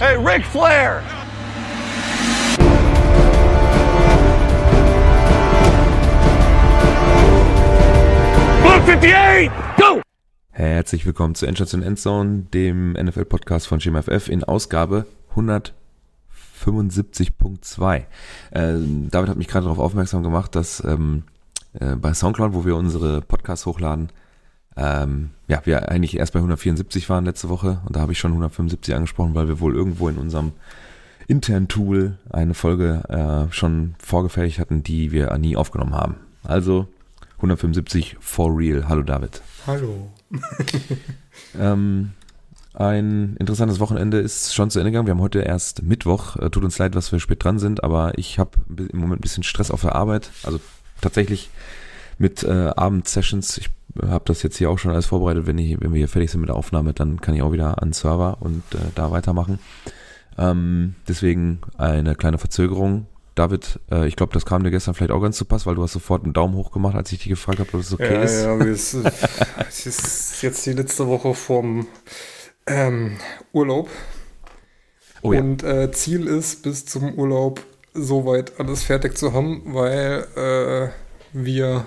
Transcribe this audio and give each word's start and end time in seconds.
Hey, 0.00 0.16
Ric 0.16 0.44
Flair! 0.46 1.02
Blue 8.62 8.72
58, 8.72 9.50
go! 9.76 10.00
Herzlich 10.52 11.04
willkommen 11.04 11.34
zu 11.34 11.44
Endstation 11.44 11.82
Endzone, 11.82 12.46
dem 12.54 12.94
NFL-Podcast 12.94 13.66
von 13.66 13.78
GMFF 13.78 14.28
in 14.28 14.42
Ausgabe 14.42 15.04
175.2. 15.34 17.96
Äh, 17.96 18.04
David 19.10 19.28
hat 19.28 19.36
mich 19.36 19.48
gerade 19.48 19.64
darauf 19.64 19.80
aufmerksam 19.80 20.22
gemacht, 20.22 20.54
dass 20.54 20.82
ähm, 20.82 21.24
äh, 21.78 21.96
bei 21.96 22.14
Soundcloud, 22.14 22.54
wo 22.54 22.64
wir 22.64 22.76
unsere 22.76 23.20
Podcasts 23.20 23.66
hochladen, 23.66 24.08
ähm, 24.76 25.30
ja, 25.48 25.60
wir 25.64 25.88
eigentlich 25.88 26.16
erst 26.16 26.32
bei 26.32 26.38
174 26.38 27.08
waren 27.08 27.24
letzte 27.24 27.48
Woche 27.48 27.80
und 27.86 27.96
da 27.96 28.00
habe 28.00 28.12
ich 28.12 28.18
schon 28.18 28.30
175 28.32 28.94
angesprochen, 28.94 29.34
weil 29.34 29.48
wir 29.48 29.60
wohl 29.60 29.74
irgendwo 29.74 30.08
in 30.08 30.16
unserem 30.16 30.52
internen 31.26 31.68
Tool 31.68 32.18
eine 32.30 32.54
Folge 32.54 33.02
äh, 33.08 33.52
schon 33.52 33.94
vorgefertigt 33.98 34.58
hatten, 34.58 34.82
die 34.82 35.12
wir 35.12 35.36
nie 35.38 35.56
aufgenommen 35.56 35.94
haben. 35.94 36.16
Also 36.42 36.88
175 37.36 38.16
for 38.20 38.56
real. 38.56 38.88
Hallo 38.88 39.02
David. 39.02 39.42
Hallo. 39.66 40.10
Ähm, 41.58 42.12
ein 42.74 43.36
interessantes 43.38 43.80
Wochenende 43.80 44.18
ist 44.18 44.54
schon 44.54 44.70
zu 44.70 44.78
Ende 44.78 44.90
gegangen. 44.90 45.06
Wir 45.06 45.14
haben 45.14 45.20
heute 45.20 45.40
erst 45.40 45.82
Mittwoch. 45.82 46.36
Äh, 46.36 46.50
tut 46.50 46.64
uns 46.64 46.78
leid, 46.78 46.94
dass 46.94 47.10
wir 47.10 47.18
spät 47.18 47.42
dran 47.42 47.58
sind, 47.58 47.82
aber 47.82 48.16
ich 48.18 48.38
habe 48.38 48.52
im 48.68 48.98
Moment 48.98 49.20
ein 49.20 49.22
bisschen 49.22 49.42
Stress 49.42 49.70
auf 49.70 49.80
der 49.80 49.96
Arbeit. 49.96 50.30
Also 50.44 50.60
tatsächlich 51.00 51.50
mit 52.20 52.44
äh, 52.44 52.70
Abendsessions. 52.76 53.56
Ich 53.56 53.70
habe 54.02 54.24
das 54.26 54.42
jetzt 54.42 54.58
hier 54.58 54.70
auch 54.70 54.78
schon 54.78 54.90
alles 54.90 55.06
vorbereitet. 55.06 55.46
Wenn, 55.46 55.56
ich, 55.56 55.80
wenn 55.80 55.92
wir 55.92 55.98
hier 55.98 56.08
fertig 56.08 56.30
sind 56.30 56.40
mit 56.40 56.50
der 56.50 56.56
Aufnahme, 56.56 56.92
dann 56.92 57.20
kann 57.20 57.34
ich 57.34 57.42
auch 57.42 57.52
wieder 57.52 57.82
an 57.82 57.88
den 57.88 57.92
Server 57.94 58.36
und 58.40 58.62
äh, 58.74 58.78
da 58.94 59.10
weitermachen. 59.10 59.58
Ähm, 60.36 60.94
deswegen 61.08 61.62
eine 61.78 62.14
kleine 62.14 62.36
Verzögerung. 62.36 63.06
David, 63.36 63.80
äh, 63.90 64.06
ich 64.06 64.16
glaube, 64.16 64.34
das 64.34 64.44
kam 64.44 64.62
dir 64.62 64.70
gestern 64.70 64.92
vielleicht 64.92 65.12
auch 65.12 65.22
ganz 65.22 65.38
zu 65.38 65.46
Pass, 65.46 65.64
weil 65.64 65.76
du 65.76 65.82
hast 65.82 65.94
sofort 65.94 66.24
einen 66.24 66.34
Daumen 66.34 66.56
hoch 66.56 66.72
gemacht, 66.72 66.94
als 66.94 67.10
ich 67.10 67.20
dich 67.20 67.30
gefragt 67.30 67.58
habe, 67.58 67.70
ob 67.72 67.80
es 67.80 67.92
okay 67.94 68.12
ja, 68.12 68.22
ist. 68.22 68.44
ja, 68.44 68.56
es, 68.58 68.94
es 69.68 69.86
ist 69.86 70.42
jetzt 70.42 70.66
die 70.66 70.74
letzte 70.74 71.06
Woche 71.06 71.34
vom 71.34 71.86
ähm, 72.66 73.16
Urlaub. 73.52 73.88
Oh 75.22 75.32
ja. 75.32 75.40
Und 75.40 75.62
äh, 75.62 75.90
Ziel 75.90 76.26
ist, 76.26 76.62
bis 76.64 76.84
zum 76.84 77.14
Urlaub 77.14 77.62
soweit 77.94 78.60
alles 78.60 78.82
fertig 78.82 79.16
zu 79.16 79.32
haben, 79.32 79.62
weil 79.74 80.26
äh, 80.36 80.90
wir 81.32 81.86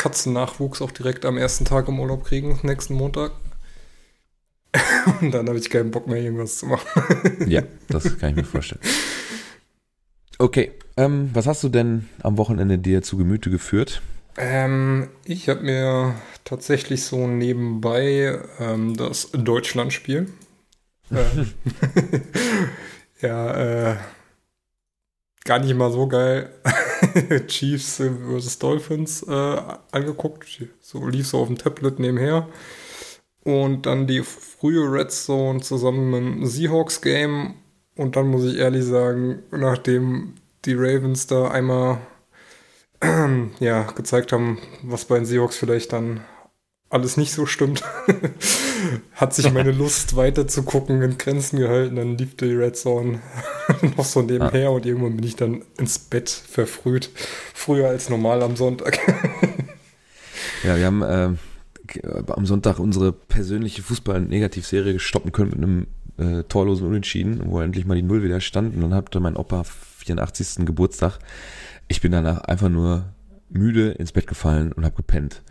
Katzennachwuchs 0.00 0.80
auch 0.80 0.92
direkt 0.92 1.26
am 1.26 1.36
ersten 1.36 1.66
Tag 1.66 1.86
im 1.88 2.00
Urlaub 2.00 2.24
kriegen, 2.24 2.58
nächsten 2.62 2.94
Montag. 2.94 3.32
Und 5.20 5.32
dann 5.32 5.46
habe 5.46 5.58
ich 5.58 5.68
keinen 5.68 5.90
Bock 5.90 6.06
mehr, 6.06 6.22
irgendwas 6.22 6.56
zu 6.56 6.66
machen. 6.66 6.88
Ja, 7.46 7.62
das 7.88 8.18
kann 8.18 8.30
ich 8.30 8.36
mir 8.36 8.44
vorstellen. 8.44 8.80
Okay, 10.38 10.72
ähm, 10.96 11.28
was 11.34 11.46
hast 11.46 11.62
du 11.64 11.68
denn 11.68 12.08
am 12.22 12.38
Wochenende 12.38 12.78
dir 12.78 13.02
zu 13.02 13.18
Gemüte 13.18 13.50
geführt? 13.50 14.00
Ähm, 14.38 15.08
ich 15.24 15.50
habe 15.50 15.60
mir 15.60 16.14
tatsächlich 16.44 17.04
so 17.04 17.26
nebenbei 17.26 18.40
ähm, 18.58 18.96
das 18.96 19.30
Deutschlandspiel. 19.32 20.28
ähm, 21.10 21.50
ja, 23.20 23.90
äh, 23.92 23.96
gar 25.50 25.58
nicht 25.58 25.74
mal 25.74 25.90
so 25.90 26.06
geil. 26.06 26.48
Chiefs 27.48 28.00
vs. 28.00 28.60
Dolphins 28.60 29.24
äh, 29.24 29.56
angeguckt. 29.90 30.46
So 30.80 31.08
lief 31.08 31.26
so 31.26 31.40
auf 31.40 31.48
dem 31.48 31.58
Tablet 31.58 31.98
nebenher. 31.98 32.46
Und 33.42 33.84
dann 33.84 34.06
die 34.06 34.22
frühe 34.22 34.92
Red 34.92 35.10
Zone 35.10 35.60
zusammen 35.60 36.08
mit 36.08 36.20
dem 36.20 36.46
Seahawks 36.46 37.00
Game. 37.00 37.54
Und 37.96 38.14
dann 38.14 38.28
muss 38.28 38.44
ich 38.44 38.58
ehrlich 38.58 38.84
sagen, 38.84 39.42
nachdem 39.50 40.34
die 40.66 40.74
Ravens 40.74 41.26
da 41.26 41.50
einmal 41.50 41.98
ja, 43.58 43.82
gezeigt 43.90 44.30
haben, 44.30 44.60
was 44.84 45.04
bei 45.04 45.16
den 45.16 45.26
Seahawks 45.26 45.56
vielleicht 45.56 45.92
dann 45.92 46.20
alles 46.90 47.16
nicht 47.16 47.32
so 47.32 47.44
stimmt, 47.44 47.82
hat 49.14 49.34
sich 49.34 49.52
meine 49.52 49.72
Lust 49.72 50.16
weiter 50.16 50.46
zu 50.46 50.62
gucken 50.62 51.02
in 51.02 51.18
Grenzen 51.18 51.58
gehalten. 51.58 51.96
Dann 51.96 52.16
lief 52.18 52.36
die 52.36 52.52
Red 52.52 52.76
Zone 52.76 53.20
noch 53.96 54.04
so 54.04 54.22
nebenher 54.22 54.70
und 54.70 54.86
irgendwann 54.86 55.16
bin 55.16 55.26
ich 55.26 55.36
dann 55.36 55.62
ins 55.78 55.98
Bett 55.98 56.28
verfrüht. 56.28 57.10
Früher 57.54 57.88
als 57.88 58.08
normal 58.08 58.42
am 58.42 58.56
Sonntag. 58.56 58.98
Ja, 60.62 60.76
wir 60.76 60.84
haben 60.84 61.02
äh, 61.02 61.30
am 62.28 62.46
Sonntag 62.46 62.78
unsere 62.78 63.12
persönliche 63.12 63.82
Fußball-Negativserie 63.82 64.98
stoppen 64.98 65.32
können 65.32 65.50
mit 65.50 65.58
einem 65.58 65.86
äh, 66.18 66.44
torlosen 66.44 66.86
Unentschieden, 66.86 67.40
wo 67.46 67.60
endlich 67.60 67.86
mal 67.86 67.94
die 67.94 68.02
Null 68.02 68.22
wieder 68.22 68.40
stand. 68.40 68.74
Und 68.74 68.82
dann 68.82 68.94
hatte 68.94 69.20
mein 69.20 69.36
Opa 69.36 69.64
84. 69.64 70.66
Geburtstag. 70.66 71.18
Ich 71.88 72.00
bin 72.00 72.12
danach 72.12 72.42
einfach 72.42 72.68
nur 72.68 73.06
müde 73.48 73.90
ins 73.92 74.12
Bett 74.12 74.26
gefallen 74.26 74.72
und 74.72 74.84
habe 74.84 74.96
gepennt. 74.96 75.42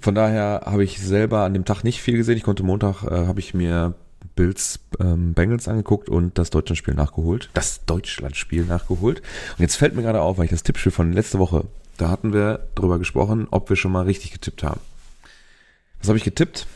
Von 0.00 0.14
daher 0.14 0.62
habe 0.66 0.84
ich 0.84 1.00
selber 1.00 1.44
an 1.44 1.54
dem 1.54 1.64
Tag 1.64 1.84
nicht 1.84 2.00
viel 2.00 2.16
gesehen. 2.16 2.36
Ich 2.36 2.42
konnte 2.42 2.62
Montag, 2.62 3.04
äh, 3.04 3.26
habe 3.26 3.40
ich 3.40 3.54
mir 3.54 3.94
Bills 4.36 4.80
ähm, 5.00 5.34
Bengals 5.34 5.68
angeguckt 5.68 6.08
und 6.08 6.38
das 6.38 6.50
Deutschlandspiel 6.50 6.94
nachgeholt. 6.94 7.50
Das 7.54 7.84
Deutschlandspiel 7.84 8.64
nachgeholt. 8.64 9.20
Und 9.56 9.62
jetzt 9.62 9.76
fällt 9.76 9.94
mir 9.94 10.02
gerade 10.02 10.20
auf, 10.20 10.38
weil 10.38 10.46
ich 10.46 10.50
das 10.50 10.62
Tippspiel 10.62 10.92
von 10.92 11.12
letzte 11.12 11.38
Woche, 11.38 11.64
da 11.96 12.10
hatten 12.10 12.32
wir 12.32 12.66
drüber 12.74 12.98
gesprochen, 12.98 13.46
ob 13.50 13.68
wir 13.68 13.76
schon 13.76 13.92
mal 13.92 14.04
richtig 14.04 14.32
getippt 14.32 14.62
haben. 14.62 14.80
Was 16.00 16.08
habe 16.08 16.18
ich 16.18 16.24
getippt? 16.24 16.66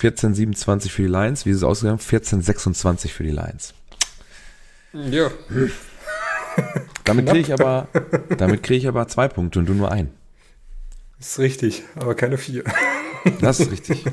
14,27 0.00 0.90
für 0.90 1.02
die 1.02 1.08
Lions. 1.08 1.46
Wie 1.46 1.50
ist 1.50 1.58
es 1.58 1.62
ausgegangen? 1.64 1.98
14,26 1.98 3.08
für 3.08 3.24
die 3.24 3.30
Lions. 3.30 3.74
ja. 4.92 5.30
Damit 7.04 7.26
kriege 7.26 7.40
ich 7.40 7.52
aber, 7.52 7.88
damit 8.36 8.62
kriege 8.62 8.78
ich 8.78 8.88
aber 8.88 9.08
zwei 9.08 9.28
Punkte 9.28 9.60
und 9.60 9.66
du 9.66 9.74
nur 9.74 9.90
ein. 9.92 10.10
Ist 11.18 11.38
richtig, 11.38 11.82
aber 11.96 12.14
keine 12.14 12.38
vier. 12.38 12.64
Das 13.40 13.60
ist 13.60 13.70
richtig. 13.70 14.04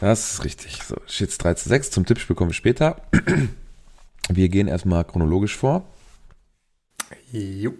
Das 0.00 0.34
ist 0.34 0.44
richtig. 0.44 0.82
So, 0.82 0.96
steht 1.06 1.42
3 1.42 1.54
zu 1.54 1.68
6. 1.68 1.90
Zum 1.90 2.06
Tippspiel 2.06 2.36
kommen 2.36 2.50
wir 2.50 2.54
später. 2.54 3.02
Wir 4.28 4.48
gehen 4.48 4.68
erstmal 4.68 5.04
chronologisch 5.04 5.56
vor. 5.56 5.84
Jo. 7.32 7.74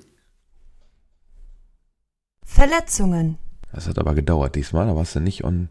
Verletzungen. 2.45 3.39
Das 3.73 3.87
hat 3.87 3.99
aber 3.99 4.15
gedauert 4.15 4.55
diesmal, 4.55 4.87
da 4.87 4.97
warst 4.97 5.15
du 5.15 5.21
nicht 5.21 5.45
on, 5.45 5.69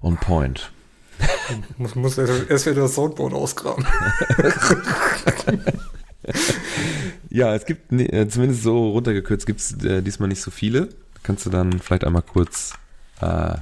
on 0.00 0.16
point. 0.16 0.72
Muss, 1.76 1.94
muss 1.94 2.16
erst 2.16 2.66
wieder 2.66 2.82
das 2.82 2.94
Soundboard 2.94 3.34
ausgraben. 3.34 3.86
Ja, 7.28 7.54
es 7.54 7.64
gibt, 7.64 7.92
äh, 7.92 8.28
zumindest 8.28 8.62
so 8.62 8.90
runtergekürzt, 8.90 9.46
gibt 9.46 9.60
es 9.60 9.72
äh, 9.84 10.02
diesmal 10.02 10.28
nicht 10.28 10.42
so 10.42 10.50
viele. 10.50 10.88
Kannst 11.22 11.46
du 11.46 11.50
dann 11.50 11.78
vielleicht 11.80 12.04
einmal 12.04 12.22
kurz 12.22 12.72
äh, 13.20 13.54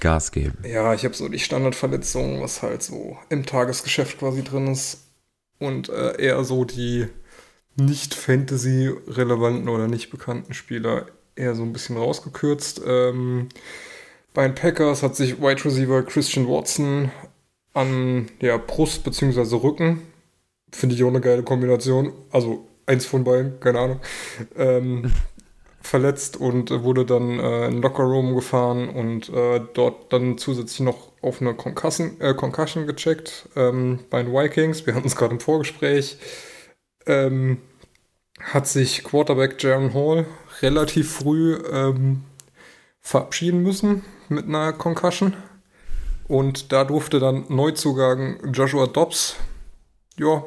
Gas 0.00 0.32
geben? 0.32 0.58
Ja, 0.64 0.94
ich 0.94 1.04
habe 1.04 1.14
so 1.14 1.28
die 1.28 1.38
Standardverletzungen, 1.38 2.40
was 2.40 2.62
halt 2.62 2.82
so 2.82 3.18
im 3.28 3.46
Tagesgeschäft 3.46 4.18
quasi 4.18 4.42
drin 4.42 4.68
ist. 4.68 5.00
Und 5.58 5.88
äh, 5.88 6.20
eher 6.20 6.44
so 6.44 6.64
die 6.64 7.08
nicht 7.76 8.14
Fantasy-relevanten 8.14 9.68
oder 9.68 9.88
nicht 9.88 10.10
bekannten 10.10 10.54
Spieler 10.54 11.06
eher 11.36 11.54
so 11.54 11.62
ein 11.62 11.72
bisschen 11.72 11.96
rausgekürzt. 11.96 12.82
Ähm, 12.86 13.48
bei 14.32 14.46
den 14.46 14.54
Packers 14.54 15.02
hat 15.02 15.16
sich 15.16 15.40
Wide 15.40 15.64
Receiver 15.64 16.02
Christian 16.02 16.48
Watson 16.48 17.10
an 17.72 18.28
der 18.40 18.58
Brust 18.58 19.04
bzw. 19.04 19.56
Rücken, 19.56 20.02
finde 20.72 20.94
ich 20.94 21.04
auch 21.04 21.08
eine 21.08 21.20
geile 21.20 21.42
Kombination, 21.42 22.12
also 22.30 22.68
eins 22.86 23.06
von 23.06 23.24
beiden, 23.24 23.58
keine 23.60 23.80
Ahnung, 23.80 24.00
ähm, 24.56 25.12
verletzt 25.84 26.36
und 26.36 26.70
äh, 26.70 26.82
wurde 26.82 27.04
dann 27.04 27.38
äh, 27.38 27.66
in 27.66 27.82
Lockerroom 27.82 28.34
gefahren 28.34 28.88
und 28.88 29.28
äh, 29.28 29.60
dort 29.74 30.12
dann 30.12 30.38
zusätzlich 30.38 30.80
noch 30.80 31.12
auf 31.22 31.40
eine 31.40 31.54
Concussion, 31.54 32.20
äh, 32.20 32.34
Concussion 32.34 32.86
gecheckt 32.86 33.48
ähm, 33.54 34.00
bei 34.10 34.22
den 34.22 34.32
Vikings. 34.32 34.86
Wir 34.86 34.94
hatten 34.94 35.06
es 35.06 35.16
gerade 35.16 35.34
im 35.34 35.40
Vorgespräch. 35.40 36.18
Ähm, 37.06 37.58
hat 38.40 38.66
sich 38.66 39.04
Quarterback 39.04 39.62
Jaron 39.62 39.94
Hall 39.94 40.26
relativ 40.62 41.12
früh 41.12 41.54
ähm, 41.70 42.24
verabschieden 43.00 43.62
müssen 43.62 44.04
mit 44.28 44.46
einer 44.46 44.72
Concussion. 44.72 45.34
Und 46.26 46.72
da 46.72 46.84
durfte 46.84 47.20
dann 47.20 47.44
Neuzugang 47.48 48.38
Joshua 48.52 48.86
Dobbs 48.86 49.36
ja, 50.18 50.44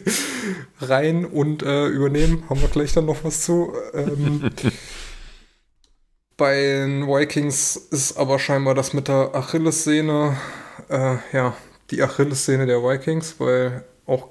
rein 0.80 1.24
und 1.24 1.62
äh, 1.62 1.86
übernehmen. 1.86 2.44
Haben 2.48 2.60
wir 2.60 2.68
gleich 2.68 2.92
dann 2.92 3.06
noch 3.06 3.24
was 3.24 3.42
zu. 3.42 3.72
Ähm, 3.94 4.50
bei 6.36 6.54
den 6.54 7.06
Vikings 7.06 7.76
ist 7.76 8.16
aber 8.16 8.38
scheinbar 8.38 8.74
das 8.74 8.92
mit 8.92 9.08
der 9.08 9.34
Achillessehne, 9.34 10.36
äh, 10.88 11.16
ja, 11.32 11.56
die 11.90 12.02
Achillessehne 12.02 12.66
der 12.66 12.82
Vikings, 12.82 13.36
weil 13.38 13.84
auch 14.06 14.28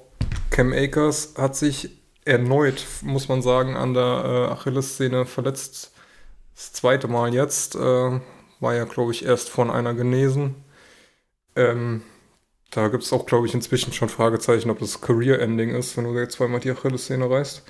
Cam 0.50 0.72
Akers 0.72 1.34
hat 1.36 1.56
sich 1.56 1.90
erneut, 2.24 2.86
muss 3.02 3.28
man 3.28 3.42
sagen, 3.42 3.76
an 3.76 3.94
der 3.94 4.02
äh, 4.02 4.52
Achillessehne 4.52 5.26
verletzt. 5.26 5.92
Das 6.54 6.72
zweite 6.72 7.08
Mal 7.08 7.34
jetzt. 7.34 7.74
Äh, 7.74 8.20
war 8.62 8.74
ja, 8.74 8.84
glaube 8.84 9.12
ich, 9.12 9.24
erst 9.24 9.50
von 9.50 9.70
einer 9.70 9.92
genesen. 9.92 10.54
Ähm, 11.56 12.02
Da 12.72 12.88
gibt 12.88 13.04
es 13.04 13.12
auch, 13.12 13.26
glaube 13.26 13.46
ich, 13.46 13.54
inzwischen 13.54 13.92
schon 13.92 14.08
Fragezeichen, 14.08 14.70
ob 14.70 14.78
das 14.78 15.02
Career-Ending 15.02 15.74
ist, 15.74 15.96
wenn 15.96 16.04
du 16.04 16.18
jetzt 16.18 16.36
zweimal 16.36 16.58
die 16.58 16.70
Achillessehne 16.70 17.28
reißt. 17.28 17.62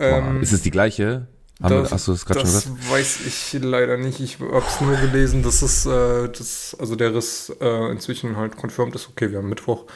Ähm, 0.00 0.42
ist 0.42 0.52
es 0.52 0.62
die 0.62 0.72
gleiche? 0.72 1.28
Haben 1.62 1.82
das, 1.82 1.92
hast 1.92 2.08
du 2.08 2.12
das 2.12 2.26
gerade 2.26 2.40
schon 2.40 2.48
gesagt? 2.48 2.78
Das 2.78 2.90
weiß 2.90 3.26
ich 3.26 3.62
leider 3.62 3.96
nicht. 3.96 4.18
Ich 4.18 4.40
habe 4.40 4.64
es 4.66 4.80
nur 4.80 4.96
gelesen, 4.96 5.44
dass 5.44 5.62
es, 5.62 5.86
äh, 5.86 6.28
das, 6.28 6.76
also 6.78 6.96
der 6.96 7.14
Riss 7.14 7.52
äh, 7.60 7.90
inzwischen 7.92 8.36
halt 8.36 8.56
confirmed 8.56 8.96
ist. 8.96 9.08
Okay, 9.08 9.30
wir 9.30 9.38
haben 9.38 9.48
Mittwoch. 9.48 9.86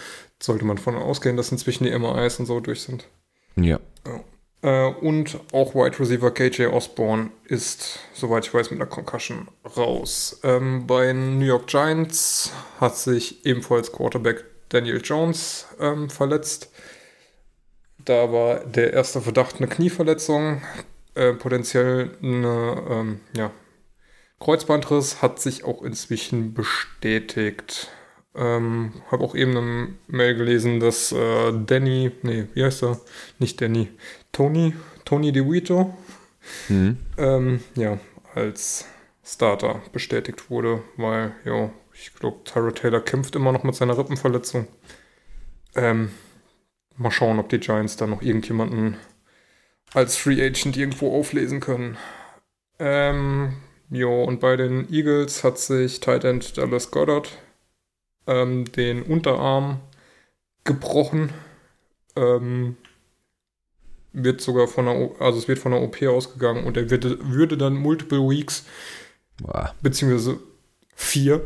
Sollte 0.40 0.64
man 0.64 0.78
von 0.78 0.94
ausgehen, 0.94 1.36
dass 1.36 1.50
inzwischen 1.50 1.84
die 1.84 1.96
MRIs 1.96 2.38
und 2.38 2.46
so 2.46 2.60
durch 2.60 2.82
sind. 2.82 3.08
Ja. 3.56 3.80
ja. 4.06 4.24
Äh, 4.62 4.86
und 4.86 5.38
auch 5.52 5.74
Wide 5.74 5.98
Receiver 5.98 6.30
KJ 6.30 6.66
Osborne 6.66 7.30
ist, 7.44 7.98
soweit 8.14 8.46
ich 8.46 8.54
weiß, 8.54 8.70
mit 8.70 8.80
einer 8.80 8.88
Concussion 8.88 9.48
raus. 9.76 10.40
Ähm, 10.44 10.86
bei 10.86 11.12
New 11.12 11.44
York 11.44 11.66
Giants 11.66 12.52
hat 12.80 12.96
sich 12.96 13.44
ebenfalls 13.44 13.92
Quarterback 13.92 14.44
Daniel 14.68 15.00
Jones 15.02 15.66
ähm, 15.80 16.08
verletzt. 16.08 16.70
Da 18.04 18.32
war 18.32 18.60
der 18.60 18.92
erste 18.92 19.20
Verdacht 19.20 19.56
eine 19.58 19.68
Knieverletzung, 19.68 20.62
äh, 21.14 21.32
potenziell 21.34 22.16
eine 22.22 22.82
ähm, 22.88 23.20
ja, 23.36 23.50
Kreuzbandriss, 24.40 25.22
hat 25.22 25.40
sich 25.40 25.64
auch 25.64 25.82
inzwischen 25.82 26.54
bestätigt. 26.54 27.90
Ähm, 28.34 29.02
habe 29.10 29.24
auch 29.24 29.34
eben 29.34 29.56
eine 29.56 29.88
Mail 30.06 30.34
gelesen, 30.34 30.80
dass 30.80 31.12
äh, 31.12 31.52
Danny, 31.66 32.12
nee, 32.22 32.46
wie 32.54 32.64
heißt 32.64 32.82
er? 32.82 32.98
Nicht 33.38 33.60
Danny, 33.60 33.88
Tony, 34.32 34.74
Tony 35.04 35.30
DeVito, 35.30 35.94
mhm. 36.68 36.96
ähm, 37.18 37.60
ja, 37.76 37.98
als 38.34 38.86
Starter 39.24 39.82
bestätigt 39.92 40.50
wurde, 40.50 40.82
weil, 40.96 41.32
ja, 41.44 41.70
ich 41.92 42.14
glaube, 42.14 42.42
Tyra 42.44 42.70
Taylor 42.72 43.00
kämpft 43.00 43.36
immer 43.36 43.52
noch 43.52 43.62
mit 43.62 43.74
seiner 43.74 43.96
Rippenverletzung. 43.96 44.66
Ähm, 45.74 46.10
mal 46.96 47.10
schauen, 47.10 47.38
ob 47.38 47.48
die 47.48 47.60
Giants 47.60 47.96
da 47.96 48.06
noch 48.06 48.22
irgendjemanden 48.22 48.96
als 49.94 50.16
Free 50.16 50.42
Agent 50.44 50.76
irgendwo 50.76 51.16
auflesen 51.16 51.60
können. 51.60 51.96
Ähm, 52.78 53.54
jo, 53.90 54.24
und 54.24 54.40
bei 54.40 54.56
den 54.56 54.90
Eagles 54.92 55.44
hat 55.44 55.58
sich 55.58 56.00
Tight 56.00 56.24
End 56.24 56.56
Dallas 56.56 56.90
Goddard 56.90 57.30
ähm, 58.26 58.64
den 58.72 59.02
Unterarm 59.02 59.80
gebrochen. 60.64 61.30
Ähm, 62.16 62.76
wird 64.12 64.40
sogar 64.40 64.68
von 64.68 64.86
der, 64.86 65.10
also 65.18 65.38
es 65.38 65.48
wird 65.48 65.58
von 65.58 65.72
der 65.72 65.82
OP 65.82 66.02
ausgegangen 66.02 66.64
und 66.64 66.76
er 66.76 66.90
wird, 66.90 67.04
würde 67.32 67.56
dann 67.56 67.74
multiple 67.74 68.20
weeks 68.28 68.64
Boah. 69.42 69.74
beziehungsweise 69.82 70.38
vier 70.94 71.42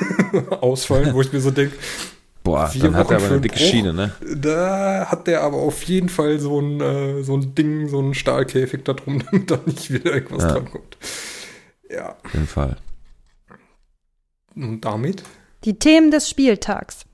ausfallen, 0.60 1.14
wo 1.14 1.20
ich 1.20 1.32
mir 1.32 1.40
so 1.40 1.50
denke, 1.50 1.76
Boah, 2.42 2.70
dann 2.78 2.94
hat 2.94 3.10
er 3.10 3.16
aber 3.16 3.26
eine 3.26 3.40
dicke 3.40 3.56
Bruch, 3.56 3.66
Schiene, 3.66 3.94
ne? 3.94 4.12
Da 4.36 5.06
hat 5.10 5.26
der 5.26 5.40
aber 5.40 5.56
auf 5.56 5.82
jeden 5.84 6.10
Fall 6.10 6.38
so 6.38 6.60
ein, 6.60 6.78
äh, 6.78 7.22
so 7.22 7.38
ein 7.38 7.54
Ding, 7.54 7.88
so 7.88 8.00
ein 8.00 8.12
Stahlkäfig 8.12 8.84
da 8.84 8.92
drum, 8.92 9.24
damit 9.30 9.50
da 9.50 9.58
nicht 9.64 9.90
wieder 9.90 10.12
irgendwas 10.12 10.42
ja. 10.42 10.52
drankommt. 10.52 10.98
Ja. 11.88 12.16
Auf 12.22 12.34
jeden 12.34 12.46
Fall. 12.46 12.76
Und 14.54 14.82
damit 14.82 15.22
die 15.64 15.78
Themen 15.78 16.10
des 16.10 16.28
Spieltags. 16.28 17.06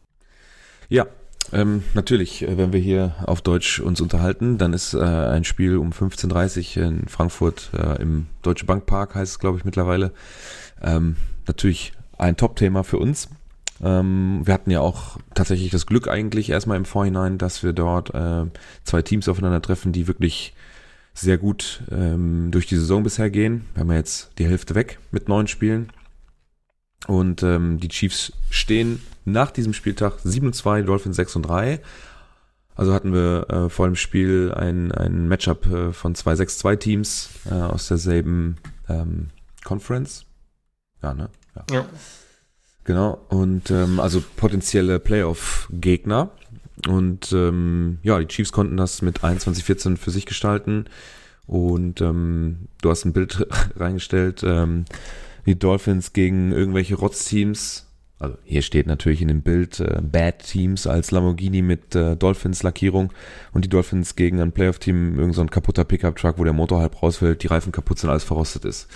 Ja, 0.88 1.06
ähm, 1.52 1.82
natürlich, 1.94 2.42
äh, 2.42 2.56
wenn 2.56 2.72
wir 2.72 2.80
hier 2.80 3.14
auf 3.26 3.42
Deutsch 3.42 3.80
uns 3.80 4.00
unterhalten, 4.00 4.58
dann 4.58 4.72
ist 4.72 4.94
äh, 4.94 4.98
ein 4.98 5.44
Spiel 5.44 5.76
um 5.76 5.90
15.30 5.90 6.78
Uhr 6.78 6.86
in 6.86 7.08
Frankfurt 7.08 7.70
äh, 7.74 8.00
im 8.00 8.26
Deutsche 8.42 8.66
Bank 8.66 8.86
Park, 8.86 9.14
heißt 9.14 9.32
es 9.32 9.38
glaube 9.38 9.58
ich 9.58 9.64
mittlerweile. 9.64 10.12
Ähm, 10.82 11.16
natürlich 11.46 11.92
ein 12.18 12.36
Top-Thema 12.36 12.84
für 12.84 12.98
uns. 12.98 13.28
Ähm, 13.82 14.42
wir 14.44 14.54
hatten 14.54 14.70
ja 14.70 14.80
auch 14.80 15.18
tatsächlich 15.34 15.70
das 15.70 15.86
Glück 15.86 16.08
eigentlich 16.08 16.50
erstmal 16.50 16.76
im 16.76 16.84
Vorhinein, 16.84 17.38
dass 17.38 17.62
wir 17.62 17.72
dort 17.72 18.14
äh, 18.14 18.44
zwei 18.84 19.02
Teams 19.02 19.28
aufeinandertreffen, 19.28 19.92
die 19.92 20.06
wirklich 20.06 20.54
sehr 21.14 21.38
gut 21.38 21.82
ähm, 21.90 22.50
durch 22.50 22.66
die 22.66 22.76
Saison 22.76 23.02
bisher 23.02 23.30
gehen. 23.30 23.66
Wir 23.74 23.80
haben 23.80 23.90
ja 23.90 23.96
jetzt 23.96 24.30
die 24.38 24.46
Hälfte 24.46 24.74
weg 24.74 24.98
mit 25.10 25.28
neun 25.28 25.46
Spielen. 25.46 25.90
Und 27.06 27.42
ähm, 27.42 27.80
die 27.80 27.88
Chiefs 27.88 28.32
stehen 28.50 29.02
nach 29.24 29.50
diesem 29.50 29.72
Spieltag 29.72 30.18
7 30.22 30.52
2, 30.52 30.82
Dolphins 30.82 31.16
6 31.16 31.36
und 31.36 31.42
3. 31.42 31.80
Also 32.76 32.94
hatten 32.94 33.12
wir 33.12 33.50
äh, 33.50 33.68
vor 33.68 33.86
dem 33.86 33.96
Spiel 33.96 34.52
ein, 34.54 34.92
ein 34.92 35.28
Matchup 35.28 35.66
äh, 35.66 35.92
von 35.92 36.14
zwei 36.14 36.32
6-2-Teams 36.32 37.28
äh, 37.50 37.54
aus 37.54 37.88
derselben 37.88 38.56
ähm, 38.88 39.28
Conference. 39.64 40.24
Ja, 41.02 41.12
ne? 41.14 41.28
Ja. 41.56 41.64
ja. 41.70 41.86
Genau. 42.84 43.20
Und 43.28 43.70
ähm, 43.70 44.00
also 44.00 44.22
potenzielle 44.36 44.98
Playoff-Gegner. 44.98 46.30
Und 46.88 47.32
ähm, 47.32 47.98
ja, 48.02 48.18
die 48.18 48.26
Chiefs 48.26 48.52
konnten 48.52 48.76
das 48.76 49.02
mit 49.02 49.20
21-14 49.20 49.96
für 49.96 50.10
sich 50.10 50.24
gestalten. 50.24 50.86
Und 51.46 52.00
ähm, 52.00 52.68
du 52.80 52.90
hast 52.90 53.04
ein 53.04 53.12
Bild 53.12 53.46
reingestellt. 53.76 54.42
Ähm, 54.42 54.86
die 55.46 55.58
Dolphins 55.58 56.12
gegen 56.12 56.52
irgendwelche 56.52 56.96
Rotz-Teams. 56.96 57.86
Also 58.18 58.36
hier 58.44 58.60
steht 58.60 58.86
natürlich 58.86 59.22
in 59.22 59.28
dem 59.28 59.40
Bild 59.40 59.80
äh, 59.80 60.00
Bad 60.02 60.40
Teams 60.40 60.86
als 60.86 61.10
Lamborghini 61.10 61.62
mit 61.62 61.94
äh, 61.94 62.16
Dolphins-Lackierung 62.16 63.12
und 63.52 63.64
die 63.64 63.70
Dolphins 63.70 64.14
gegen 64.14 64.40
ein 64.40 64.52
Playoff-Team, 64.52 65.18
irgend 65.18 65.34
so 65.34 65.44
kaputter 65.46 65.84
Pickup-Truck, 65.84 66.38
wo 66.38 66.44
der 66.44 66.52
Motor 66.52 66.80
halb 66.80 67.02
rausfällt, 67.02 67.42
die 67.42 67.46
Reifen 67.46 67.72
kaputt 67.72 67.98
sind, 67.98 68.10
alles 68.10 68.24
verrostet 68.24 68.66
ist. 68.66 68.88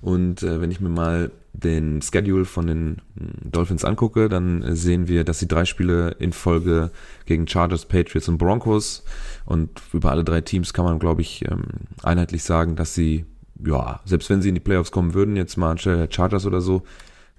Und 0.00 0.42
äh, 0.42 0.60
wenn 0.60 0.70
ich 0.70 0.80
mir 0.80 0.88
mal 0.88 1.30
den 1.52 2.00
Schedule 2.02 2.44
von 2.44 2.66
den 2.66 3.02
hm, 3.18 3.50
Dolphins 3.50 3.84
angucke, 3.84 4.28
dann 4.28 4.62
äh, 4.62 4.76
sehen 4.76 5.08
wir, 5.08 5.24
dass 5.24 5.40
sie 5.40 5.48
drei 5.48 5.64
Spiele 5.64 6.14
in 6.18 6.32
Folge 6.32 6.90
gegen 7.26 7.48
Chargers, 7.48 7.86
Patriots 7.86 8.28
und 8.28 8.38
Broncos 8.38 9.04
und 9.44 9.70
über 9.92 10.10
alle 10.10 10.24
drei 10.24 10.40
Teams 10.40 10.72
kann 10.72 10.84
man, 10.84 10.98
glaube 10.98 11.22
ich, 11.22 11.44
ähm, 11.50 11.64
einheitlich 12.02 12.44
sagen, 12.44 12.76
dass 12.76 12.94
sie 12.94 13.24
ja, 13.64 14.00
selbst 14.04 14.30
wenn 14.30 14.42
sie 14.42 14.48
in 14.48 14.54
die 14.54 14.60
Playoffs 14.60 14.90
kommen 14.90 15.14
würden, 15.14 15.36
jetzt 15.36 15.56
mal 15.56 15.70
anstelle 15.70 15.98
der 15.98 16.12
Chargers 16.12 16.46
oder 16.46 16.60
so, 16.60 16.82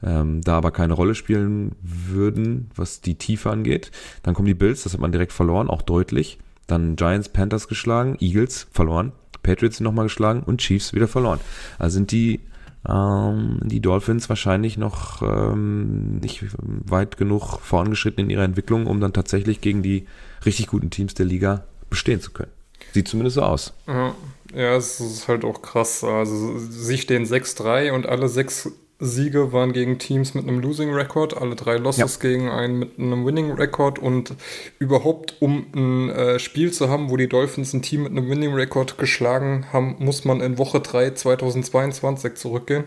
ähm, 0.03 0.41
da 0.41 0.57
aber 0.57 0.71
keine 0.71 0.93
Rolle 0.93 1.15
spielen 1.15 1.75
würden, 1.81 2.71
was 2.75 3.01
die 3.01 3.15
Tiefe 3.15 3.49
angeht. 3.49 3.91
Dann 4.23 4.33
kommen 4.33 4.45
die 4.45 4.53
Bills, 4.53 4.83
das 4.83 4.93
hat 4.93 5.01
man 5.01 5.11
direkt 5.11 5.33
verloren, 5.33 5.69
auch 5.69 5.81
deutlich. 5.81 6.39
Dann 6.67 6.95
Giants, 6.95 7.29
Panthers 7.29 7.67
geschlagen, 7.67 8.15
Eagles 8.19 8.67
verloren, 8.71 9.11
Patriots 9.43 9.79
nochmal 9.79 10.05
geschlagen 10.05 10.43
und 10.45 10.61
Chiefs 10.61 10.93
wieder 10.93 11.07
verloren. 11.07 11.39
Also 11.77 11.95
sind 11.95 12.11
die 12.11 12.41
ähm, 12.87 13.59
die 13.63 13.81
Dolphins 13.81 14.29
wahrscheinlich 14.29 14.77
noch 14.77 15.21
ähm, 15.21 16.19
nicht 16.19 16.45
weit 16.57 17.17
genug 17.17 17.59
vorangeschritten 17.59 18.23
in 18.23 18.29
ihrer 18.29 18.43
Entwicklung, 18.43 18.87
um 18.87 19.01
dann 19.01 19.11
tatsächlich 19.11 19.59
gegen 19.59 19.83
die 19.83 20.07
richtig 20.45 20.67
guten 20.67 20.89
Teams 20.89 21.13
der 21.13 21.25
Liga 21.25 21.65
bestehen 21.89 22.21
zu 22.21 22.31
können. 22.31 22.51
Sieht 22.93 23.07
zumindest 23.07 23.35
so 23.35 23.41
aus. 23.41 23.73
Ja, 23.87 24.15
ja 24.53 24.75
es 24.75 24.99
ist 24.99 25.27
halt 25.27 25.45
auch 25.45 25.61
krass. 25.61 26.03
Also 26.03 26.57
sie 26.57 26.97
stehen 26.97 27.25
6-3 27.25 27.91
und 27.91 28.07
alle 28.07 28.29
sechs 28.29 28.69
Siege 29.01 29.53
waren 29.53 29.71
gegen 29.71 29.97
Teams 29.97 30.33
mit 30.33 30.45
einem 30.45 30.59
Losing 30.59 30.93
Record, 30.93 31.37
alle 31.37 31.55
drei 31.55 31.77
Losses 31.77 32.19
ja. 32.21 32.29
gegen 32.29 32.49
einen 32.49 32.77
mit 32.77 32.99
einem 32.99 33.25
Winning 33.25 33.53
Record 33.53 33.97
und 33.97 34.33
überhaupt, 34.77 35.35
um 35.39 35.67
ein 35.73 36.09
äh, 36.09 36.39
Spiel 36.39 36.73
zu 36.73 36.89
haben, 36.89 37.09
wo 37.09 37.15
die 37.15 37.29
Dolphins 37.29 37.73
ein 37.73 37.81
Team 37.81 38.03
mit 38.03 38.11
einem 38.11 38.29
Winning 38.29 38.53
Record 38.53 38.97
geschlagen 38.97 39.67
haben, 39.71 39.95
muss 39.99 40.25
man 40.25 40.41
in 40.41 40.57
Woche 40.57 40.81
3 40.81 41.11
2022 41.11 42.35
zurückgehen. 42.35 42.83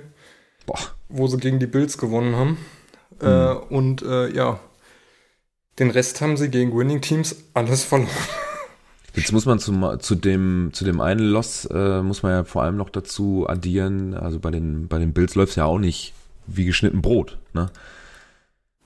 Boah. 0.66 0.78
Wo 1.08 1.26
sie 1.28 1.38
gegen 1.38 1.58
die 1.58 1.66
Bills 1.66 1.96
gewonnen 1.96 2.36
haben. 2.36 2.58
Mhm. 3.20 3.26
Äh, 3.26 3.74
und 3.74 4.02
äh, 4.02 4.28
ja, 4.34 4.60
den 5.78 5.90
Rest 5.90 6.20
haben 6.20 6.36
sie 6.36 6.50
gegen 6.50 6.76
Winning 6.76 7.00
Teams 7.00 7.36
alles 7.54 7.84
verloren. 7.84 8.10
Jetzt 9.14 9.32
muss 9.32 9.44
man 9.44 9.58
zu, 9.58 9.96
zu, 9.98 10.14
dem, 10.14 10.70
zu 10.72 10.84
dem 10.84 11.00
einen 11.00 11.20
Loss, 11.20 11.66
äh, 11.66 12.02
muss 12.02 12.22
man 12.22 12.32
ja 12.32 12.44
vor 12.44 12.62
allem 12.62 12.76
noch 12.76 12.88
dazu 12.88 13.46
addieren, 13.46 14.14
also 14.14 14.40
bei 14.40 14.50
den, 14.50 14.88
bei 14.88 14.98
den 14.98 15.12
Bills 15.12 15.34
läuft 15.34 15.50
es 15.50 15.56
ja 15.56 15.66
auch 15.66 15.78
nicht 15.78 16.14
wie 16.46 16.64
geschnitten 16.64 17.02
Brot. 17.02 17.38
Ne? 17.52 17.70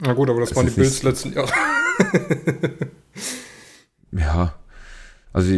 Na 0.00 0.12
gut, 0.14 0.28
aber 0.28 0.40
das, 0.40 0.50
das 0.50 0.56
waren 0.56 0.66
die 0.66 0.72
Bills 0.72 1.02
letzten 1.02 1.32
Jahre. 1.32 1.52
ja, 4.12 4.54
also 5.32 5.52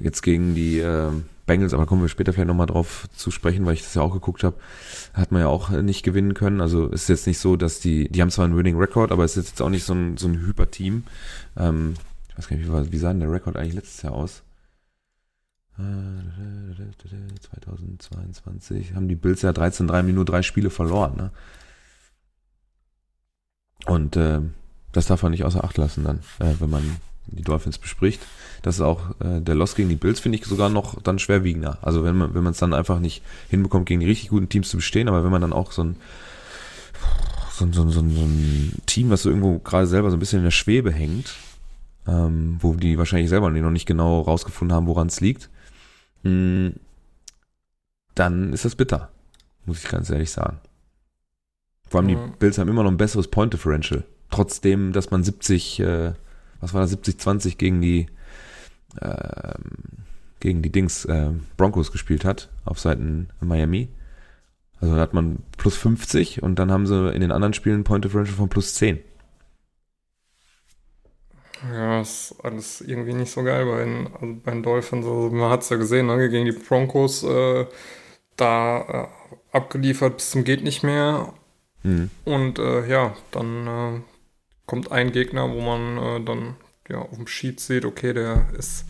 jetzt 0.00 0.22
gegen 0.22 0.54
die 0.54 0.80
äh, 0.80 1.10
Bengals, 1.46 1.74
aber 1.74 1.86
kommen 1.86 2.02
wir 2.02 2.08
später 2.08 2.32
vielleicht 2.32 2.48
nochmal 2.48 2.66
drauf 2.66 3.06
zu 3.14 3.30
sprechen, 3.30 3.64
weil 3.66 3.74
ich 3.74 3.82
das 3.82 3.94
ja 3.94 4.02
auch 4.02 4.12
geguckt 4.12 4.42
habe, 4.44 4.56
hat 5.12 5.30
man 5.30 5.42
ja 5.42 5.48
auch 5.48 5.70
nicht 5.70 6.02
gewinnen 6.02 6.34
können. 6.34 6.60
Also 6.60 6.88
ist 6.88 7.08
jetzt 7.08 7.26
nicht 7.26 7.38
so, 7.38 7.56
dass 7.56 7.80
die, 7.80 8.08
die 8.08 8.20
haben 8.20 8.30
zwar 8.30 8.46
einen 8.46 8.56
Winning 8.56 8.78
Record, 8.78 9.12
aber 9.12 9.24
es 9.24 9.36
ist 9.36 9.48
jetzt 9.48 9.62
auch 9.62 9.68
nicht 9.68 9.84
so 9.84 9.94
ein, 9.94 10.16
so 10.16 10.26
ein 10.26 10.46
Hyper-Team. 10.46 11.04
Ähm, 11.56 11.94
ich 12.34 12.38
weiß 12.38 12.48
gar 12.48 12.56
nicht, 12.56 12.68
wie, 12.68 12.92
wie 12.92 12.98
sah 12.98 13.10
denn 13.10 13.20
der 13.20 13.30
Rekord 13.30 13.56
eigentlich 13.56 13.74
letztes 13.74 14.02
Jahr 14.02 14.14
aus? 14.14 14.42
2022 17.40 18.94
haben 18.94 19.08
die 19.08 19.14
Bills 19.16 19.42
ja 19.42 19.50
13-3 19.50 20.02
nur 20.02 20.24
drei 20.24 20.42
Spiele 20.42 20.70
verloren. 20.70 21.16
Ne? 21.16 21.30
Und 23.86 24.16
äh, 24.16 24.40
das 24.92 25.06
darf 25.06 25.22
man 25.22 25.32
nicht 25.32 25.44
außer 25.44 25.64
Acht 25.64 25.76
lassen 25.78 26.04
dann, 26.04 26.20
äh, 26.38 26.54
wenn 26.60 26.70
man 26.70 26.96
die 27.26 27.42
Dolphins 27.42 27.78
bespricht. 27.78 28.20
Das 28.62 28.76
ist 28.76 28.82
auch 28.82 29.18
äh, 29.20 29.40
der 29.40 29.54
Loss 29.54 29.74
gegen 29.74 29.88
die 29.88 29.96
Bills, 29.96 30.20
finde 30.20 30.38
ich 30.38 30.44
sogar 30.44 30.68
noch 30.68 31.00
dann 31.02 31.18
schwerwiegender. 31.18 31.78
Also 31.82 32.04
wenn 32.04 32.16
man 32.16 32.34
wenn 32.34 32.44
man 32.44 32.52
es 32.52 32.58
dann 32.58 32.74
einfach 32.74 33.00
nicht 33.00 33.22
hinbekommt, 33.48 33.86
gegen 33.86 34.00
die 34.00 34.06
richtig 34.06 34.28
guten 34.28 34.48
Teams 34.48 34.68
zu 34.68 34.76
bestehen, 34.76 35.08
aber 35.08 35.24
wenn 35.24 35.30
man 35.30 35.40
dann 35.40 35.52
auch 35.52 35.72
so 35.72 35.84
ein 35.84 35.96
so, 37.52 37.66
so, 37.72 37.88
so, 37.88 38.00
so 38.00 38.00
ein 38.00 38.82
Team, 38.86 39.10
was 39.10 39.22
so 39.22 39.28
irgendwo 39.30 39.58
gerade 39.58 39.86
selber 39.86 40.10
so 40.10 40.16
ein 40.16 40.20
bisschen 40.20 40.38
in 40.38 40.44
der 40.44 40.50
Schwebe 40.50 40.92
hängt, 40.92 41.34
ähm, 42.06 42.58
wo 42.60 42.74
die 42.74 42.98
wahrscheinlich 42.98 43.28
selber 43.28 43.50
noch 43.50 43.70
nicht 43.70 43.86
genau 43.86 44.20
rausgefunden 44.20 44.74
haben, 44.74 44.86
woran 44.86 45.08
es 45.08 45.20
liegt, 45.20 45.50
mh, 46.22 46.30
hm, 46.30 46.74
dann 48.14 48.52
ist 48.52 48.64
das 48.64 48.76
bitter, 48.76 49.10
muss 49.66 49.82
ich 49.82 49.90
ganz 49.90 50.10
ehrlich 50.10 50.30
sagen. 50.30 50.58
Vor 51.88 52.00
allem 52.00 52.10
ja. 52.10 52.26
die 52.26 52.32
Bills 52.38 52.58
haben 52.58 52.68
immer 52.68 52.82
noch 52.82 52.90
ein 52.90 52.96
besseres 52.96 53.28
Point 53.28 53.52
Differential. 53.52 54.04
Trotzdem, 54.30 54.92
dass 54.92 55.10
man 55.10 55.22
70, 55.22 55.80
äh, 55.80 56.12
was 56.60 56.74
war 56.74 56.80
das, 56.80 56.96
70-20 56.96 57.56
gegen 57.56 57.80
die 57.80 58.06
äh, 59.00 59.54
gegen 60.40 60.60
die 60.60 60.70
Dings 60.70 61.06
äh, 61.06 61.30
Broncos 61.56 61.90
gespielt 61.90 62.24
hat, 62.24 62.50
auf 62.66 62.78
Seiten 62.78 63.28
Miami. 63.40 63.88
Also 64.78 64.94
da 64.94 65.00
hat 65.00 65.14
man 65.14 65.38
plus 65.56 65.76
50 65.76 66.42
und 66.42 66.58
dann 66.58 66.70
haben 66.70 66.86
sie 66.86 67.12
in 67.12 67.22
den 67.22 67.32
anderen 67.32 67.54
Spielen 67.54 67.82
Point 67.82 68.04
Differential 68.04 68.36
von 68.36 68.50
plus 68.50 68.74
10. 68.74 68.98
Ja, 71.72 72.00
ist 72.00 72.34
alles 72.42 72.80
irgendwie 72.80 73.14
nicht 73.14 73.32
so 73.32 73.42
geil 73.42 73.64
bei 73.66 73.84
den, 73.84 74.08
also 74.14 74.36
bei 74.44 74.52
den 74.52 74.62
Dolphins. 74.62 75.06
Also 75.06 75.30
man 75.30 75.50
hat 75.50 75.62
es 75.62 75.68
ja 75.70 75.76
gesehen, 75.76 76.06
ne? 76.06 76.28
gegen 76.28 76.44
die 76.44 76.52
Broncos 76.52 77.22
äh, 77.22 77.66
da 78.36 79.08
äh, 79.32 79.56
abgeliefert 79.56 80.16
bis 80.16 80.30
zum 80.30 80.44
geht 80.44 80.62
nicht 80.62 80.82
mehr. 80.82 81.32
Mhm. 81.82 82.10
Und 82.24 82.58
äh, 82.58 82.86
ja, 82.86 83.14
dann 83.30 83.66
äh, 83.66 84.00
kommt 84.66 84.92
ein 84.92 85.12
Gegner, 85.12 85.50
wo 85.50 85.60
man 85.60 85.98
äh, 85.98 86.24
dann 86.24 86.56
ja 86.88 86.98
auf 86.98 87.16
dem 87.16 87.26
Sheet 87.26 87.60
sieht, 87.60 87.84
okay, 87.84 88.12
der 88.12 88.46
ist 88.58 88.84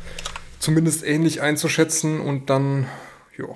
zumindest 0.58 1.04
ähnlich 1.04 1.42
einzuschätzen 1.42 2.20
und 2.20 2.50
dann, 2.50 2.88
ja, 3.36 3.46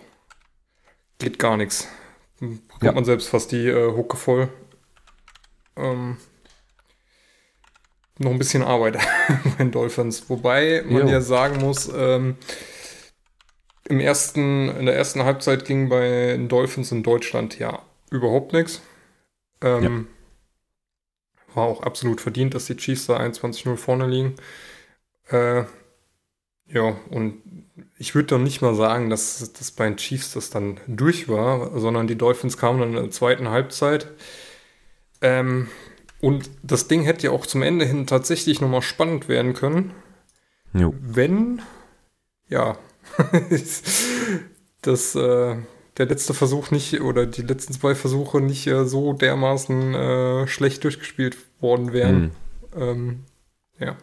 geht 1.18 1.38
gar 1.38 1.56
nichts. 1.56 1.88
Bekommt 2.38 2.82
ja. 2.82 2.92
man 2.92 3.04
selbst 3.04 3.28
fast 3.28 3.50
die 3.50 3.66
äh, 3.66 3.96
Hucke 3.96 4.16
voll. 4.16 4.48
Ähm, 5.76 6.18
noch 8.18 8.30
ein 8.30 8.38
bisschen 8.38 8.62
Arbeit 8.62 8.94
bei 9.28 9.64
den 9.64 9.70
Dolphins. 9.70 10.28
Wobei 10.28 10.82
man 10.86 11.06
jo. 11.06 11.12
ja 11.12 11.20
sagen 11.20 11.58
muss, 11.60 11.90
ähm, 11.94 12.36
im 13.88 14.00
ersten, 14.00 14.68
in 14.68 14.86
der 14.86 14.96
ersten 14.96 15.24
Halbzeit 15.24 15.64
ging 15.64 15.88
bei 15.88 16.36
den 16.36 16.48
Dolphins 16.48 16.92
in 16.92 17.02
Deutschland 17.02 17.58
ja 17.58 17.82
überhaupt 18.10 18.52
nichts. 18.52 18.82
Ähm, 19.62 19.82
ja. 19.82 21.54
War 21.54 21.64
auch 21.64 21.82
absolut 21.82 22.20
verdient, 22.20 22.54
dass 22.54 22.66
die 22.66 22.76
Chiefs 22.76 23.06
da 23.06 23.18
21-0 23.18 23.76
vorne 23.76 24.06
liegen. 24.06 24.34
Äh, 25.30 25.64
ja, 26.70 26.96
und 27.10 27.42
ich 27.96 28.14
würde 28.14 28.28
doch 28.28 28.38
nicht 28.38 28.60
mal 28.60 28.74
sagen, 28.74 29.08
dass 29.08 29.52
das 29.52 29.70
bei 29.70 29.84
den 29.88 29.96
Chiefs 29.96 30.32
das 30.32 30.50
dann 30.50 30.78
durch 30.86 31.28
war, 31.28 31.78
sondern 31.78 32.06
die 32.06 32.18
Dolphins 32.18 32.58
kamen 32.58 32.80
dann 32.80 32.88
in 32.90 33.02
der 33.02 33.10
zweiten 33.10 33.48
Halbzeit. 33.48 34.08
Ähm, 35.22 35.68
und 36.20 36.50
das 36.62 36.88
Ding 36.88 37.02
hätte 37.02 37.26
ja 37.26 37.32
auch 37.32 37.46
zum 37.46 37.62
Ende 37.62 37.84
hin 37.84 38.06
tatsächlich 38.06 38.60
nochmal 38.60 38.82
spannend 38.82 39.28
werden 39.28 39.54
können. 39.54 39.92
Jo. 40.74 40.94
Wenn, 41.00 41.62
ja, 42.48 42.76
das, 44.82 45.14
äh, 45.14 45.56
der 45.96 46.06
letzte 46.06 46.34
Versuch 46.34 46.70
nicht 46.70 47.00
oder 47.00 47.26
die 47.26 47.42
letzten 47.42 47.72
zwei 47.72 47.94
Versuche 47.94 48.40
nicht 48.40 48.66
äh, 48.66 48.84
so 48.84 49.12
dermaßen 49.12 49.94
äh, 49.94 50.46
schlecht 50.46 50.84
durchgespielt 50.84 51.36
worden 51.60 51.92
wären. 51.92 52.20
Mhm. 52.20 52.30
Ähm, 52.76 53.24
ja. 53.78 53.96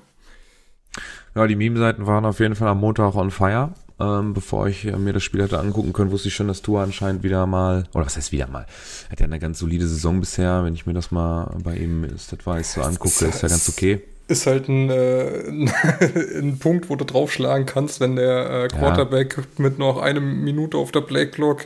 Ja, 1.36 1.48
die 1.48 1.56
Meme-Seiten 1.56 2.08
waren 2.08 2.26
auf 2.26 2.40
jeden 2.40 2.56
Fall 2.56 2.70
am 2.70 2.80
Montag 2.80 3.16
on 3.16 3.30
fire. 3.30 3.74
Ähm, 3.98 4.34
bevor 4.34 4.68
ich 4.68 4.84
mir 4.84 5.14
das 5.14 5.24
Spiel 5.24 5.42
hätte 5.42 5.58
angucken 5.58 5.94
können, 5.94 6.12
wusste 6.12 6.28
ich 6.28 6.36
schon, 6.36 6.50
dass 6.50 6.62
Tua 6.62 6.84
anscheinend 6.84 7.24
wieder 7.24 7.46
mal, 7.48 7.86
oder 7.94 8.06
was 8.06 8.18
heißt 8.18 8.34
wieder 8.34 8.48
mal, 8.48 8.66
hat 9.10 9.22
ja 9.22 9.26
eine 9.26 9.40
ganz 9.40 9.60
solide 9.60 9.88
Saison 9.88 10.20
bisher, 10.20 10.66
wenn 10.66 10.76
ich 10.76 10.86
mir 10.86 10.94
das 10.94 11.12
mal 11.12 11.56
bei 11.64 11.78
ihm 11.78 12.04
ist 12.04 12.34
Advice 12.34 12.74
so 12.74 12.82
angucke, 12.82 13.26
ist, 13.26 13.42
ja 13.42 13.48
ganz 13.48 13.70
okay. 13.70 14.02
Ist 14.28 14.48
halt 14.48 14.68
ein, 14.68 14.90
äh, 14.90 15.44
ein 16.40 16.58
Punkt, 16.60 16.90
wo 16.90 16.98
du 16.98 17.06
draufschlagen 17.06 17.66
kannst, 17.66 18.02
wenn 18.02 18.18
der 18.18 18.64
äh, 18.64 18.68
Quarterback 18.68 19.38
ja. 19.38 19.44
mit 19.58 19.80
noch 19.80 19.98
einer 20.00 20.20
Minute 20.20 20.78
auf 20.78 20.92
der 20.92 21.02
Playclock 21.02 21.66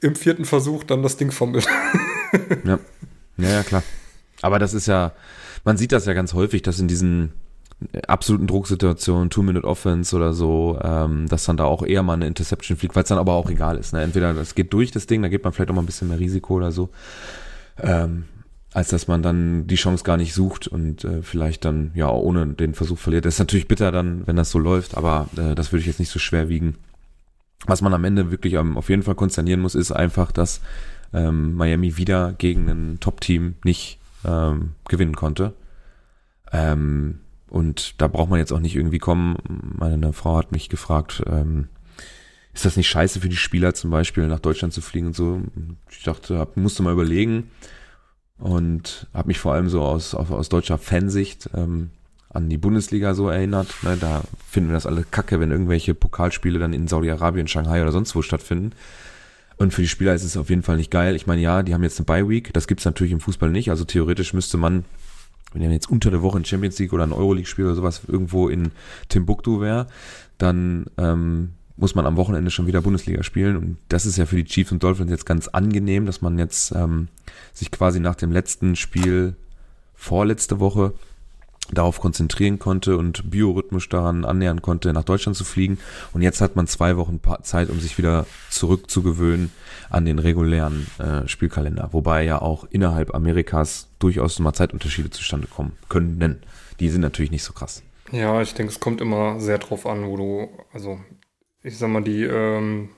im 0.00 0.16
vierten 0.16 0.44
Versuch 0.44 0.82
dann 0.82 1.04
das 1.04 1.16
Ding 1.16 1.30
fummelt. 1.30 1.66
ja. 2.64 2.78
ja, 3.36 3.48
ja, 3.48 3.62
klar. 3.62 3.84
Aber 4.40 4.58
das 4.58 4.74
ist 4.74 4.86
ja, 4.86 5.12
man 5.64 5.76
sieht 5.76 5.92
das 5.92 6.06
ja 6.06 6.12
ganz 6.12 6.34
häufig, 6.34 6.62
dass 6.62 6.80
in 6.80 6.88
diesen 6.88 7.32
absoluten 8.06 8.46
Drucksituation, 8.46 9.30
Two-Minute-Offense 9.30 10.14
oder 10.16 10.32
so, 10.32 10.78
ähm, 10.82 11.28
dass 11.28 11.44
dann 11.44 11.56
da 11.56 11.64
auch 11.64 11.82
eher 11.82 12.02
mal 12.02 12.14
eine 12.14 12.26
Interception 12.26 12.76
fliegt, 12.76 12.94
weil 12.94 13.02
es 13.02 13.08
dann 13.08 13.18
aber 13.18 13.34
auch 13.34 13.50
egal 13.50 13.76
ist. 13.76 13.92
Ne? 13.92 14.02
Entweder 14.02 14.34
das 14.34 14.54
geht 14.54 14.72
durch 14.72 14.90
das 14.90 15.06
Ding, 15.06 15.22
da 15.22 15.28
geht 15.28 15.44
man 15.44 15.52
vielleicht 15.52 15.70
auch 15.70 15.74
mal 15.74 15.82
ein 15.82 15.86
bisschen 15.86 16.08
mehr 16.08 16.18
Risiko 16.18 16.54
oder 16.54 16.72
so, 16.72 16.90
ähm, 17.78 18.24
als 18.72 18.88
dass 18.88 19.08
man 19.08 19.22
dann 19.22 19.66
die 19.66 19.76
Chance 19.76 20.04
gar 20.04 20.16
nicht 20.16 20.34
sucht 20.34 20.66
und 20.66 21.04
äh, 21.04 21.22
vielleicht 21.22 21.64
dann 21.64 21.92
ja 21.94 22.08
ohne 22.10 22.46
den 22.46 22.74
Versuch 22.74 22.98
verliert. 22.98 23.24
Das 23.24 23.34
ist 23.34 23.40
natürlich 23.40 23.68
bitter 23.68 23.92
dann, 23.92 24.26
wenn 24.26 24.36
das 24.36 24.50
so 24.50 24.58
läuft, 24.58 24.96
aber 24.96 25.28
äh, 25.36 25.54
das 25.54 25.72
würde 25.72 25.80
ich 25.80 25.86
jetzt 25.86 26.00
nicht 26.00 26.10
so 26.10 26.18
schwer 26.18 26.48
wiegen. 26.48 26.76
Was 27.66 27.82
man 27.82 27.94
am 27.94 28.04
Ende 28.04 28.30
wirklich 28.30 28.54
ähm, 28.54 28.76
auf 28.76 28.88
jeden 28.88 29.02
Fall 29.02 29.14
konsternieren 29.14 29.60
muss, 29.60 29.74
ist 29.74 29.92
einfach, 29.92 30.32
dass 30.32 30.60
ähm, 31.12 31.54
Miami 31.54 31.96
wieder 31.96 32.32
gegen 32.32 32.68
ein 32.68 32.98
Top-Team 33.00 33.54
nicht 33.64 33.98
ähm, 34.24 34.72
gewinnen 34.88 35.14
konnte. 35.14 35.52
Ähm, 36.52 37.20
und 37.52 38.00
da 38.00 38.08
braucht 38.08 38.30
man 38.30 38.38
jetzt 38.38 38.50
auch 38.50 38.60
nicht 38.60 38.76
irgendwie 38.76 38.98
kommen. 38.98 39.36
Meine 39.78 40.14
Frau 40.14 40.38
hat 40.38 40.52
mich 40.52 40.70
gefragt, 40.70 41.22
ähm, 41.26 41.68
ist 42.54 42.64
das 42.64 42.78
nicht 42.78 42.88
scheiße 42.88 43.20
für 43.20 43.28
die 43.28 43.36
Spieler 43.36 43.74
zum 43.74 43.90
Beispiel 43.90 44.26
nach 44.26 44.40
Deutschland 44.40 44.72
zu 44.72 44.80
fliegen 44.80 45.08
und 45.08 45.16
so? 45.16 45.42
Ich 45.90 46.02
dachte, 46.02 46.38
hab, 46.38 46.56
musste 46.56 46.82
mal 46.82 46.94
überlegen 46.94 47.50
und 48.38 49.06
habe 49.12 49.28
mich 49.28 49.38
vor 49.38 49.52
allem 49.52 49.68
so 49.68 49.82
aus, 49.82 50.14
aus, 50.14 50.30
aus 50.30 50.48
deutscher 50.48 50.78
Fansicht 50.78 51.50
ähm, 51.54 51.90
an 52.30 52.48
die 52.48 52.56
Bundesliga 52.56 53.12
so 53.12 53.28
erinnert. 53.28 53.68
Ne, 53.82 53.98
da 54.00 54.22
finden 54.48 54.70
wir 54.70 54.74
das 54.74 54.86
alle 54.86 55.04
kacke, 55.04 55.38
wenn 55.38 55.50
irgendwelche 55.50 55.92
Pokalspiele 55.92 56.58
dann 56.58 56.72
in 56.72 56.88
Saudi-Arabien, 56.88 57.48
Shanghai 57.48 57.82
oder 57.82 57.92
sonst 57.92 58.16
wo 58.16 58.22
stattfinden. 58.22 58.70
Und 59.58 59.74
für 59.74 59.82
die 59.82 59.88
Spieler 59.88 60.14
ist 60.14 60.24
es 60.24 60.38
auf 60.38 60.48
jeden 60.48 60.62
Fall 60.62 60.78
nicht 60.78 60.90
geil. 60.90 61.16
Ich 61.16 61.26
meine, 61.26 61.42
ja, 61.42 61.62
die 61.62 61.74
haben 61.74 61.82
jetzt 61.82 61.98
eine 61.98 62.06
Bye-Week, 62.06 62.54
das 62.54 62.66
gibt's 62.66 62.86
natürlich 62.86 63.12
im 63.12 63.20
Fußball 63.20 63.50
nicht. 63.50 63.68
Also 63.68 63.84
theoretisch 63.84 64.32
müsste 64.32 64.56
man 64.56 64.86
wenn 65.52 65.62
er 65.62 65.70
jetzt 65.70 65.90
unter 65.90 66.10
der 66.10 66.22
Woche 66.22 66.38
ein 66.38 66.44
Champions 66.44 66.78
League 66.78 66.92
oder 66.92 67.04
ein 67.04 67.12
Euroleague-Spiel 67.12 67.66
oder 67.66 67.74
sowas 67.74 68.02
irgendwo 68.06 68.48
in 68.48 68.70
Timbuktu 69.08 69.60
wäre, 69.60 69.86
dann 70.38 70.86
ähm, 70.98 71.50
muss 71.76 71.94
man 71.94 72.06
am 72.06 72.16
Wochenende 72.16 72.50
schon 72.50 72.66
wieder 72.66 72.80
Bundesliga 72.80 73.22
spielen. 73.22 73.56
Und 73.56 73.76
das 73.88 74.06
ist 74.06 74.16
ja 74.16 74.26
für 74.26 74.36
die 74.36 74.44
Chiefs 74.44 74.72
und 74.72 74.82
Dolphins 74.82 75.10
jetzt 75.10 75.26
ganz 75.26 75.48
angenehm, 75.48 76.06
dass 76.06 76.22
man 76.22 76.38
jetzt 76.38 76.72
ähm, 76.72 77.08
sich 77.52 77.70
quasi 77.70 78.00
nach 78.00 78.14
dem 78.14 78.32
letzten 78.32 78.76
Spiel 78.76 79.34
vorletzte 79.94 80.60
Woche 80.60 80.94
darauf 81.70 82.00
konzentrieren 82.00 82.58
konnte 82.58 82.96
und 82.96 83.30
biorhythmisch 83.30 83.88
daran 83.88 84.24
annähern 84.24 84.62
konnte, 84.62 84.92
nach 84.92 85.04
Deutschland 85.04 85.36
zu 85.36 85.44
fliegen. 85.44 85.78
Und 86.12 86.22
jetzt 86.22 86.40
hat 86.40 86.56
man 86.56 86.66
zwei 86.66 86.96
Wochen 86.96 87.20
Zeit, 87.42 87.70
um 87.70 87.80
sich 87.80 87.98
wieder 87.98 88.26
zurückzugewöhnen 88.50 89.52
an 89.88 90.04
den 90.04 90.18
regulären 90.18 90.86
äh, 90.98 91.26
Spielkalender. 91.28 91.90
Wobei 91.92 92.24
ja 92.24 92.40
auch 92.40 92.66
innerhalb 92.70 93.14
Amerikas 93.14 93.88
durchaus 93.98 94.38
mal 94.38 94.52
Zeitunterschiede 94.52 95.10
zustande 95.10 95.46
kommen 95.46 95.72
können. 95.88 96.42
Die 96.80 96.88
sind 96.88 97.00
natürlich 97.00 97.30
nicht 97.30 97.44
so 97.44 97.52
krass. 97.52 97.82
Ja, 98.10 98.42
ich 98.42 98.54
denke, 98.54 98.72
es 98.72 98.80
kommt 98.80 99.00
immer 99.00 99.40
sehr 99.40 99.58
drauf 99.58 99.86
an, 99.86 100.06
wo 100.06 100.16
du, 100.16 100.48
also 100.72 100.98
ich 101.62 101.78
sag 101.78 101.88
mal, 101.88 102.02
die, 102.02 102.24
ähm, 102.24 102.90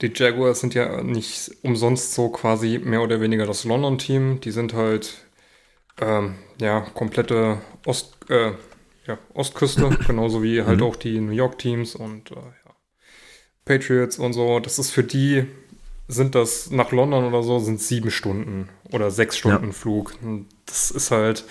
die 0.00 0.12
Jaguars 0.14 0.60
sind 0.60 0.74
ja 0.74 1.02
nicht 1.02 1.50
umsonst 1.62 2.14
so 2.14 2.28
quasi 2.28 2.78
mehr 2.78 3.02
oder 3.02 3.20
weniger 3.20 3.46
das 3.46 3.64
London-Team. 3.64 4.40
Die 4.40 4.50
sind 4.50 4.74
halt 4.74 5.23
ähm, 6.00 6.34
ja, 6.60 6.80
komplette 6.80 7.58
Ost, 7.86 8.16
äh, 8.28 8.52
ja, 9.06 9.18
Ostküste, 9.34 9.90
genauso 10.06 10.42
wie 10.42 10.62
halt 10.62 10.80
mhm. 10.80 10.86
auch 10.86 10.96
die 10.96 11.20
New 11.20 11.32
York-Teams 11.32 11.94
und 11.94 12.30
äh, 12.30 12.34
ja, 12.34 12.74
Patriots 13.64 14.18
und 14.18 14.32
so. 14.32 14.60
Das 14.60 14.78
ist 14.78 14.90
für 14.90 15.04
die, 15.04 15.46
sind 16.08 16.34
das 16.34 16.70
nach 16.70 16.92
London 16.92 17.24
oder 17.24 17.42
so, 17.42 17.58
sind 17.58 17.80
sieben 17.80 18.10
Stunden 18.10 18.68
oder 18.92 19.10
sechs 19.10 19.36
Stunden 19.38 19.66
ja. 19.68 19.72
Flug. 19.72 20.14
Und 20.22 20.48
das 20.66 20.90
ist 20.90 21.10
halt, 21.10 21.44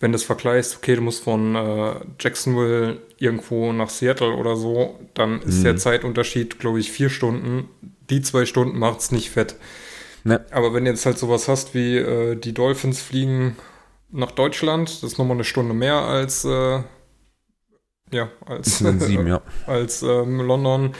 wenn 0.00 0.12
du 0.12 0.16
es 0.16 0.24
vergleichst, 0.24 0.76
okay, 0.76 0.96
du 0.96 1.02
musst 1.02 1.22
von 1.22 1.54
äh, 1.54 1.94
Jacksonville 2.20 3.00
irgendwo 3.18 3.72
nach 3.72 3.90
Seattle 3.90 4.34
oder 4.34 4.56
so, 4.56 4.98
dann 5.14 5.40
ist 5.42 5.58
mhm. 5.58 5.64
der 5.64 5.76
Zeitunterschied, 5.76 6.58
glaube 6.58 6.80
ich, 6.80 6.90
vier 6.90 7.10
Stunden. 7.10 7.68
Die 8.10 8.20
zwei 8.20 8.44
Stunden 8.44 8.78
macht 8.78 9.00
es 9.00 9.12
nicht 9.12 9.30
fett. 9.30 9.56
Ne. 10.24 10.44
Aber 10.50 10.74
wenn 10.74 10.84
du 10.84 10.90
jetzt 10.90 11.06
halt 11.06 11.18
sowas 11.18 11.48
hast 11.48 11.74
wie 11.74 11.96
äh, 11.96 12.34
die 12.34 12.52
Dolphins 12.52 13.00
fliegen 13.00 13.56
nach 14.14 14.30
Deutschland. 14.30 14.88
Das 14.88 15.02
ist 15.02 15.18
nochmal 15.18 15.36
eine 15.36 15.44
Stunde 15.44 15.74
mehr 15.74 15.96
als, 15.96 16.44
äh, 16.44 16.82
ja, 18.12 18.30
als, 18.46 18.78
sieben, 18.78 19.26
ja. 19.26 19.42
als 19.66 20.02
ähm, 20.02 20.40
London. 20.40 20.94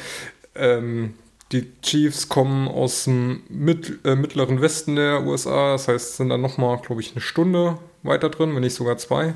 Ähm, 0.54 1.14
die 1.52 1.72
Chiefs 1.82 2.28
kommen 2.28 2.68
aus 2.68 3.04
dem 3.04 3.42
mit, 3.48 4.04
äh, 4.04 4.16
mittleren 4.16 4.60
Westen 4.60 4.96
der 4.96 5.22
USA. 5.22 5.72
Das 5.72 5.88
heißt, 5.88 6.16
sind 6.16 6.30
dann 6.30 6.40
nochmal, 6.40 6.80
glaube 6.80 7.00
ich, 7.00 7.12
eine 7.12 7.20
Stunde 7.20 7.78
weiter 8.02 8.28
drin, 8.28 8.54
wenn 8.54 8.62
nicht 8.62 8.74
sogar 8.74 8.96
zwei. 8.98 9.34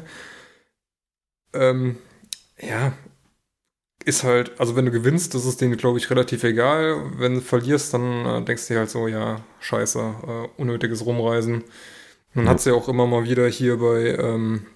Ähm, 1.52 1.98
ja, 2.60 2.92
ist 4.04 4.24
halt, 4.24 4.58
also 4.58 4.74
wenn 4.74 4.86
du 4.86 4.90
gewinnst, 4.90 5.34
das 5.34 5.44
ist 5.44 5.60
denen, 5.60 5.76
glaube 5.76 5.98
ich, 5.98 6.10
relativ 6.10 6.42
egal. 6.42 7.12
Wenn 7.18 7.34
du 7.34 7.40
verlierst, 7.40 7.94
dann 7.94 8.26
äh, 8.26 8.42
denkst 8.42 8.66
du 8.66 8.74
dir 8.74 8.80
halt 8.80 8.90
so, 8.90 9.06
ja, 9.06 9.40
scheiße, 9.60 9.98
äh, 10.00 10.60
unnötiges 10.60 11.04
Rumreisen. 11.04 11.62
Man 12.34 12.44
Ja. 12.44 12.50
hat 12.52 12.58
es 12.58 12.64
ja 12.66 12.74
auch 12.74 12.88
immer 12.88 13.06
mal 13.06 13.24
wieder 13.24 13.46
hier 13.48 13.78
bei 13.78 14.16
ähm, 14.18 14.66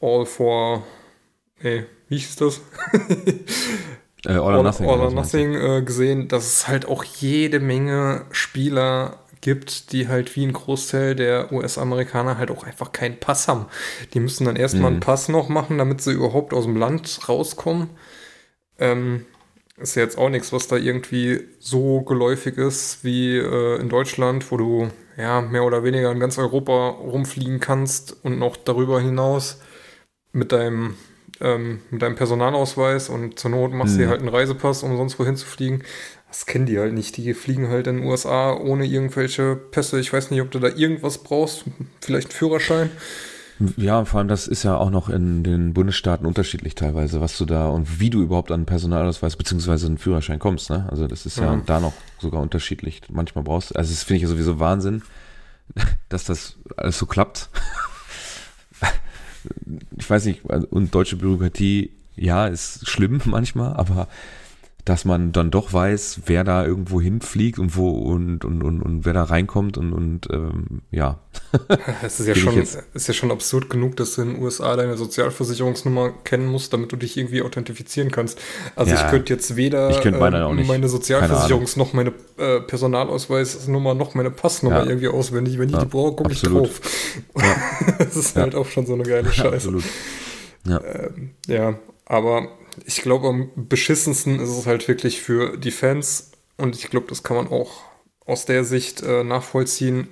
All 0.00 0.26
for, 0.26 0.84
nee, 1.62 1.84
wie 2.08 2.16
hieß 2.18 2.36
das? 2.36 2.60
Äh, 4.26 4.32
all 4.38 4.54
or 4.56 4.62
Nothing. 4.62 4.88
All 4.88 5.00
or? 5.00 5.10
Nothing 5.10 5.54
äh, 5.54 5.82
gesehen, 5.82 6.28
dass 6.28 6.46
es 6.46 6.66
halt 6.66 6.86
auch 6.86 7.04
jede 7.04 7.60
Menge 7.60 8.24
Spieler 8.30 9.18
gibt, 9.42 9.92
die 9.92 10.08
halt 10.08 10.34
wie 10.34 10.46
ein 10.46 10.54
Großteil 10.54 11.14
der 11.14 11.52
US-Amerikaner 11.52 12.38
halt 12.38 12.50
auch 12.50 12.64
einfach 12.64 12.92
keinen 12.92 13.20
Pass 13.20 13.48
haben. 13.48 13.66
Die 14.14 14.20
müssen 14.20 14.46
dann 14.46 14.56
erstmal 14.56 14.84
Mhm. 14.92 14.94
einen 14.96 15.00
Pass 15.00 15.28
noch 15.28 15.50
machen, 15.50 15.76
damit 15.76 16.00
sie 16.00 16.12
überhaupt 16.12 16.54
aus 16.54 16.64
dem 16.64 16.76
Land 16.76 17.28
rauskommen. 17.28 17.90
Ähm, 18.78 19.26
ist 19.76 19.94
ja 19.96 20.02
jetzt 20.02 20.16
auch 20.16 20.30
nichts, 20.30 20.54
was 20.54 20.68
da 20.68 20.76
irgendwie 20.76 21.42
so 21.58 22.00
geläufig 22.00 22.56
ist 22.56 23.04
wie 23.04 23.36
äh, 23.36 23.78
in 23.78 23.90
Deutschland, 23.90 24.50
wo 24.50 24.56
du 24.56 24.88
ja 25.16 25.40
mehr 25.40 25.64
oder 25.64 25.84
weniger 25.84 26.10
in 26.10 26.20
ganz 26.20 26.38
Europa 26.38 26.88
rumfliegen 26.90 27.60
kannst 27.60 28.16
und 28.24 28.38
noch 28.38 28.56
darüber 28.56 29.00
hinaus 29.00 29.60
mit 30.32 30.52
deinem, 30.52 30.96
ähm, 31.40 31.80
mit 31.90 32.02
deinem 32.02 32.16
Personalausweis 32.16 33.08
und 33.08 33.38
zur 33.38 33.50
Not 33.52 33.72
machst 33.72 33.94
du 33.94 33.98
dir 33.98 34.06
Mhm. 34.06 34.10
halt 34.10 34.20
einen 34.20 34.28
Reisepass, 34.28 34.82
um 34.82 34.96
sonst 34.96 35.18
wohin 35.18 35.36
zu 35.36 35.46
fliegen. 35.46 35.82
Das 36.28 36.46
kennen 36.46 36.66
die 36.66 36.78
halt 36.80 36.92
nicht. 36.92 37.16
Die 37.16 37.32
fliegen 37.34 37.68
halt 37.68 37.86
in 37.86 37.98
den 37.98 38.06
USA 38.06 38.54
ohne 38.54 38.86
irgendwelche 38.86 39.54
Pässe. 39.54 40.00
Ich 40.00 40.12
weiß 40.12 40.30
nicht, 40.32 40.40
ob 40.40 40.50
du 40.50 40.58
da 40.58 40.68
irgendwas 40.68 41.18
brauchst. 41.18 41.64
Vielleicht 42.00 42.28
einen 42.30 42.36
Führerschein. 42.36 42.90
Ja, 43.76 44.04
vor 44.04 44.18
allem 44.18 44.28
das 44.28 44.48
ist 44.48 44.64
ja 44.64 44.76
auch 44.76 44.90
noch 44.90 45.08
in 45.08 45.44
den 45.44 45.74
Bundesstaaten 45.74 46.26
unterschiedlich 46.26 46.74
teilweise, 46.74 47.20
was 47.20 47.38
du 47.38 47.44
da 47.44 47.68
und 47.68 48.00
wie 48.00 48.10
du 48.10 48.20
überhaupt 48.20 48.50
an 48.50 48.60
einen 48.60 48.66
Personalausweis 48.66 49.36
beziehungsweise 49.36 49.86
einen 49.86 49.98
Führerschein 49.98 50.40
kommst. 50.40 50.70
Ne? 50.70 50.86
Also 50.90 51.06
das 51.06 51.24
ist 51.24 51.38
ja 51.38 51.54
Ja. 51.54 51.62
da 51.64 51.78
noch 51.80 51.92
sogar 52.18 52.42
unterschiedlich. 52.42 53.02
Manchmal 53.12 53.44
brauchst 53.44 53.70
du, 53.70 53.76
also 53.76 53.92
das 53.92 54.02
finde 54.02 54.16
ich 54.16 54.22
ja 54.22 54.28
sowieso 54.28 54.58
Wahnsinn, 54.58 55.02
dass 56.08 56.24
das 56.24 56.56
alles 56.76 56.98
so 56.98 57.06
klappt. 57.06 57.48
Ich 59.98 60.08
weiß 60.08 60.24
nicht, 60.24 60.40
also- 60.48 60.66
und 60.68 60.94
deutsche 60.94 61.16
Bürokratie, 61.16 61.90
ja, 62.16 62.46
ist 62.46 62.88
schlimm 62.88 63.20
manchmal, 63.26 63.74
aber 63.74 64.08
dass 64.84 65.06
man 65.06 65.32
dann 65.32 65.50
doch 65.50 65.72
weiß, 65.72 66.20
wer 66.26 66.44
da 66.44 66.64
irgendwo 66.66 67.00
hinfliegt 67.00 67.58
und 67.58 67.74
wo 67.74 67.88
und 67.90 68.44
und 68.44 68.62
und, 68.62 68.82
und 68.82 69.04
wer 69.06 69.14
da 69.14 69.24
reinkommt 69.24 69.78
und 69.78 69.92
und 69.94 70.28
ähm, 70.30 70.82
ja, 70.90 71.20
Es 72.02 72.20
ist 72.20 72.26
ja, 72.26 72.34
schon, 72.34 72.58
ist 72.58 73.08
ja 73.08 73.14
schon 73.14 73.30
absurd 73.30 73.70
genug, 73.70 73.96
dass 73.96 74.14
du 74.16 74.22
in 74.22 74.34
den 74.34 74.42
USA 74.42 74.76
deine 74.76 74.96
Sozialversicherungsnummer 74.98 76.10
kennen 76.24 76.46
musst, 76.46 76.72
damit 76.74 76.92
du 76.92 76.96
dich 76.96 77.16
irgendwie 77.16 77.40
authentifizieren 77.42 78.10
kannst. 78.10 78.38
Also 78.76 78.92
Ja. 78.92 79.04
ich 79.04 79.10
könnte 79.10 79.32
jetzt 79.32 79.56
weder 79.56 79.88
Ich 79.90 80.00
könnte 80.02 80.20
meine 80.20 80.54
nicht. 80.54 80.68
meine 80.68 80.88
Sozialversicherungs 80.88 81.76
noch 81.76 81.94
meine 81.94 82.12
äh, 82.36 82.60
Personalausweisnummer 82.60 83.94
noch 83.94 84.14
meine 84.14 84.30
Passnummer 84.30 84.80
Ja. 84.82 84.86
irgendwie 84.86 85.08
auswendig. 85.08 85.58
Wenn 85.58 85.68
ich 85.70 85.74
Ja, 85.76 85.80
die 85.80 85.86
brauche, 85.86 86.14
gucke 86.16 86.32
ich 86.32 86.42
drauf. 86.42 86.80
das 87.98 88.16
ist 88.16 88.36
halt 88.36 88.54
auch 88.54 88.66
schon 88.66 88.84
so 88.86 88.94
eine 88.94 89.04
geile 89.04 89.28
Scheiße. 89.32 89.54
absolut. 89.54 89.84
Ja. 90.66 90.80
Ja, 91.46 91.78
aber 92.06 92.48
ich 92.86 93.02
glaube, 93.02 93.28
am 93.28 93.50
beschissensten 93.56 94.40
ist 94.40 94.50
es 94.50 94.66
halt 94.66 94.86
wirklich 94.88 95.20
für 95.22 95.56
die 95.56 95.70
Fans 95.70 96.32
und 96.56 96.76
ich 96.76 96.90
glaube, 96.90 97.06
das 97.08 97.22
kann 97.22 97.36
man 97.36 97.48
auch 97.48 97.82
aus 98.26 98.46
der 98.46 98.64
Sicht 98.64 99.02
äh, 99.02 99.24
nachvollziehen. 99.24 100.08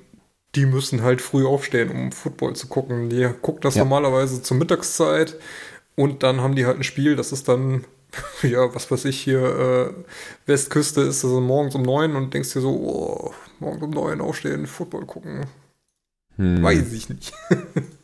Die 0.54 0.66
müssen 0.66 1.02
halt 1.02 1.22
früh 1.22 1.46
aufstehen, 1.46 1.90
um 1.90 2.12
Football 2.12 2.54
zu 2.56 2.66
gucken. 2.68 3.08
Die 3.10 3.26
gucken 3.40 3.62
das 3.62 3.76
Ja. 3.76 3.84
normalerweise 3.84 4.42
zur 4.42 4.56
Mittagszeit 4.58 5.36
und 5.96 6.22
dann 6.22 6.40
haben 6.40 6.56
die 6.56 6.66
halt 6.66 6.78
ein 6.78 6.84
Spiel, 6.84 7.16
das 7.16 7.32
ist 7.32 7.48
dann, 7.48 7.84
ja, 8.42 8.74
was 8.74 8.90
weiß 8.90 9.04
ich 9.06 9.20
hier, 9.20 9.40
äh, 9.96 10.04
Westküste 10.46 11.00
ist 11.02 11.24
also 11.24 11.40
morgens 11.40 11.74
um 11.74 11.82
neun 11.82 12.16
und 12.16 12.34
denkst 12.34 12.52
dir 12.52 12.60
so, 12.60 12.70
oh, 12.70 13.34
morgens 13.60 13.82
um 13.82 13.90
neun 13.90 14.20
aufstehen, 14.20 14.66
Football 14.66 15.06
gucken, 15.06 15.46
Hm. 16.36 16.62
weiß 16.62 16.92
ich 16.92 17.08
nicht. 17.08 17.32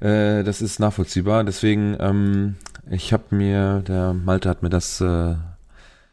Äh, 0.00 0.42
das 0.44 0.62
ist 0.62 0.80
nachvollziehbar. 0.80 1.44
Deswegen, 1.44 1.96
ähm, 2.00 2.56
ich 2.90 3.12
habe 3.12 3.34
mir, 3.34 3.82
der 3.86 4.14
Malte 4.14 4.48
hat 4.48 4.62
mir 4.62 4.70
das 4.70 5.00
äh, 5.00 5.34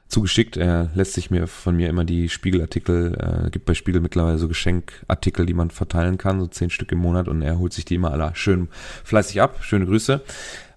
zugeschickt. 0.08 0.58
Er 0.58 0.90
lässt 0.94 1.14
sich 1.14 1.32
mir 1.32 1.48
von 1.48 1.76
mir 1.76 1.90
immer 1.90 2.06
die 2.06 2.30
Spiegelartikel, 2.30 3.46
äh, 3.48 3.50
gibt 3.50 3.66
bei 3.66 3.74
Spiegel 3.74 4.02
mittlerweile 4.02 4.38
so 4.38 4.48
Geschenkartikel, 4.48 5.46
die 5.46 5.54
man 5.54 5.72
verteilen 5.72 6.18
kann, 6.18 6.40
so 6.40 6.48
zehn 6.48 6.70
Stück 6.70 6.92
im 6.92 7.00
Monat 7.00 7.28
und 7.28 7.42
er 7.42 7.60
holt 7.60 7.74
sich 7.74 7.86
die 7.86 7.96
immer 7.96 8.12
alle 8.12 8.32
schön 8.36 8.70
fleißig 9.04 9.42
ab. 9.42 9.58
Schöne 9.62 9.86
Grüße. 9.86 10.22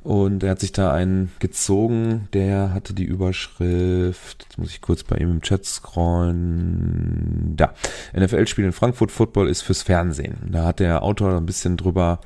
Und 0.03 0.43
er 0.43 0.53
hat 0.53 0.61
sich 0.61 0.73
da 0.73 0.95
einen 0.95 1.31
gezogen, 1.41 2.29
der 2.33 2.73
hatte 2.73 2.95
die 2.95 3.05
Überschrift, 3.05 4.45
jetzt 4.45 4.57
muss 4.57 4.71
ich 4.71 4.81
kurz 4.81 5.05
bei 5.05 5.17
ihm 5.17 5.31
im 5.31 5.43
Chat 5.43 5.67
scrollen, 5.67 7.53
da, 7.57 7.75
NFL-Spiel 8.17 8.65
in 8.65 8.73
Frankfurt, 8.73 9.13
Football 9.13 9.49
ist 9.49 9.61
fürs 9.61 9.83
Fernsehen. 9.83 10.39
Da 10.51 10.65
hat 10.65 10.81
der 10.81 11.03
Autor 11.03 11.37
ein 11.37 11.45
bisschen 11.45 11.77
drüber, 11.77 12.21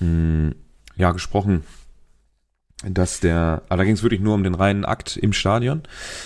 ja, 0.00 1.12
gesprochen, 1.12 1.62
dass 2.84 3.20
der, 3.20 3.62
aber 3.68 3.78
da 3.78 3.84
ging 3.84 3.94
es 3.94 4.02
wirklich 4.02 4.20
nur 4.20 4.34
um 4.34 4.44
den 4.44 4.54
reinen 4.54 4.84
Akt 4.84 5.16
im 5.16 5.32
Stadion, 5.32 5.82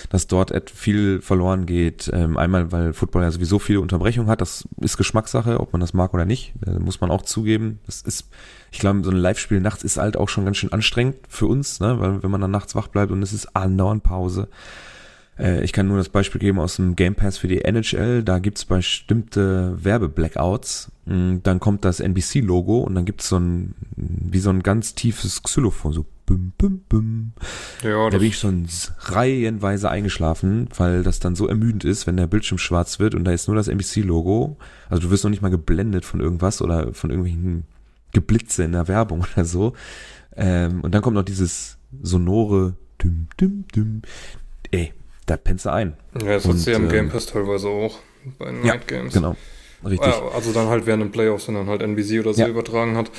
dass 0.09 0.27
dort 0.27 0.69
viel 0.69 1.21
verloren 1.21 1.65
geht. 1.65 2.09
Ähm, 2.13 2.37
einmal, 2.37 2.73
weil 2.73 2.91
Football 2.91 3.23
ja 3.23 3.31
sowieso 3.31 3.57
viele 3.57 3.79
Unterbrechungen 3.79 4.29
hat, 4.29 4.41
das 4.41 4.67
ist 4.81 4.97
Geschmackssache, 4.97 5.61
ob 5.61 5.71
man 5.71 5.79
das 5.79 5.93
mag 5.93 6.13
oder 6.13 6.25
nicht, 6.25 6.53
äh, 6.65 6.71
muss 6.71 6.99
man 6.99 7.09
auch 7.09 7.21
zugeben. 7.21 7.79
Das 7.85 8.01
ist, 8.01 8.29
ich 8.69 8.79
glaube, 8.79 9.03
so 9.03 9.11
ein 9.11 9.17
Live-Spiel 9.17 9.61
nachts 9.61 9.83
ist 9.83 9.97
halt 9.97 10.17
auch 10.17 10.27
schon 10.27 10.43
ganz 10.43 10.57
schön 10.57 10.73
anstrengend 10.73 11.15
für 11.29 11.47
uns, 11.47 11.79
ne? 11.79 11.99
weil 11.99 12.21
wenn 12.21 12.31
man 12.31 12.41
dann 12.41 12.51
nachts 12.51 12.75
wach 12.75 12.89
bleibt 12.89 13.11
und 13.13 13.23
es 13.23 13.31
ist 13.31 13.55
andauernd 13.55 14.03
Pause. 14.03 14.49
Äh, 15.37 15.63
ich 15.63 15.73
kann 15.73 15.87
nur 15.87 15.97
das 15.97 16.09
Beispiel 16.09 16.39
geben 16.39 16.59
aus 16.59 16.75
dem 16.75 16.95
Game 16.95 17.15
Pass 17.15 17.37
für 17.37 17.47
die 17.47 17.63
NHL, 17.63 18.23
da 18.23 18.39
gibt's 18.39 18.65
bestimmte 18.65 19.83
Werbe-Blackouts, 19.83 20.91
mh, 21.05 21.39
dann 21.43 21.59
kommt 21.59 21.85
das 21.85 21.99
NBC-Logo 21.99 22.79
und 22.79 22.95
dann 22.95 23.05
gibt's 23.05 23.29
so 23.29 23.37
ein, 23.37 23.75
wie 23.95 24.39
so 24.39 24.49
ein 24.49 24.63
ganz 24.63 24.95
tiefes 24.95 25.43
Xylophon, 25.43 25.93
so 25.93 26.05
bum, 26.25 26.53
bum, 26.57 26.81
bum. 26.87 27.33
Ja, 27.83 28.09
Da 28.09 28.17
bin 28.17 28.27
ich 28.27 28.37
schon 28.37 28.67
reihenweise 28.99 29.89
eingeschlafen, 29.89 30.69
weil 30.77 31.03
das 31.03 31.19
dann 31.19 31.35
so 31.35 31.47
ermüdend 31.47 31.83
ist, 31.83 32.07
wenn 32.07 32.17
der 32.17 32.27
Bildschirm 32.27 32.57
schwarz 32.57 32.99
wird 32.99 33.15
und 33.15 33.25
da 33.25 33.31
ist 33.31 33.47
nur 33.47 33.55
das 33.55 33.67
NBC-Logo. 33.67 34.57
Also 34.89 35.03
du 35.03 35.09
wirst 35.11 35.23
noch 35.23 35.31
nicht 35.31 35.41
mal 35.41 35.49
geblendet 35.49 36.05
von 36.05 36.19
irgendwas 36.21 36.61
oder 36.61 36.93
von 36.93 37.09
irgendwelchen 37.09 37.65
Geblitze 38.13 38.63
in 38.63 38.71
der 38.73 38.87
Werbung 38.87 39.25
oder 39.33 39.45
so. 39.45 39.73
Ähm, 40.35 40.81
und 40.81 40.93
dann 40.95 41.01
kommt 41.01 41.15
noch 41.15 41.23
dieses 41.23 41.77
sonore 42.01 42.75
Düm, 43.03 43.27
Düm, 43.39 43.65
Düm. 43.75 44.01
Ey, 44.71 44.93
da 45.31 45.37
pennst 45.37 45.65
du 45.65 45.71
ein. 45.71 45.93
Ja, 46.19 46.33
das 46.39 46.43
du 46.43 46.71
ja 46.71 46.75
im 46.77 46.83
ähm, 46.83 46.89
Game 46.89 47.09
Pass 47.09 47.25
teilweise 47.25 47.67
auch 47.69 47.97
bei 48.37 48.45
den 48.45 48.65
Ja, 48.65 48.73
Night 48.75 48.87
Games. 48.87 49.13
Genau. 49.13 49.35
Richtig. 49.83 50.05
Ja, 50.13 50.21
also 50.35 50.51
dann 50.51 50.67
halt 50.67 50.85
während 50.85 51.01
den 51.03 51.11
Playoffs, 51.11 51.47
wenn 51.47 51.55
dann 51.55 51.67
halt 51.67 51.81
NBC 51.81 52.19
oder 52.19 52.33
so 52.33 52.41
Ja. 52.41 52.47
übertragen 52.47 52.95
hat. 52.97 53.09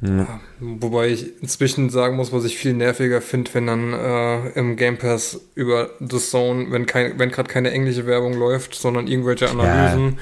Ja. 0.00 0.40
Wobei 0.60 1.08
ich 1.08 1.40
inzwischen 1.42 1.88
sagen 1.88 2.16
muss, 2.16 2.32
was 2.32 2.44
ich 2.44 2.58
viel 2.58 2.74
nerviger 2.74 3.20
finde, 3.22 3.50
wenn 3.54 3.66
dann 3.66 3.92
äh, 3.94 4.48
im 4.50 4.76
Game 4.76 4.98
Pass 4.98 5.40
über 5.54 5.90
The 6.00 6.18
Zone, 6.18 6.66
wenn, 6.70 6.84
kein, 6.86 7.18
wenn 7.18 7.30
gerade 7.30 7.48
keine 7.48 7.70
englische 7.70 8.06
Werbung 8.06 8.34
läuft, 8.34 8.74
sondern 8.74 9.06
irgendwelche 9.06 9.48
Analysen, 9.48 10.18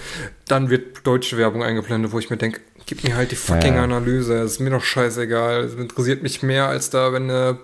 dann 0.47 0.71
wird 0.71 1.05
deutsche 1.07 1.37
Werbung 1.37 1.63
eingeblendet, 1.63 2.13
wo 2.13 2.19
ich 2.21 2.31
mir 2.31 2.37
denke, 2.37 2.61
gib 2.87 3.03
mir 3.03 3.17
halt 3.17 3.33
die 3.33 3.37
fucking. 3.37 3.75
Analyse, 3.77 4.35
es 4.39 4.53
ist 4.53 4.61
mir 4.61 4.71
doch 4.71 4.85
scheißegal. 4.85 5.65
Es 5.65 5.75
interessiert 5.75 6.23
mich 6.23 6.43
mehr, 6.43 6.69
als 6.69 6.91
da, 6.91 7.13
wenn 7.13 7.29
äh, 7.29 7.55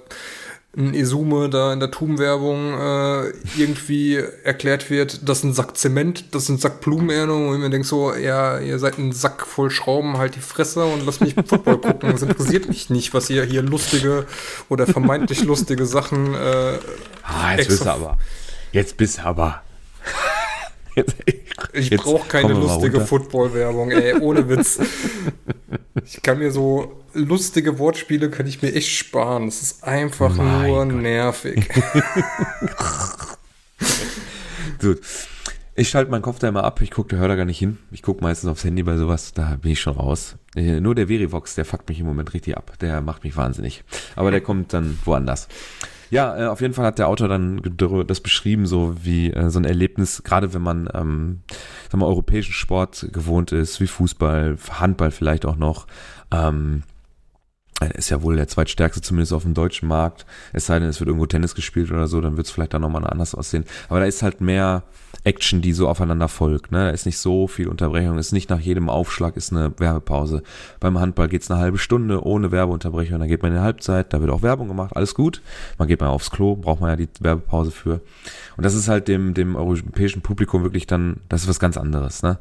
ein 0.77 0.95
Esume 0.95 1.49
da 1.49 1.73
in 1.73 1.81
der 1.81 1.91
Tubenwerbung 1.91 2.75
äh, 2.75 3.33
irgendwie 3.57 4.17
erklärt 4.45 4.91
wird, 4.91 5.29
das 5.29 5.39
ist 5.39 5.45
ein 5.45 5.55
Sack 5.55 5.77
Zement, 5.77 6.35
das 6.35 6.45
ist 6.45 6.49
ein 6.51 6.59
Sack 6.59 6.81
Blumenernung 6.83 7.49
und 7.49 7.55
ich 7.57 7.61
mir 7.61 7.71
denke 7.71 7.87
so, 7.87 8.15
ja, 8.15 8.59
ihr 8.59 8.79
seid 8.79 8.99
ein 8.99 9.13
Sack 9.13 9.47
voll 9.47 9.71
Schrauben, 9.71 10.19
halt 10.19 10.37
die 10.37 10.41
Fresse 10.41 10.85
und 10.85 11.05
lasst 11.07 11.21
mich 11.21 11.35
Football 11.35 11.79
gucken. 11.81 12.13
Das 12.13 12.23
interessiert 12.23 12.69
mich 12.69 12.91
nicht, 12.91 13.15
was 13.15 13.31
ihr 13.31 13.45
hier 13.45 13.63
lustige 13.63 14.27
oder 14.69 14.87
vermeintlich 14.87 15.43
lustige 15.45 15.87
Sachen 15.87 16.35
äh, 16.35 16.79
Ah, 17.23 17.55
jetzt 17.57 17.69
bist 17.69 17.85
du 17.85 17.91
aber. 17.91 18.19
Jetzt 18.73 18.97
bist 18.97 19.19
du 19.19 19.23
aber. 19.25 19.63
Jetzt, 20.95 21.17
Ich 21.73 21.91
brauche 21.97 22.29
keine 22.29 22.53
lustige. 22.55 23.01
Football-Werbung, 23.01 23.91
ey, 23.91 24.15
ohne 24.21 24.49
Witz. 24.49 24.79
Ich 26.07 26.23
kann 26.23 26.39
mir 26.39 26.51
so 26.51 27.03
lustige 27.15 27.79
Wortspiele 27.79 28.31
kann 28.31 28.47
ich 28.47 28.63
mir 28.63 28.75
echt 28.75 28.91
sparen. 28.91 29.47
Das 29.47 29.63
ist 29.63 29.85
einfach 29.85 30.35
Mein 30.35 30.69
nur 30.69 30.85
Gott. 30.87 30.95
nervig. 30.95 31.69
Gut. 34.81 35.01
Ich 35.75 35.91
schalte 35.91 36.11
meinen 36.11 36.23
Kopf 36.23 36.41
da 36.41 36.49
immer 36.49 36.65
ab. 36.65 36.81
Ich 36.83 36.91
gucke, 36.91 37.15
da 37.15 37.17
hört 37.21 37.31
da 37.31 37.37
gar 37.37 37.45
nicht 37.45 37.59
hin. 37.59 37.79
Ich 37.93 38.03
gucke 38.03 38.21
meistens 38.23 38.51
aufs 38.51 38.65
Handy 38.65 38.83
bei 38.83 38.97
sowas. 38.97 39.33
Da 39.33 39.57
bin 39.63 39.71
ich 39.73 39.81
schon 39.81 39.95
raus. 39.95 40.35
Äh, 40.57 40.81
Nur 40.81 40.95
der 40.97 41.07
Verivox, 41.07 41.55
der 41.55 41.65
fuckt 41.65 41.89
mich 41.89 42.01
im 42.01 42.07
Moment 42.07 42.35
richtig 42.35 42.57
ab. 42.57 42.73
Der 42.81 43.01
macht 43.01 43.23
mich 43.23 43.37
wahnsinnig. 43.37 43.85
Aber 44.17 44.33
der 44.33 44.41
kommt 44.41 44.73
dann 44.73 44.99
woanders. 45.05 45.47
Ja, 46.11 46.39
äh, 46.39 46.47
auf 46.47 46.61
jeden 46.61 46.75
Fall 46.75 46.87
hat 46.87 46.99
der 46.99 47.09
Autor 47.09 47.29
dann 47.29 47.61
das 48.07 48.21
beschrieben, 48.21 48.67
so 48.67 48.97
wie 49.03 49.31
äh, 49.33 49.51
so 49.51 49.59
ein 49.59 49.65
Erlebnis, 49.65 50.23
gerade 50.23 50.55
wenn 50.55 50.63
man, 50.63 50.89
ähm, 50.95 51.41
sagen 51.91 52.03
wir, 52.03 52.07
europäischen 52.07 52.53
Sport 52.53 53.09
gewohnt 53.13 53.53
ist, 53.53 53.81
wie 53.81 53.87
Fußball, 53.87 54.57
Handball 54.71 55.11
vielleicht 55.11 55.45
auch 55.45 55.57
noch. 55.57 55.87
Ähm, 56.31 56.83
er 57.81 57.95
ist 57.95 58.11
ja 58.11 58.23
wohl 58.23 58.37
der 58.37 58.49
zweitstärkste, 58.49 59.03
zumindest 59.03 59.33
auf 59.33 59.45
dem 59.45 59.55
deutschen 59.55 59.89
Markt. 59.89 60.27
Es 60.53 60.67
sei 60.67 60.79
denn, 60.81 60.89
es 60.89 60.99
wird 60.99 61.09
irgendwo 61.09 61.27
Tennis 61.27 61.55
gespielt 61.55 61.93
oder 61.93 62.09
so, 62.09 62.21
dann 62.21 62.37
wird 62.37 62.47
es 62.47 62.53
vielleicht 62.53 62.75
dann 62.75 62.83
nochmal 62.83 63.07
anders 63.07 63.35
aussehen. 63.35 63.65
Aber 63.89 64.01
da 64.01 64.07
ist 64.07 64.23
halt 64.23 64.41
mehr 64.41 64.83
Action, 65.29 65.61
die 65.61 65.75
so 65.75 65.89
aufeinander 65.89 66.29
folgt. 66.29 66.73
Ne? 66.73 66.87
Da 66.87 66.91
ist 66.91 67.05
nicht 67.05 67.19
so 67.19 67.47
viel 67.47 67.69
Unterbrechung, 67.69 68.17
ist 68.17 68.33
nicht 68.33 68.49
nach 68.49 68.61
jedem 68.61 68.89
Aufschlag 68.89 69.37
ist 69.37 69.53
eine 69.53 69.73
Werbepause. 69.79 70.43
Beim 70.81 70.99
Handball 70.99 71.29
geht's 71.29 71.51
eine 71.51 71.61
halbe 71.61 71.77
Stunde 71.77 72.25
ohne 72.25 72.51
Werbeunterbrechung, 72.51 73.19
dann 73.19 73.29
geht 73.29 73.43
man 73.43 73.53
in 73.53 73.59
die 73.59 73.63
Halbzeit, 73.63 74.15
da 74.15 74.23
wird 74.23 74.31
auch 74.31 74.41
Werbung 74.41 74.69
gemacht, 74.69 74.97
alles 74.97 75.15
gut. 75.15 75.43
Man 75.77 75.87
geht 75.87 76.01
mal 76.01 76.09
aufs 76.09 76.31
Klo, 76.31 76.57
braucht 76.57 76.81
man 76.81 76.89
ja 76.89 76.97
die 76.97 77.09
Werbepause 77.21 77.71
für. 77.71 78.01
Und 78.57 78.65
das 78.65 78.75
ist 78.75 78.89
halt 78.89 79.07
dem, 79.07 79.35
dem 79.35 79.55
europäischen 79.55 80.23
Publikum 80.23 80.63
wirklich 80.63 80.87
dann, 80.87 81.19
das 81.29 81.43
ist 81.43 81.49
was 81.49 81.61
ganz 81.61 81.77
anderes. 81.77 82.23
Ne? 82.23 82.39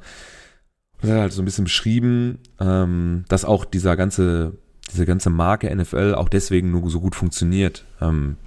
Er 1.02 1.16
hat 1.16 1.22
halt 1.22 1.34
so 1.34 1.42
ein 1.42 1.46
bisschen 1.46 1.66
beschrieben, 1.66 2.40
ähm, 2.62 3.26
dass 3.28 3.44
auch 3.44 3.66
dieser 3.66 3.98
ganze, 3.98 4.54
diese 4.94 5.06
ganze 5.06 5.30
Marke 5.30 5.76
NFL 5.76 6.16
auch 6.16 6.30
deswegen 6.30 6.72
nur 6.72 6.90
so 6.90 7.02
gut 7.02 7.16
funktioniert. 7.16 7.86
Ähm, 8.00 8.38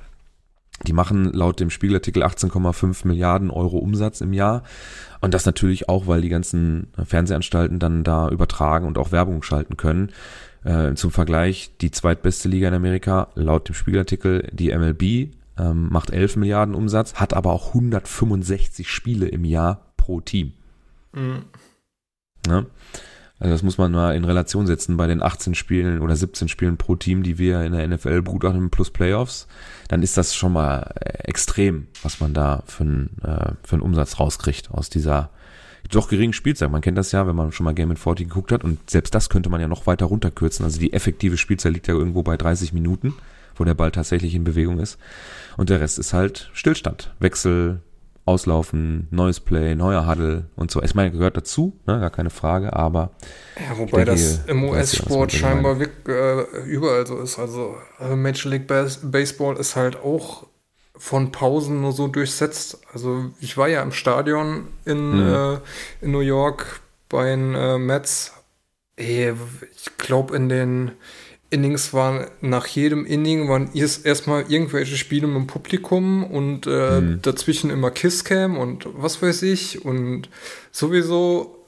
die 0.87 0.93
machen 0.93 1.33
laut 1.33 1.61
dem 1.61 1.71
Spiegelartikel 1.71 2.23
18,5 2.23 3.07
Milliarden 3.07 3.51
Euro 3.51 3.79
Umsatz 3.79 4.21
im 4.21 4.33
Jahr. 4.33 4.63
Und 5.21 5.35
das 5.35 5.45
natürlich 5.45 5.89
auch, 5.89 6.07
weil 6.07 6.23
die 6.23 6.29
ganzen 6.29 6.89
Fernsehanstalten 7.05 7.79
dann 7.79 8.05
da 8.05 8.29
übertragen 8.29 8.87
und 8.87 8.97
auch 8.97 9.13
Werbung 9.13 9.43
schalten 9.43 9.77
können. 9.77 10.11
Äh, 10.65 10.95
zum 10.95 11.11
Vergleich, 11.11 11.73
die 11.81 11.91
zweitbeste 11.91 12.49
Liga 12.49 12.69
in 12.69 12.75
Amerika, 12.75 13.29
laut 13.35 13.69
dem 13.69 13.75
Spiegelartikel, 13.75 14.49
die 14.53 14.77
MLB, 14.77 15.35
ähm, 15.59 15.89
macht 15.91 16.11
11 16.11 16.37
Milliarden 16.37 16.75
Umsatz, 16.75 17.15
hat 17.15 17.35
aber 17.35 17.53
auch 17.53 17.69
165 17.69 18.91
Spiele 18.91 19.29
im 19.29 19.45
Jahr 19.45 19.93
pro 19.97 20.21
Team. 20.21 20.53
Mhm. 21.13 21.45
Ne? 22.47 22.67
Also 23.41 23.55
das 23.55 23.63
muss 23.63 23.79
man 23.79 23.91
mal 23.91 24.15
in 24.15 24.25
Relation 24.25 24.67
setzen 24.67 24.99
bei 24.99 25.07
den 25.07 25.23
18 25.23 25.55
Spielen 25.55 26.01
oder 26.01 26.15
17 26.15 26.49
Spielen 26.49 26.77
pro 26.77 26.95
Team, 26.95 27.23
die 27.23 27.39
wir 27.39 27.63
in 27.63 27.73
der 27.73 27.89
NFL 27.89 28.21
begutachten 28.23 28.71
plus 28.71 28.91
Playoffs, 28.91 29.49
dann 29.89 30.03
ist 30.03 30.19
das 30.19 30.35
schon 30.37 30.53
mal 30.53 30.93
äh, 31.01 31.25
extrem, 31.25 31.89
was 32.03 32.21
man 32.21 32.35
da 32.35 32.63
für 32.67 32.85
einen, 32.85 33.17
äh, 33.23 33.53
für 33.65 33.77
einen 33.77 33.83
Umsatz 33.83 34.21
rauskriegt 34.21 34.71
aus 34.71 34.91
dieser 34.91 35.31
doch 35.91 36.09
geringen 36.09 36.33
Spielzeit. 36.33 36.71
Man 36.71 36.83
kennt 36.83 36.99
das 36.99 37.13
ja, 37.13 37.27
wenn 37.27 37.35
man 37.35 37.51
schon 37.51 37.65
mal 37.65 37.75
Game 37.75 37.91
in 37.91 37.97
40 37.97 38.29
geguckt 38.29 38.53
hat 38.53 38.63
und 38.63 38.89
selbst 38.89 39.15
das 39.15 39.29
könnte 39.29 39.51
man 39.51 39.61
ja 39.61 39.69
noch 39.69 39.87
weiter 39.87 40.07
runterkürzen. 40.07 40.65
Also 40.65 40.79
die 40.79 40.93
effektive 40.93 41.37
Spielzeit 41.37 41.73
liegt 41.73 41.89
ja 41.89 41.95
irgendwo 41.95 42.23
bei 42.23 42.37
30 42.37 42.73
Minuten, 42.73 43.15
wo 43.57 43.65
der 43.65 43.75
Ball 43.75 43.91
tatsächlich 43.91 44.35
in 44.35 44.45
Bewegung 44.45 44.79
ist. 44.79 44.99
Und 45.57 45.71
der 45.71 45.81
Rest 45.81 45.99
ist 45.99 46.13
halt 46.13 46.51
Stillstand. 46.53 47.13
Wechsel, 47.19 47.81
auslaufen, 48.25 49.09
neues 49.11 49.41
Play, 49.41 49.75
neuer 49.75 50.07
Huddle 50.07 50.47
und 50.57 50.71
so. 50.71 50.83
Ich 50.83 50.95
meine, 50.95 51.11
gehört 51.11 51.37
dazu, 51.37 51.79
ne, 51.87 51.99
gar 52.01 52.11
keine 52.11 52.31
Frage, 52.31 52.73
aber. 52.75 53.11
Ja, 53.57 53.79
wobei 53.79 54.05
denke, 54.05 54.13
das 54.13 54.47
im 54.47 54.65
US-Sport 54.65 55.33
scheinbar 55.33 55.79
wirklich, 55.81 56.15
äh, 56.15 56.63
überall 56.65 57.07
so 57.07 57.19
ist. 57.19 57.39
Also 57.39 57.77
äh, 57.99 58.15
Major 58.15 58.51
League 58.51 58.67
Bas 58.67 59.01
Baseball 59.03 59.57
ist 59.57 59.77
halt 59.77 59.97
auch 59.97 60.47
von 60.97 61.33
Pausen 61.33 61.81
nur 61.81 61.93
so 61.93 62.09
durchsetzt. 62.09 62.79
Also 62.93 63.31
ich 63.41 63.57
war 63.57 63.69
ja 63.69 63.83
im 63.83 63.93
Stadion 63.93 64.69
in, 64.85 65.25
mhm. 65.25 65.35
äh, 65.35 65.59
in 66.05 66.13
New 66.13 66.21
York 66.21 66.81
bei 67.09 67.25
den 67.25 67.55
äh, 67.55 67.79
Mets. 67.79 68.35
Ich 68.97 69.97
glaube 69.97 70.37
in 70.37 70.51
den 70.51 70.93
Innings 71.51 71.93
waren 71.93 72.27
nach 72.41 72.67
jedem 72.67 73.05
Inning 73.05 73.49
waren 73.49 73.71
erstmal 73.75 74.45
irgendwelche 74.49 74.97
Spiele 74.97 75.27
mit 75.27 75.37
dem 75.37 75.47
Publikum 75.49 76.25
und 76.25 76.67
äh, 76.67 77.01
mhm. 77.01 77.23
dazwischen 77.23 77.71
immer 77.71 77.91
Kisscam 77.91 78.57
und 78.57 78.87
was 78.95 79.21
weiß 79.21 79.43
ich 79.43 79.85
und 79.85 80.29
sowieso 80.71 81.67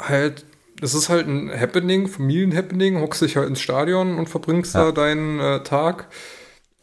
halt, 0.00 0.46
das 0.80 0.94
ist 0.94 1.10
halt 1.10 1.28
ein 1.28 1.50
Happening, 1.50 2.08
Familienhappening, 2.08 3.00
hockst 3.00 3.20
dich 3.20 3.36
halt 3.36 3.48
ins 3.48 3.60
Stadion 3.60 4.18
und 4.18 4.28
verbringst 4.28 4.74
ja. 4.74 4.86
da 4.86 4.92
deinen 4.92 5.38
äh, 5.40 5.62
Tag 5.62 6.08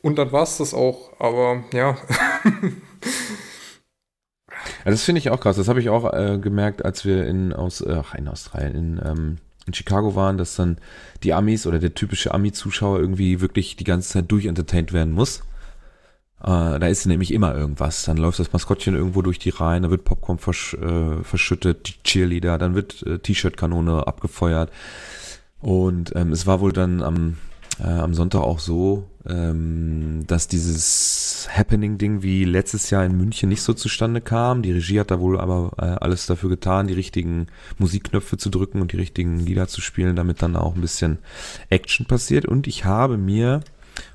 und 0.03 0.17
dann 0.19 0.31
war 0.31 0.43
es 0.43 0.58
das 0.58 0.73
auch, 0.73 1.19
aber 1.19 1.63
ja. 1.73 1.97
Ja, 4.84 4.91
das 4.91 5.03
finde 5.03 5.19
ich 5.19 5.29
auch 5.29 5.39
krass. 5.39 5.58
Das 5.58 5.67
habe 5.67 5.79
ich 5.79 5.89
auch 5.89 6.12
äh, 6.13 6.38
gemerkt, 6.39 6.86
als 6.86 7.05
wir 7.05 7.25
in 7.25 7.53
aus 7.53 7.86
ach, 7.86 8.13
in 8.15 8.27
Australien 8.27 8.75
in 8.75 9.01
ähm, 9.03 9.38
in 9.65 9.73
Chicago 9.73 10.15
waren, 10.15 10.38
dass 10.38 10.56
dann 10.56 10.78
die 11.23 11.34
Amis 11.34 11.65
oder 11.65 11.80
der 11.80 11.93
typische 11.93 12.34
Ami-Zuschauer 12.34 12.99
irgendwie 12.99 13.41
wirklich 13.41 13.75
die 13.75 13.84
ganze 13.84 14.10
Zeit 14.10 14.32
durchentertained 14.32 14.93
werden 14.93 15.13
muss. 15.13 15.41
Äh, 16.41 16.80
da 16.80 16.88
ist 16.88 17.06
nämlich 17.06 17.34
immer 17.34 17.56
irgendwas. 17.56 18.04
Dann 18.06 18.17
läuft 18.17 18.39
das 18.39 18.54
Maskottchen 18.54 18.95
irgendwo 18.95 19.21
durch 19.21 19.39
die 19.39 19.49
Reihen, 19.49 19.84
da 19.84 19.89
wird 19.89 20.04
Popcorn 20.04 20.38
versch 20.38 20.75
äh, 20.75 21.23
verschüttet, 21.23 21.88
die 21.88 22.04
Cheerleader, 22.04 22.58
dann 22.58 22.75
wird 22.75 23.01
äh, 23.04 23.19
T-Shirt-Kanone 23.19 24.06
abgefeuert. 24.06 24.71
Und 25.62 26.15
ähm, 26.15 26.32
es 26.32 26.45
war 26.45 26.60
wohl 26.60 26.73
dann 26.73 27.01
am 27.01 27.38
äh, 27.80 27.88
am 27.88 28.14
Sonntag 28.14 28.42
auch 28.42 28.60
so, 28.60 29.06
ähm, 29.28 30.24
dass 30.28 30.48
dieses 30.48 31.48
Happening-Ding 31.52 32.22
wie 32.22 32.46
letztes 32.46 32.90
Jahr 32.90 33.04
in 33.04 33.18
München 33.18 33.50
nicht 33.50 33.64
so 33.64 33.74
zustande 33.74 34.22
kam. 34.22 34.62
Die 34.62 34.72
Regie 34.72 35.00
hat 35.00 35.12
da 35.12 35.20
wohl 35.20 35.40
aber 35.40 35.72
äh, 35.78 36.04
alles 36.04 36.26
dafür 36.26 36.50
getan, 36.50 36.88
die 36.88 36.94
richtigen 36.94 37.48
Musikknöpfe 37.78 38.38
zu 38.38 38.50
drücken 38.50 38.82
und 38.82 38.92
die 38.92 38.98
richtigen 38.98 39.40
Lieder 39.40 39.68
zu 39.68 39.82
spielen, 39.82 40.16
damit 40.16 40.42
dann 40.42 40.56
auch 40.56 40.76
ein 40.76 40.82
bisschen 40.82 41.18
Action 41.70 42.06
passiert. 42.06 42.46
Und 42.46 42.68
ich 42.68 42.86
habe 42.86 43.18
mir 43.18 43.62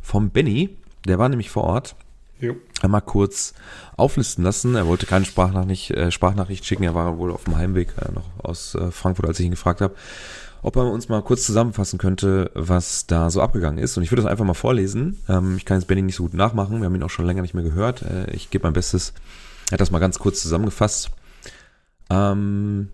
vom 0.00 0.30
Benny, 0.30 0.76
der 1.06 1.18
war 1.18 1.28
nämlich 1.28 1.50
vor 1.50 1.64
Ort, 1.64 1.96
jo. 2.38 2.54
einmal 2.80 3.02
kurz 3.02 3.52
auflisten 3.96 4.44
lassen. 4.44 4.74
Er 4.74 4.86
wollte 4.86 5.06
keine 5.06 5.24
Sprachnachricht, 5.24 5.90
äh, 5.90 6.10
Sprachnachricht 6.10 6.64
schicken, 6.64 6.84
er 6.84 6.94
war 6.94 7.18
wohl 7.18 7.32
auf 7.32 7.44
dem 7.44 7.56
Heimweg 7.56 7.88
äh, 7.98 8.12
noch 8.12 8.26
aus 8.42 8.74
äh, 8.74 8.90
Frankfurt, 8.90 9.26
als 9.26 9.40
ich 9.40 9.46
ihn 9.46 9.52
gefragt 9.52 9.80
habe 9.80 9.94
ob 10.62 10.76
er 10.76 10.90
uns 10.90 11.08
mal 11.08 11.22
kurz 11.22 11.44
zusammenfassen 11.44 11.98
könnte, 11.98 12.50
was 12.54 13.06
da 13.06 13.30
so 13.30 13.40
abgegangen 13.40 13.78
ist. 13.78 13.96
Und 13.96 14.02
ich 14.02 14.10
würde 14.10 14.22
das 14.22 14.30
einfach 14.30 14.44
mal 14.44 14.54
vorlesen. 14.54 15.18
Ähm, 15.28 15.56
ich 15.56 15.64
kann 15.64 15.78
jetzt 15.78 15.86
Benny 15.86 16.02
nicht 16.02 16.16
so 16.16 16.24
gut 16.24 16.34
nachmachen. 16.34 16.78
Wir 16.78 16.86
haben 16.86 16.94
ihn 16.94 17.02
auch 17.02 17.10
schon 17.10 17.26
länger 17.26 17.42
nicht 17.42 17.54
mehr 17.54 17.64
gehört. 17.64 18.02
Äh, 18.02 18.30
ich 18.32 18.50
gebe 18.50 18.64
mein 18.64 18.72
Bestes. 18.72 19.14
Er 19.68 19.72
hat 19.72 19.80
das 19.80 19.90
mal 19.90 19.98
ganz 19.98 20.18
kurz 20.18 20.42
zusammengefasst. 20.42 21.10
Ähm, 22.10 22.88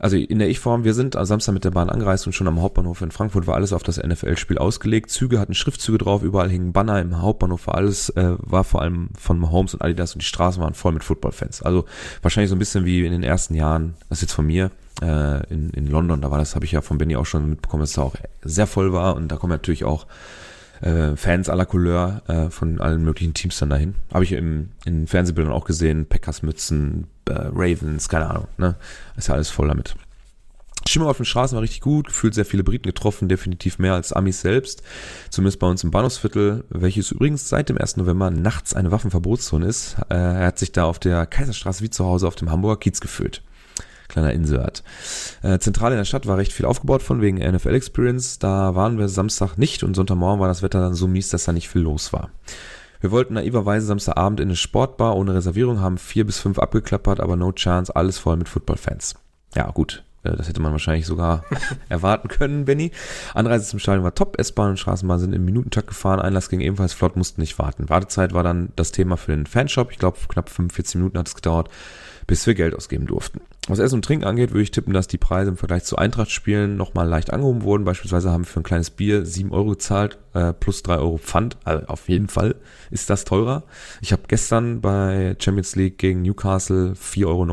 also 0.00 0.16
in 0.16 0.38
der 0.38 0.48
Ich-Form, 0.48 0.84
wir 0.84 0.94
sind 0.94 1.14
am 1.14 1.26
Samstag 1.26 1.52
mit 1.52 1.64
der 1.64 1.72
Bahn 1.72 1.90
angereist 1.90 2.26
und 2.26 2.32
schon 2.32 2.48
am 2.48 2.62
Hauptbahnhof 2.62 3.02
in 3.02 3.10
Frankfurt 3.10 3.46
war 3.46 3.54
alles 3.54 3.74
auf 3.74 3.82
das 3.82 3.98
NFL-Spiel 3.98 4.56
ausgelegt. 4.56 5.10
Züge 5.10 5.38
hatten 5.38 5.52
Schriftzüge 5.52 5.98
drauf, 5.98 6.22
überall 6.22 6.48
hingen 6.48 6.72
Banner 6.72 7.00
im 7.02 7.20
Hauptbahnhof, 7.20 7.66
war 7.66 7.74
alles, 7.74 8.08
äh, 8.10 8.36
war 8.38 8.64
vor 8.64 8.80
allem 8.80 9.10
von 9.18 9.38
Mahomes 9.38 9.74
und 9.74 9.82
Adidas 9.82 10.14
und 10.14 10.22
die 10.22 10.26
Straßen 10.26 10.62
waren 10.62 10.72
voll 10.72 10.92
mit 10.92 11.04
Football-Fans. 11.04 11.60
Also 11.62 11.84
wahrscheinlich 12.22 12.48
so 12.48 12.56
ein 12.56 12.58
bisschen 12.58 12.86
wie 12.86 13.04
in 13.04 13.12
den 13.12 13.22
ersten 13.22 13.54
Jahren, 13.54 13.94
das 14.08 14.18
ist 14.18 14.22
jetzt 14.22 14.32
von 14.32 14.46
mir, 14.46 14.70
äh, 15.00 15.46
in, 15.52 15.70
in 15.70 15.86
London, 15.86 16.20
da 16.20 16.30
war 16.30 16.38
das, 16.38 16.54
habe 16.54 16.64
ich 16.64 16.72
ja 16.72 16.80
von 16.80 16.98
Benny 16.98 17.16
auch 17.16 17.26
schon 17.26 17.48
mitbekommen, 17.48 17.82
dass 17.82 17.92
da 17.92 18.02
auch 18.02 18.14
sehr 18.42 18.66
voll 18.66 18.92
war 18.92 19.16
und 19.16 19.28
da 19.28 19.36
kommen 19.36 19.52
natürlich 19.52 19.84
auch 19.84 20.06
äh, 20.80 21.16
Fans 21.16 21.48
aller 21.48 21.66
Couleur 21.66 22.22
äh, 22.28 22.50
von 22.50 22.80
allen 22.80 23.02
möglichen 23.02 23.34
Teams 23.34 23.58
dann 23.58 23.70
dahin. 23.70 23.94
Habe 24.12 24.24
ich 24.24 24.32
im, 24.32 24.70
in 24.84 25.06
Fernsehbildern 25.06 25.52
auch 25.52 25.64
gesehen, 25.64 26.06
Packers-Mützen, 26.06 27.06
äh, 27.28 27.32
Ravens, 27.32 28.08
keine 28.08 28.30
Ahnung, 28.30 28.48
ne? 28.56 28.76
Ist 29.16 29.28
ja 29.28 29.34
alles 29.34 29.50
voll 29.50 29.68
damit. 29.68 29.94
Stimmung 30.88 31.08
auf 31.08 31.18
den 31.18 31.26
Straßen 31.26 31.54
war 31.54 31.62
richtig 31.62 31.82
gut, 31.82 32.08
gefühlt 32.08 32.34
sehr 32.34 32.46
viele 32.46 32.64
Briten 32.64 32.88
getroffen, 32.88 33.28
definitiv 33.28 33.78
mehr 33.78 33.94
als 33.94 34.12
Amis 34.12 34.40
selbst. 34.40 34.82
Zumindest 35.28 35.60
bei 35.60 35.66
uns 35.66 35.84
im 35.84 35.90
Bahnhofsviertel, 35.90 36.64
welches 36.70 37.12
übrigens 37.12 37.48
seit 37.48 37.68
dem 37.68 37.78
1. 37.78 37.98
November 37.98 38.30
nachts 38.30 38.74
eine 38.74 38.90
Waffenverbotszone 38.90 39.66
ist. 39.66 39.96
Äh, 40.08 40.14
er 40.14 40.46
hat 40.46 40.58
sich 40.58 40.72
da 40.72 40.84
auf 40.84 40.98
der 40.98 41.26
Kaiserstraße 41.26 41.84
wie 41.84 41.90
zu 41.90 42.04
Hause 42.04 42.26
auf 42.26 42.34
dem 42.34 42.50
Hamburger 42.50 42.80
Kiez 42.80 43.00
gefühlt. 43.00 43.42
Kleiner 44.10 44.32
Insert. 44.32 44.82
Äh, 45.42 45.58
zentral 45.60 45.92
in 45.92 45.98
der 45.98 46.04
Stadt 46.04 46.26
war 46.26 46.36
recht 46.36 46.52
viel 46.52 46.66
aufgebaut 46.66 47.02
von 47.02 47.20
wegen 47.20 47.38
NFL 47.38 47.74
Experience. 47.74 48.38
Da 48.38 48.74
waren 48.74 48.98
wir 48.98 49.08
Samstag 49.08 49.56
nicht 49.56 49.84
und 49.84 49.94
Sonntagmorgen 49.94 50.40
war 50.40 50.48
das 50.48 50.62
Wetter 50.62 50.80
dann 50.80 50.94
so 50.94 51.06
mies, 51.06 51.28
dass 51.28 51.44
da 51.44 51.52
nicht 51.52 51.68
viel 51.68 51.82
los 51.82 52.12
war. 52.12 52.30
Wir 53.00 53.12
wollten 53.12 53.34
naiverweise 53.34 53.86
Samstagabend 53.86 54.40
in 54.40 54.48
eine 54.48 54.56
Sportbar 54.56 55.16
ohne 55.16 55.34
Reservierung, 55.34 55.80
haben 55.80 55.96
vier 55.96 56.26
bis 56.26 56.38
fünf 56.38 56.58
abgeklappert, 56.58 57.20
aber 57.20 57.36
no 57.36 57.52
chance, 57.52 57.94
alles 57.94 58.18
voll 58.18 58.36
mit 58.36 58.48
Footballfans. 58.48 59.14
Ja, 59.54 59.70
gut. 59.70 60.02
Äh, 60.22 60.36
das 60.36 60.48
hätte 60.48 60.60
man 60.60 60.72
wahrscheinlich 60.72 61.06
sogar 61.06 61.44
erwarten 61.88 62.28
können, 62.28 62.64
Benny. 62.64 62.90
Anreise 63.32 63.66
zum 63.66 63.78
Stadion 63.78 64.04
war 64.04 64.14
top. 64.14 64.38
S-Bahn 64.38 64.70
und 64.70 64.78
Straßenbahn 64.78 65.20
sind 65.20 65.32
im 65.32 65.44
Minutentakt 65.44 65.86
gefahren. 65.86 66.20
Einlass 66.20 66.48
ging 66.48 66.60
ebenfalls 66.60 66.92
flott, 66.92 67.16
mussten 67.16 67.40
nicht 67.40 67.58
warten. 67.58 67.88
Wartezeit 67.88 68.34
war 68.34 68.42
dann 68.42 68.72
das 68.76 68.92
Thema 68.92 69.16
für 69.16 69.30
den 69.32 69.46
Fanshop. 69.46 69.92
Ich 69.92 69.98
glaube, 69.98 70.18
knapp 70.28 70.50
45 70.50 70.96
Minuten 70.96 71.18
hat 71.18 71.28
es 71.28 71.34
gedauert 71.34 71.70
bis 72.30 72.46
wir 72.46 72.54
Geld 72.54 72.76
ausgeben 72.76 73.06
durften. 73.06 73.40
Was 73.66 73.80
Essen 73.80 73.96
und 73.96 74.04
Trinken 74.04 74.24
angeht, 74.24 74.52
würde 74.52 74.62
ich 74.62 74.70
tippen, 74.70 74.94
dass 74.94 75.08
die 75.08 75.18
Preise 75.18 75.50
im 75.50 75.56
Vergleich 75.56 75.82
zu 75.82 75.96
Eintracht-Spielen 75.96 76.76
nochmal 76.76 77.08
leicht 77.08 77.32
angehoben 77.32 77.64
wurden. 77.64 77.84
Beispielsweise 77.84 78.30
haben 78.30 78.42
wir 78.42 78.46
für 78.46 78.60
ein 78.60 78.62
kleines 78.62 78.90
Bier 78.90 79.26
7 79.26 79.50
Euro 79.50 79.70
gezahlt, 79.70 80.16
äh, 80.32 80.52
plus 80.52 80.84
3 80.84 80.98
Euro 80.98 81.18
Pfand. 81.18 81.56
Also 81.64 81.88
auf 81.88 82.08
jeden 82.08 82.28
Fall 82.28 82.54
ist 82.92 83.10
das 83.10 83.24
teurer. 83.24 83.64
Ich 84.00 84.12
habe 84.12 84.22
gestern 84.28 84.80
bei 84.80 85.34
Champions 85.40 85.74
League 85.74 85.98
gegen 85.98 86.22
Newcastle 86.22 86.92
4,90 86.92 87.24
Euro 87.26 87.48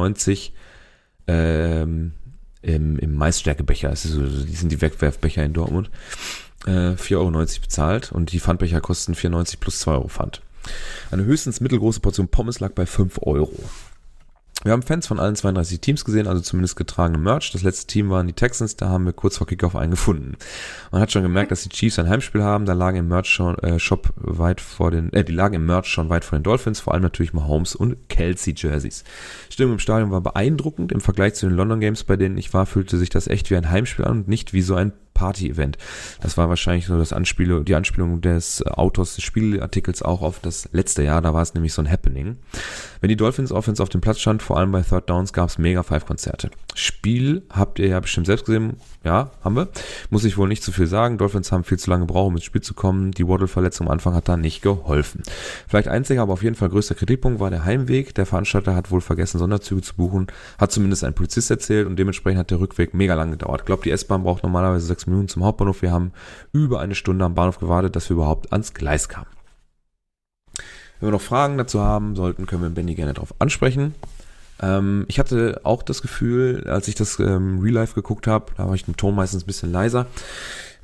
ähm, 1.26 2.14
im, 2.62 3.00
im 3.00 3.16
Maisstärkebecher, 3.16 3.90
das 3.90 4.04
so, 4.04 4.22
die 4.22 4.56
sind 4.56 4.72
die 4.72 4.80
Wegwerfbecher 4.80 5.44
in 5.44 5.54
Dortmund, 5.54 5.90
äh, 6.68 6.92
4,90 6.92 7.16
Euro 7.16 7.32
bezahlt 7.32 8.12
und 8.12 8.32
die 8.32 8.40
Pfandbecher 8.40 8.80
kosten 8.80 9.16
4,90 9.16 9.60
plus 9.60 9.80
2 9.80 9.94
Euro 9.94 10.08
Pfand. 10.08 10.44
Eine 11.10 11.24
höchstens 11.24 11.62
mittelgroße 11.62 12.00
Portion 12.00 12.28
Pommes 12.28 12.60
lag 12.60 12.74
bei 12.74 12.86
5 12.86 13.22
Euro. 13.24 13.58
Wir 14.64 14.72
haben 14.72 14.82
Fans 14.82 15.06
von 15.06 15.20
allen 15.20 15.36
32 15.36 15.80
Teams 15.80 16.04
gesehen, 16.04 16.28
also 16.28 16.42
zumindest 16.42 16.76
getragene 16.76 17.20
Merch. 17.20 17.52
Das 17.52 17.62
letzte 17.62 17.88
Team 17.88 18.10
waren 18.10 18.26
die 18.26 18.34
Texans, 18.34 18.76
da 18.76 18.90
haben 18.90 19.06
wir 19.06 19.14
kurz 19.14 19.38
vor 19.38 19.46
Kickoff 19.46 19.76
einen 19.76 19.92
gefunden. 19.92 20.36
Man 20.92 21.00
hat 21.00 21.12
schon 21.12 21.22
gemerkt, 21.22 21.52
dass 21.52 21.62
die 21.62 21.70
Chiefs 21.70 22.00
ein 22.00 22.10
Heimspiel 22.10 22.44
haben, 22.44 22.66
da 22.66 22.74
lagen 22.74 22.98
im 22.98 23.08
Merch 23.08 23.28
schon, 23.28 23.58
äh, 23.60 23.80
Shop 23.80 24.12
weit 24.16 24.60
vor 24.60 24.90
den, 24.90 25.14
äh, 25.14 25.24
die 25.24 25.32
lagen 25.32 25.54
im 25.54 25.66
Merch 25.66 25.86
schon 25.86 26.10
weit 26.10 26.26
vor 26.26 26.40
den 26.40 26.44
Dolphins, 26.44 26.80
vor 26.80 26.94
allem 26.94 27.04
natürlich 27.04 27.34
Mahomes 27.34 27.76
und 27.76 28.10
Kelsey 28.10 28.56
Jerseys. 28.58 29.04
Stimmung 29.50 29.74
im 29.74 29.80
Stadion 29.80 30.10
war 30.10 30.22
beeindruckend. 30.22 30.92
Im 30.92 31.02
Vergleich 31.02 31.36
zu 31.36 31.48
den 31.48 31.56
London 31.56 31.80
Games, 31.80 32.04
bei 32.04 32.18
denen 32.18 32.38
ich 32.38 32.54
war, 32.54 32.66
fühlte 32.66 32.98
sich 32.98 33.10
das 33.10 33.28
echt 33.28 33.52
wie 33.52 33.58
ein 33.58 33.70
Heimspiel 33.70 34.06
an 34.06 34.20
und 34.20 34.28
nicht 34.28 34.54
wie 34.54 34.64
so 34.64 34.74
ein 34.74 34.92
Party-Event. 35.18 35.78
Das 36.22 36.38
war 36.38 36.48
wahrscheinlich 36.48 36.86
so 36.86 36.98
das 36.98 37.12
Anspiel, 37.12 37.64
die 37.64 37.76
Anspielung 37.76 38.22
des 38.22 38.66
Autors 38.66 39.16
des 39.16 39.24
Spielartikels 39.24 40.04
auch 40.04 40.22
auf 40.22 40.40
das 40.40 40.70
letzte 40.72 41.04
Jahr. 41.04 41.22
Da 41.22 41.34
war 41.34 41.42
es 41.42 41.56
nämlich 41.56 41.74
so 41.74 41.82
ein 41.82 41.90
Happening. 41.90 42.38
Wenn 43.02 43.10
die 43.10 43.16
Dolphins 43.16 43.52
Offense 43.52 43.82
auf 43.82 43.90
dem 43.90 44.02
Platz 44.02 44.20
stand, 44.20 44.44
vor 44.44 44.58
allem 44.58 44.72
bei 44.72 44.82
Third 44.82 45.10
Downs, 45.10 45.34
gab 45.34 45.50
es 45.50 45.58
mega 45.58 45.82
Five-Konzerte. 45.82 46.52
Spiel 46.76 47.42
habt 47.50 47.80
ihr 47.80 47.88
ja 47.88 48.00
bestimmt 48.00 48.28
selbst 48.28 48.46
gesehen. 48.46 48.78
Ja, 49.04 49.32
haben 49.44 49.56
wir. 49.56 49.70
Muss 50.10 50.24
ich 50.24 50.38
wohl 50.38 50.48
nicht 50.48 50.64
zu 50.64 50.72
viel 50.72 50.88
sagen. 50.88 51.18
Dolphins 51.18 51.52
haben 51.52 51.64
viel 51.64 51.80
zu 51.80 51.90
lange 51.90 52.06
gebraucht, 52.06 52.28
um 52.28 52.36
ins 52.36 52.44
Spiel 52.44 52.62
zu 52.62 52.76
kommen. 52.76 53.12
Die 53.12 53.28
Waddle-Verletzung 53.28 53.88
am 53.88 53.94
Anfang 53.94 54.14
hat 54.14 54.28
da 54.30 54.38
nicht 54.38 54.62
geholfen. 54.62 55.24
Vielleicht 55.68 55.88
einziger, 55.88 56.22
aber 56.22 56.34
auf 56.34 56.44
jeden 56.44 56.56
Fall 56.56 56.70
größter 56.70 56.94
Kritikpunkt 56.94 57.40
war 57.40 57.50
der 57.50 57.66
Heimweg. 57.66 58.14
Der 58.14 58.28
Veranstalter 58.28 58.76
hat 58.76 58.92
wohl 58.92 59.02
vergessen, 59.02 59.40
Sonderzüge 59.40 59.82
zu 59.82 59.96
buchen. 59.96 60.28
Hat 60.60 60.72
zumindest 60.72 61.04
ein 61.04 61.14
Polizist 61.14 61.50
erzählt 61.50 61.88
und 61.88 61.98
dementsprechend 61.98 62.40
hat 62.40 62.52
der 62.52 62.60
Rückweg 62.60 62.94
mega 62.94 63.16
lang 63.16 63.32
gedauert. 63.32 63.62
Ich 63.62 63.66
glaube, 63.66 63.84
die 63.84 63.92
S-Bahn 63.92 64.24
braucht 64.24 64.44
normalerweise 64.44 64.86
sechs 64.86 65.07
Minuten 65.08 65.28
zum 65.28 65.44
Hauptbahnhof. 65.44 65.82
Wir 65.82 65.92
haben 65.92 66.12
über 66.54 66.80
eine 66.80 66.96
Stunde 66.96 67.26
am 67.26 67.36
Bahnhof 67.36 67.60
gewartet, 67.60 67.96
dass 67.96 68.10
wir 68.10 68.16
überhaupt 68.16 68.52
ans 68.52 68.74
Gleis 68.74 69.10
kamen. 69.10 69.28
Wenn 71.00 71.10
wir 71.10 71.12
noch 71.12 71.22
Fragen 71.22 71.58
dazu 71.58 71.82
haben 71.82 72.16
sollten, 72.16 72.46
können 72.46 72.64
wir 72.64 72.70
Benny 72.70 72.96
gerne 72.96 73.14
darauf 73.14 73.34
ansprechen. 73.40 73.94
Ähm, 74.60 75.06
ich 75.08 75.20
hatte 75.20 75.62
auch 75.64 75.84
das 75.84 76.02
Gefühl, 76.02 76.68
als 76.68 76.88
ich 76.88 76.96
das 76.96 77.20
ähm, 77.20 77.60
Real 77.60 77.76
Life 77.76 77.94
geguckt 77.94 78.28
habe, 78.28 78.52
da 78.58 78.68
war 78.68 78.74
ich 78.74 78.86
den 78.86 78.98
Ton 78.98 79.16
meistens 79.16 79.44
ein 79.44 79.48
bisschen 79.48 79.72
leiser, 79.72 80.08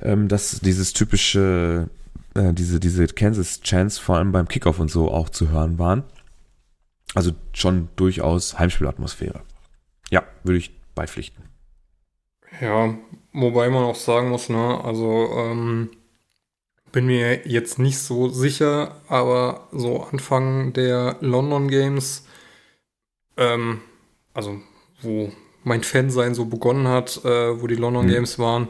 ähm, 0.00 0.28
dass 0.28 0.60
dieses 0.60 0.92
typische, 0.92 1.88
äh, 2.34 2.52
diese, 2.52 2.78
diese 2.78 3.06
Kansas 3.08 3.60
Chance 3.62 4.00
vor 4.00 4.16
allem 4.16 4.32
beim 4.32 4.48
Kickoff 4.48 4.78
und 4.78 4.90
so 4.90 5.10
auch 5.10 5.28
zu 5.28 5.50
hören 5.50 5.78
waren. 5.78 6.04
Also 7.14 7.32
schon 7.52 7.88
durchaus 7.96 8.58
Heimspielatmosphäre. 8.58 9.40
Ja, 10.10 10.22
würde 10.42 10.58
ich 10.58 10.80
beipflichten. 10.94 11.44
Ja, 12.60 12.94
wobei 13.34 13.70
man 13.70 13.84
auch 13.84 13.96
sagen 13.96 14.30
muss, 14.30 14.48
ne, 14.50 14.80
also 14.84 15.28
ähm, 15.36 15.90
bin 16.92 17.06
mir 17.06 17.46
jetzt 17.46 17.78
nicht 17.78 17.98
so 17.98 18.28
sicher, 18.28 18.96
aber 19.08 19.68
so 19.72 20.02
Anfang 20.04 20.72
der 20.72 21.16
London 21.20 21.68
Games, 21.68 22.24
ähm, 23.36 23.80
also 24.32 24.60
wo 25.02 25.32
mein 25.64 25.82
Fansein 25.82 26.34
so 26.34 26.46
begonnen 26.46 26.88
hat, 26.88 27.24
äh, 27.24 27.60
wo 27.60 27.66
die 27.66 27.76
London 27.76 28.06
Mhm. 28.06 28.08
Games 28.08 28.38
waren, 28.38 28.68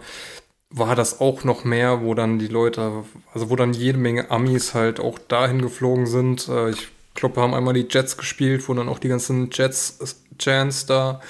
war 0.71 0.97
das 0.97 1.21
auch 1.21 1.45
noch 1.45 1.65
mehr, 1.65 2.03
wo 2.03 2.15
dann 2.15 2.39
die 2.39 2.49
Leute, 2.49 3.05
also 3.33 3.51
wo 3.51 3.57
dann 3.57 3.73
jede 3.75 3.99
Menge 3.99 4.31
Amis 4.31 4.75
halt 4.75 5.01
auch 5.01 5.19
dahin 5.19 5.63
geflogen 5.63 6.07
sind. 6.07 6.49
Äh, 6.49 6.71
ich 6.71 6.89
glaube, 7.15 7.37
wir 7.37 7.43
haben 7.43 7.55
einmal 7.55 7.75
die 7.75 7.89
Jets 7.91 8.17
gespielt, 8.17 8.69
wo 8.69 8.75
dann 8.75 8.89
auch 8.89 8.99
die 8.99 9.09
ganzen 9.09 9.51
Jets-Chants 9.53 10.87
da 10.87 11.21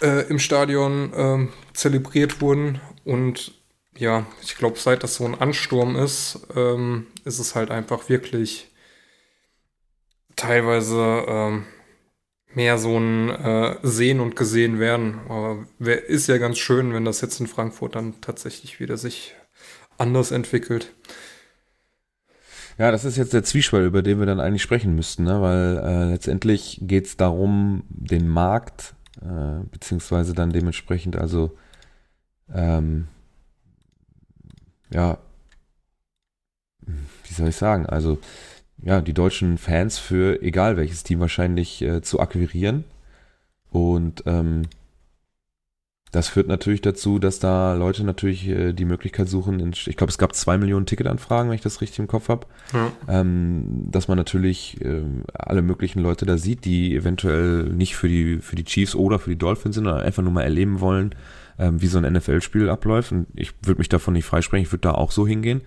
äh, 0.00 0.28
im 0.28 0.38
Stadion 0.38 1.12
ähm, 1.14 1.52
zelebriert 1.72 2.40
wurden. 2.40 2.80
Und 3.04 3.52
ja, 3.96 4.26
ich 4.42 4.56
glaube, 4.56 4.78
seit 4.78 5.02
das 5.02 5.16
so 5.16 5.24
ein 5.24 5.40
Ansturm 5.40 5.96
ist, 5.96 6.46
ähm, 6.54 7.06
ist 7.24 7.38
es 7.38 7.54
halt 7.54 7.70
einfach 7.70 8.08
wirklich 8.08 8.70
teilweise 10.36 11.24
ähm, 11.26 11.64
mehr 12.54 12.78
so 12.78 12.98
ein 12.98 13.30
äh, 13.30 13.76
Sehen 13.82 14.20
und 14.20 14.36
Gesehen 14.36 14.78
werden. 14.78 15.20
Aber 15.28 15.66
wär, 15.78 16.06
ist 16.06 16.26
ja 16.26 16.38
ganz 16.38 16.58
schön, 16.58 16.92
wenn 16.92 17.04
das 17.04 17.20
jetzt 17.20 17.40
in 17.40 17.46
Frankfurt 17.46 17.94
dann 17.94 18.20
tatsächlich 18.20 18.80
wieder 18.80 18.96
sich 18.96 19.34
anders 19.98 20.30
entwickelt. 20.30 20.92
Ja, 22.78 22.90
das 22.90 23.06
ist 23.06 23.16
jetzt 23.16 23.32
der 23.32 23.44
Zwiespalt, 23.44 23.86
über 23.86 24.02
den 24.02 24.18
wir 24.18 24.26
dann 24.26 24.40
eigentlich 24.40 24.62
sprechen 24.62 24.94
müssten, 24.94 25.24
ne? 25.24 25.40
weil 25.40 25.78
äh, 25.78 26.10
letztendlich 26.10 26.78
geht 26.82 27.06
es 27.06 27.16
darum, 27.16 27.84
den 27.88 28.28
Markt, 28.28 28.94
äh, 29.22 29.64
beziehungsweise 29.70 30.34
dann 30.34 30.52
dementsprechend 30.52 31.16
also, 31.16 31.56
ähm, 32.52 33.08
ja, 34.90 35.18
wie 36.86 37.34
soll 37.34 37.48
ich 37.48 37.56
sagen, 37.56 37.86
also 37.86 38.18
ja, 38.78 39.00
die 39.00 39.14
deutschen 39.14 39.58
Fans 39.58 39.98
für 39.98 40.42
egal 40.42 40.76
welches 40.76 41.02
Team 41.02 41.20
wahrscheinlich 41.20 41.82
äh, 41.82 42.02
zu 42.02 42.20
akquirieren. 42.20 42.84
Und 43.70 44.22
ähm, 44.26 44.62
das 46.16 46.28
führt 46.28 46.48
natürlich 46.48 46.80
dazu, 46.80 47.18
dass 47.18 47.38
da 47.38 47.74
Leute 47.74 48.02
natürlich 48.02 48.48
äh, 48.48 48.72
die 48.72 48.86
Möglichkeit 48.86 49.28
suchen, 49.28 49.60
in, 49.60 49.72
ich 49.72 49.96
glaube, 49.96 50.10
es 50.10 50.16
gab 50.18 50.34
zwei 50.34 50.56
Millionen 50.56 50.86
Ticketanfragen, 50.86 51.50
wenn 51.50 51.54
ich 51.56 51.60
das 51.62 51.80
richtig 51.82 51.98
im 51.98 52.06
Kopf 52.08 52.28
habe, 52.30 52.46
Ja. 52.72 52.90
ähm, 53.06 53.84
dass 53.90 54.08
man 54.08 54.16
natürlich 54.16 54.78
ähm, 54.82 55.24
alle 55.34 55.60
möglichen 55.62 56.00
Leute 56.00 56.24
da 56.24 56.38
sieht, 56.38 56.64
die 56.64 56.94
eventuell 56.96 57.64
nicht 57.64 57.96
für 57.96 58.08
die, 58.08 58.38
für 58.38 58.56
die 58.56 58.64
Chiefs 58.64 58.94
oder 58.94 59.18
für 59.18 59.30
die 59.30 59.36
Dolphins 59.38 59.74
sind, 59.74 59.84
sondern 59.84 60.02
einfach 60.04 60.22
nur 60.22 60.32
mal 60.32 60.42
erleben 60.42 60.80
wollen, 60.80 61.14
ähm, 61.58 61.82
wie 61.82 61.86
so 61.86 61.98
ein 61.98 62.10
NFL-Spiel 62.10 62.68
abläuft. 62.70 63.12
Und 63.12 63.26
ich 63.34 63.52
würde 63.62 63.78
mich 63.78 63.88
davon 63.90 64.14
nicht 64.14 64.24
freisprechen, 64.24 64.64
ich 64.64 64.72
würde 64.72 64.88
da 64.88 64.92
auch 64.92 65.12
so 65.12 65.26
hingehen. 65.26 65.60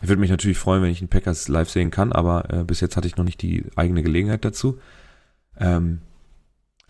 Ich 0.00 0.08
würde 0.08 0.20
mich 0.20 0.30
natürlich 0.30 0.58
freuen, 0.58 0.80
wenn 0.82 0.90
ich 0.90 1.00
einen 1.00 1.08
Packers 1.08 1.48
live 1.48 1.68
sehen 1.70 1.90
kann, 1.90 2.12
aber 2.12 2.52
äh, 2.52 2.62
bis 2.64 2.80
jetzt 2.80 2.96
hatte 2.96 3.08
ich 3.08 3.16
noch 3.16 3.24
nicht 3.24 3.42
die 3.42 3.64
eigene 3.74 4.02
Gelegenheit 4.04 4.44
dazu. 4.44 4.78
Ähm, 5.58 5.98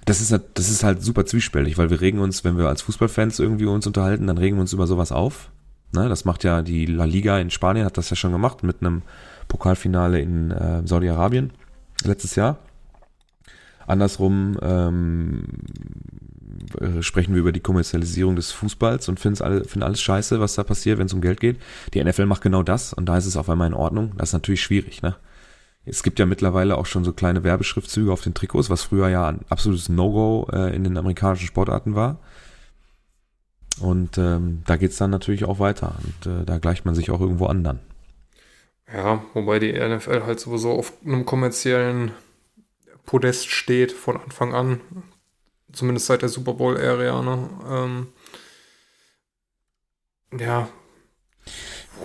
das 0.08 0.20
ist, 0.20 0.32
halt- 0.32 0.44
das 0.54 0.68
ist 0.70 0.82
halt 0.84 1.02
super 1.02 1.24
zwiespältig, 1.26 1.78
weil 1.78 1.90
wir 1.90 2.00
regen 2.00 2.18
uns, 2.20 2.42
wenn 2.44 2.56
wir 2.58 2.66
als 2.68 2.82
Fußballfans 2.82 3.38
irgendwie 3.38 3.66
uns 3.66 3.86
unterhalten, 3.86 4.26
dann 4.26 4.38
regen 4.38 4.56
wir 4.56 4.62
uns 4.62 4.72
über 4.72 4.86
sowas 4.86 5.12
auf. 5.12 5.50
Ne, 5.94 6.08
das 6.08 6.24
macht 6.26 6.44
ja 6.44 6.60
die 6.60 6.84
La 6.84 7.04
Liga 7.04 7.38
in 7.38 7.48
Spanien, 7.50 7.86
hat 7.86 7.96
das 7.96 8.10
ja 8.10 8.16
schon 8.16 8.32
gemacht 8.32 8.62
mit 8.62 8.80
einem 8.82 9.02
Pokalfinale 9.48 10.20
in 10.20 10.50
äh, 10.50 10.86
Saudi-Arabien 10.86 11.50
letztes 12.04 12.34
Jahr. 12.34 12.58
Andersrum 13.86 14.58
ähm, 14.60 15.44
äh, 16.78 17.00
sprechen 17.02 17.32
wir 17.32 17.40
über 17.40 17.52
die 17.52 17.60
Kommerzialisierung 17.60 18.36
des 18.36 18.52
Fußballs 18.52 19.08
und 19.08 19.18
finden 19.18 19.42
alle, 19.42 19.64
finden 19.64 19.82
alles 19.84 20.02
scheiße, 20.02 20.40
was 20.40 20.54
da 20.56 20.62
passiert, 20.64 20.98
wenn 20.98 21.06
es 21.06 21.14
um 21.14 21.22
Geld 21.22 21.40
geht. 21.40 21.58
Die 21.94 22.04
NFL 22.04 22.26
macht 22.26 22.42
genau 22.42 22.62
das 22.62 22.92
und 22.92 23.06
da 23.06 23.16
ist 23.16 23.24
es 23.26 23.36
auf 23.38 23.48
einmal 23.48 23.68
in 23.68 23.74
Ordnung. 23.74 24.12
Das 24.18 24.28
ist 24.30 24.32
natürlich 24.34 24.60
schwierig, 24.62 25.00
ne? 25.00 25.16
Es 25.88 26.02
gibt 26.02 26.18
ja 26.18 26.26
mittlerweile 26.26 26.76
auch 26.76 26.86
schon 26.86 27.04
so 27.04 27.12
kleine 27.12 27.44
Werbeschriftzüge 27.44 28.12
auf 28.12 28.20
den 28.20 28.34
Trikots, 28.34 28.70
was 28.70 28.82
früher 28.82 29.08
ja 29.08 29.28
ein 29.28 29.40
absolutes 29.48 29.88
No-Go 29.88 30.48
äh, 30.52 30.74
in 30.74 30.84
den 30.84 30.96
amerikanischen 30.96 31.46
Sportarten 31.46 31.94
war. 31.94 32.18
Und 33.80 34.18
ähm, 34.18 34.62
da 34.66 34.76
geht's 34.76 34.96
dann 34.96 35.10
natürlich 35.10 35.44
auch 35.44 35.58
weiter. 35.58 35.94
Und 36.02 36.32
äh, 36.32 36.44
da 36.44 36.58
gleicht 36.58 36.84
man 36.84 36.94
sich 36.94 37.10
auch 37.10 37.20
irgendwo 37.20 37.46
an 37.46 37.64
dann. 37.64 37.80
Ja, 38.92 39.22
wobei 39.34 39.58
die 39.58 39.72
NFL 39.72 40.24
halt 40.24 40.40
sowieso 40.40 40.72
auf 40.72 40.92
einem 41.04 41.26
kommerziellen 41.26 42.12
Podest 43.04 43.48
steht 43.48 43.92
von 43.92 44.16
Anfang 44.16 44.54
an. 44.54 44.80
Zumindest 45.72 46.06
seit 46.06 46.22
der 46.22 46.28
Super 46.28 46.54
Bowl-Ära. 46.54 47.22
Ne? 47.22 47.50
Ähm, 47.70 48.06
ja. 50.38 50.68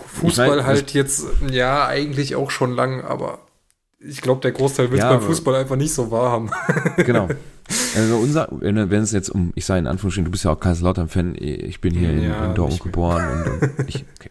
Fußball 0.07 0.47
Ich 0.47 0.55
mein, 0.55 0.65
halt 0.65 0.93
jetzt, 0.93 1.25
ja, 1.49 1.87
eigentlich 1.87 2.35
auch 2.35 2.51
schon 2.51 2.73
lang, 2.73 3.01
aber 3.01 3.39
ich 4.07 4.21
glaube, 4.21 4.41
der 4.41 4.51
Großteil 4.51 4.89
will 4.91 4.97
es 4.97 5.03
Ja, 5.03 5.11
beim 5.13 5.21
Fußball 5.21 5.55
einfach 5.55 5.75
nicht 5.75 5.93
so 5.93 6.11
wahrhaben. 6.11 6.49
Genau. 7.05 7.27
Also 7.95 8.17
unser, 8.17 8.47
wenn 8.51 8.77
es 9.01 9.11
jetzt 9.13 9.29
um, 9.29 9.51
ich 9.55 9.65
sage 9.65 9.79
in 9.79 9.87
Anführungsstrichen, 9.87 10.25
du 10.25 10.31
bist 10.31 10.43
ja 10.43 10.51
auch 10.51 10.59
Kaiserslautern-Fan, 10.59 11.35
ich 11.39 11.79
bin 11.79 11.93
hier 11.95 12.11
in, 12.11 12.23
Ja, 12.23 12.45
in 12.45 12.55
Dortmund 12.55 12.71
nicht 12.71 12.85
mehr. 12.85 12.91
geboren 12.91 13.25
und, 13.61 13.79
und 13.79 13.89
ich, 13.89 14.05
okay. 14.19 14.29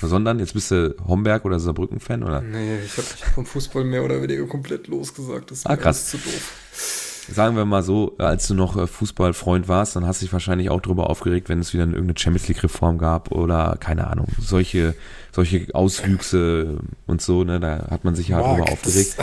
Sondern 0.00 0.38
jetzt 0.38 0.54
bist 0.54 0.70
du 0.70 0.94
Homberg 1.06 1.44
oder 1.44 1.60
Saarbrücken-Fan 1.60 2.22
oder? 2.22 2.40
nee, 2.40 2.78
ich 2.84 2.96
habe 2.96 3.06
vom 3.34 3.44
Fußball 3.46 3.84
mehr 3.84 4.02
oder 4.02 4.22
weniger 4.22 4.46
komplett 4.46 4.86
losgesagt. 4.88 5.50
Das 5.50 5.58
ist 5.58 5.66
Ah, 5.66 5.76
krass. 5.76 6.06
zu 6.08 6.16
doof. 6.16 6.52
Sagen 7.32 7.56
wir 7.56 7.64
mal 7.64 7.82
so, 7.82 8.14
als 8.18 8.46
du 8.48 8.54
noch 8.54 8.76
äh, 8.76 8.86
Fußballfreund 8.86 9.68
warst, 9.68 9.96
dann 9.96 10.06
hast 10.06 10.20
du 10.20 10.24
dich 10.26 10.32
wahrscheinlich 10.32 10.70
auch 10.70 10.80
darüber 10.80 11.08
aufgeregt, 11.10 11.48
wenn 11.48 11.60
es 11.60 11.72
wieder 11.72 11.84
eine- 11.84 11.92
irgendeine 11.92 12.18
Champions 12.18 12.48
League 12.48 12.62
Reform 12.62 12.98
gab 12.98 13.30
oder 13.30 13.76
keine 13.80 14.06
Ahnung, 14.08 14.26
solche, 14.38 14.94
solche 15.32 15.66
Auswüchse 15.74 16.78
und 17.06 17.22
so, 17.22 17.44
ne, 17.44 17.60
da 17.60 17.86
hat 17.90 18.04
man 18.04 18.14
sich 18.14 18.28
ja 18.28 18.38
darüber 18.40 18.58
Marc, 18.58 18.72
aufgeregt. 18.72 19.16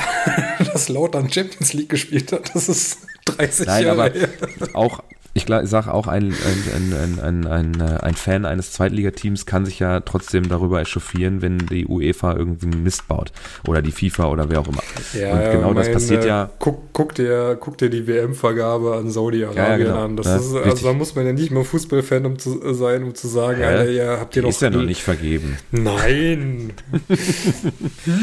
Dass, 0.57 0.67
dass 0.73 0.89
Lautern 0.89 1.31
Champions 1.31 1.73
League 1.73 1.89
gespielt 1.89 2.31
hat, 2.31 2.53
das 2.55 2.69
ist 2.69 2.99
30 3.25 3.67
Nein, 3.67 3.83
Jahre 3.85 4.03
aber 4.03 4.13
her. 4.17 4.29
auch, 4.73 5.03
ich 5.37 5.69
sage 5.69 5.93
auch, 5.93 6.07
ein, 6.07 6.33
ein, 6.33 6.93
ein, 6.93 7.19
ein, 7.19 7.47
ein, 7.47 7.81
äh, 7.81 7.99
ein 8.01 8.15
Fan 8.15 8.45
eines 8.45 8.71
Zweitligateams 8.71 9.45
kann 9.45 9.65
sich 9.65 9.79
ja 9.79 9.99
trotzdem 10.01 10.49
darüber 10.49 10.81
echauffieren, 10.81 11.41
wenn 11.41 11.59
die 11.59 11.85
UEFA 11.85 12.35
irgendwie 12.35 12.67
einen 12.67 12.83
Mist 12.83 13.07
baut. 13.07 13.31
Oder 13.67 13.81
die 13.81 13.91
FIFA 13.91 14.29
oder 14.29 14.49
wer 14.49 14.59
auch 14.61 14.67
immer. 14.67 14.81
und 15.13 15.51
genau 15.51 15.73
das 15.73 15.87
mein, 15.87 15.93
passiert 15.93 16.23
äh, 16.25 16.27
ja. 16.27 16.49
Guck, 16.59 16.93
guck, 16.93 17.15
dir, 17.15 17.57
guck 17.59 17.77
dir 17.77 17.89
die 17.89 18.07
WM-Vergabe 18.07 18.95
an 18.95 19.09
Saudi-Arabien 19.09 19.63
Ja, 19.63 19.71
ja, 19.71 19.77
genau. 19.77 20.03
an. 20.03 20.17
Das 20.17 20.25
Ja, 20.25 20.35
ist, 20.37 20.55
also 20.55 20.87
da 20.87 20.93
muss 20.93 21.15
man 21.15 21.25
ja 21.25 21.33
nicht 21.33 21.51
mal 21.51 21.63
Fußballfan 21.63 22.25
um 22.25 22.39
zu 22.39 22.61
äh, 22.63 22.73
sein, 22.73 23.03
um 23.03 23.15
zu 23.15 23.27
sagen, 23.27 23.59
Hä? 23.59 23.65
Alter, 23.65 23.91
ja, 23.91 24.19
habt 24.19 24.35
ihr 24.35 24.41
doch. 24.41 24.49
ist 24.49 24.61
ja 24.61 24.69
noch 24.69 24.83
nicht 24.83 25.03
vergeben. 25.03 25.57
Nein! 25.71 26.73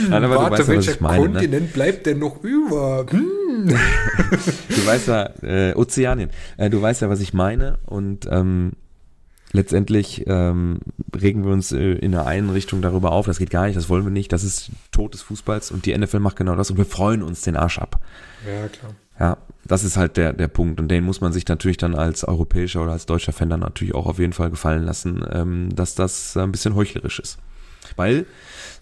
Nein, 0.09 0.25
aber 0.25 0.35
du 0.35 0.41
Warte, 0.41 0.51
weißt 0.51 0.59
ja, 0.59 0.59
was 0.59 0.69
welcher 0.69 0.93
ich 0.93 1.01
meine. 1.01 1.25
Ne? 1.29 1.33
Kontinent 1.33 1.73
bleibt 1.73 2.07
denn 2.07 2.19
noch 2.19 2.43
über? 2.43 3.07
Hm. 3.11 3.25
du 3.69 4.87
weißt 4.87 5.09
ja, 5.09 5.31
äh, 5.43 5.75
Ozeanien, 5.75 6.31
äh, 6.57 6.69
du 6.71 6.83
weißt 6.83 7.03
ja, 7.03 7.04
was 7.11 7.21
ich 7.21 7.35
meine 7.35 7.79
und 7.87 8.27
ähm, 8.31 8.73
letztendlich 9.53 10.25
ähm, 10.27 10.81
regen 11.15 11.45
wir 11.45 11.53
uns 11.53 11.73
äh, 11.73 11.93
in 11.93 12.13
der 12.13 12.27
einen 12.27 12.51
Richtung 12.51 12.83
darüber 12.83 13.13
auf, 13.13 13.27
das 13.27 13.39
geht 13.39 13.51
gar 13.51 13.67
nicht, 13.67 13.77
das 13.77 13.89
wollen 13.89 14.05
wir 14.05 14.11
nicht, 14.11 14.33
das 14.33 14.45
ist 14.45 14.71
Tod 14.91 15.15
des 15.15 15.23
Fußballs 15.23 15.71
und 15.71 15.87
die 15.87 15.97
NFL 15.97 16.19
macht 16.19 16.37
genau 16.37 16.57
das 16.57 16.71
und 16.71 16.77
wir 16.77 16.85
freuen 16.85 17.23
uns 17.23 17.43
den 17.43 17.57
Arsch 17.57 17.79
ab. 17.79 18.01
Ja, 18.47 18.69
klar. 18.69 18.95
Ja, 19.19 19.37
das 19.65 19.85
ist 19.85 19.97
halt 19.97 20.17
der, 20.17 20.33
der 20.33 20.49
Punkt 20.49 20.81
und 20.81 20.89
den 20.89 21.05
muss 21.05 21.21
man 21.21 21.33
sich 21.33 21.47
natürlich 21.47 21.77
dann 21.77 21.95
als 21.95 22.25
europäischer 22.25 22.83
oder 22.83 22.93
als 22.93 23.07
deutscher 23.07 23.33
Fan 23.33 23.49
dann 23.49 23.61
natürlich 23.61 23.95
auch 23.95 24.07
auf 24.07 24.19
jeden 24.19 24.33
Fall 24.33 24.51
gefallen 24.51 24.83
lassen, 24.83 25.25
ähm, 25.31 25.69
dass 25.75 25.95
das 25.95 26.37
ein 26.37 26.51
bisschen 26.51 26.75
heuchlerisch 26.75 27.21
ist. 27.21 27.39
Weil 27.95 28.27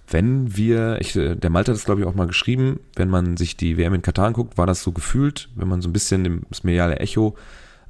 wenn 0.09 0.57
wir, 0.57 0.99
ich, 1.01 1.15
äh, 1.17 1.35
der 1.35 1.51
Malte 1.51 1.73
hat 1.73 1.79
es 1.79 1.85
glaube 1.85 2.01
ich 2.01 2.07
auch 2.07 2.15
mal 2.15 2.27
geschrieben, 2.27 2.81
wenn 2.97 3.11
man 3.11 3.37
sich 3.37 3.59
die 3.59 3.77
WM 3.77 3.93
in 3.93 4.03
Katar 4.03 4.27
anguckt, 4.27 4.57
war 4.57 4.67
das 4.67 4.83
so 4.83 4.93
gefühlt, 4.93 5.51
wenn 5.55 5.69
man 5.69 5.83
so 5.83 5.89
ein 5.91 5.93
bisschen 5.93 6.47
das 6.49 6.65
mediale 6.65 6.97
Echo 6.97 7.37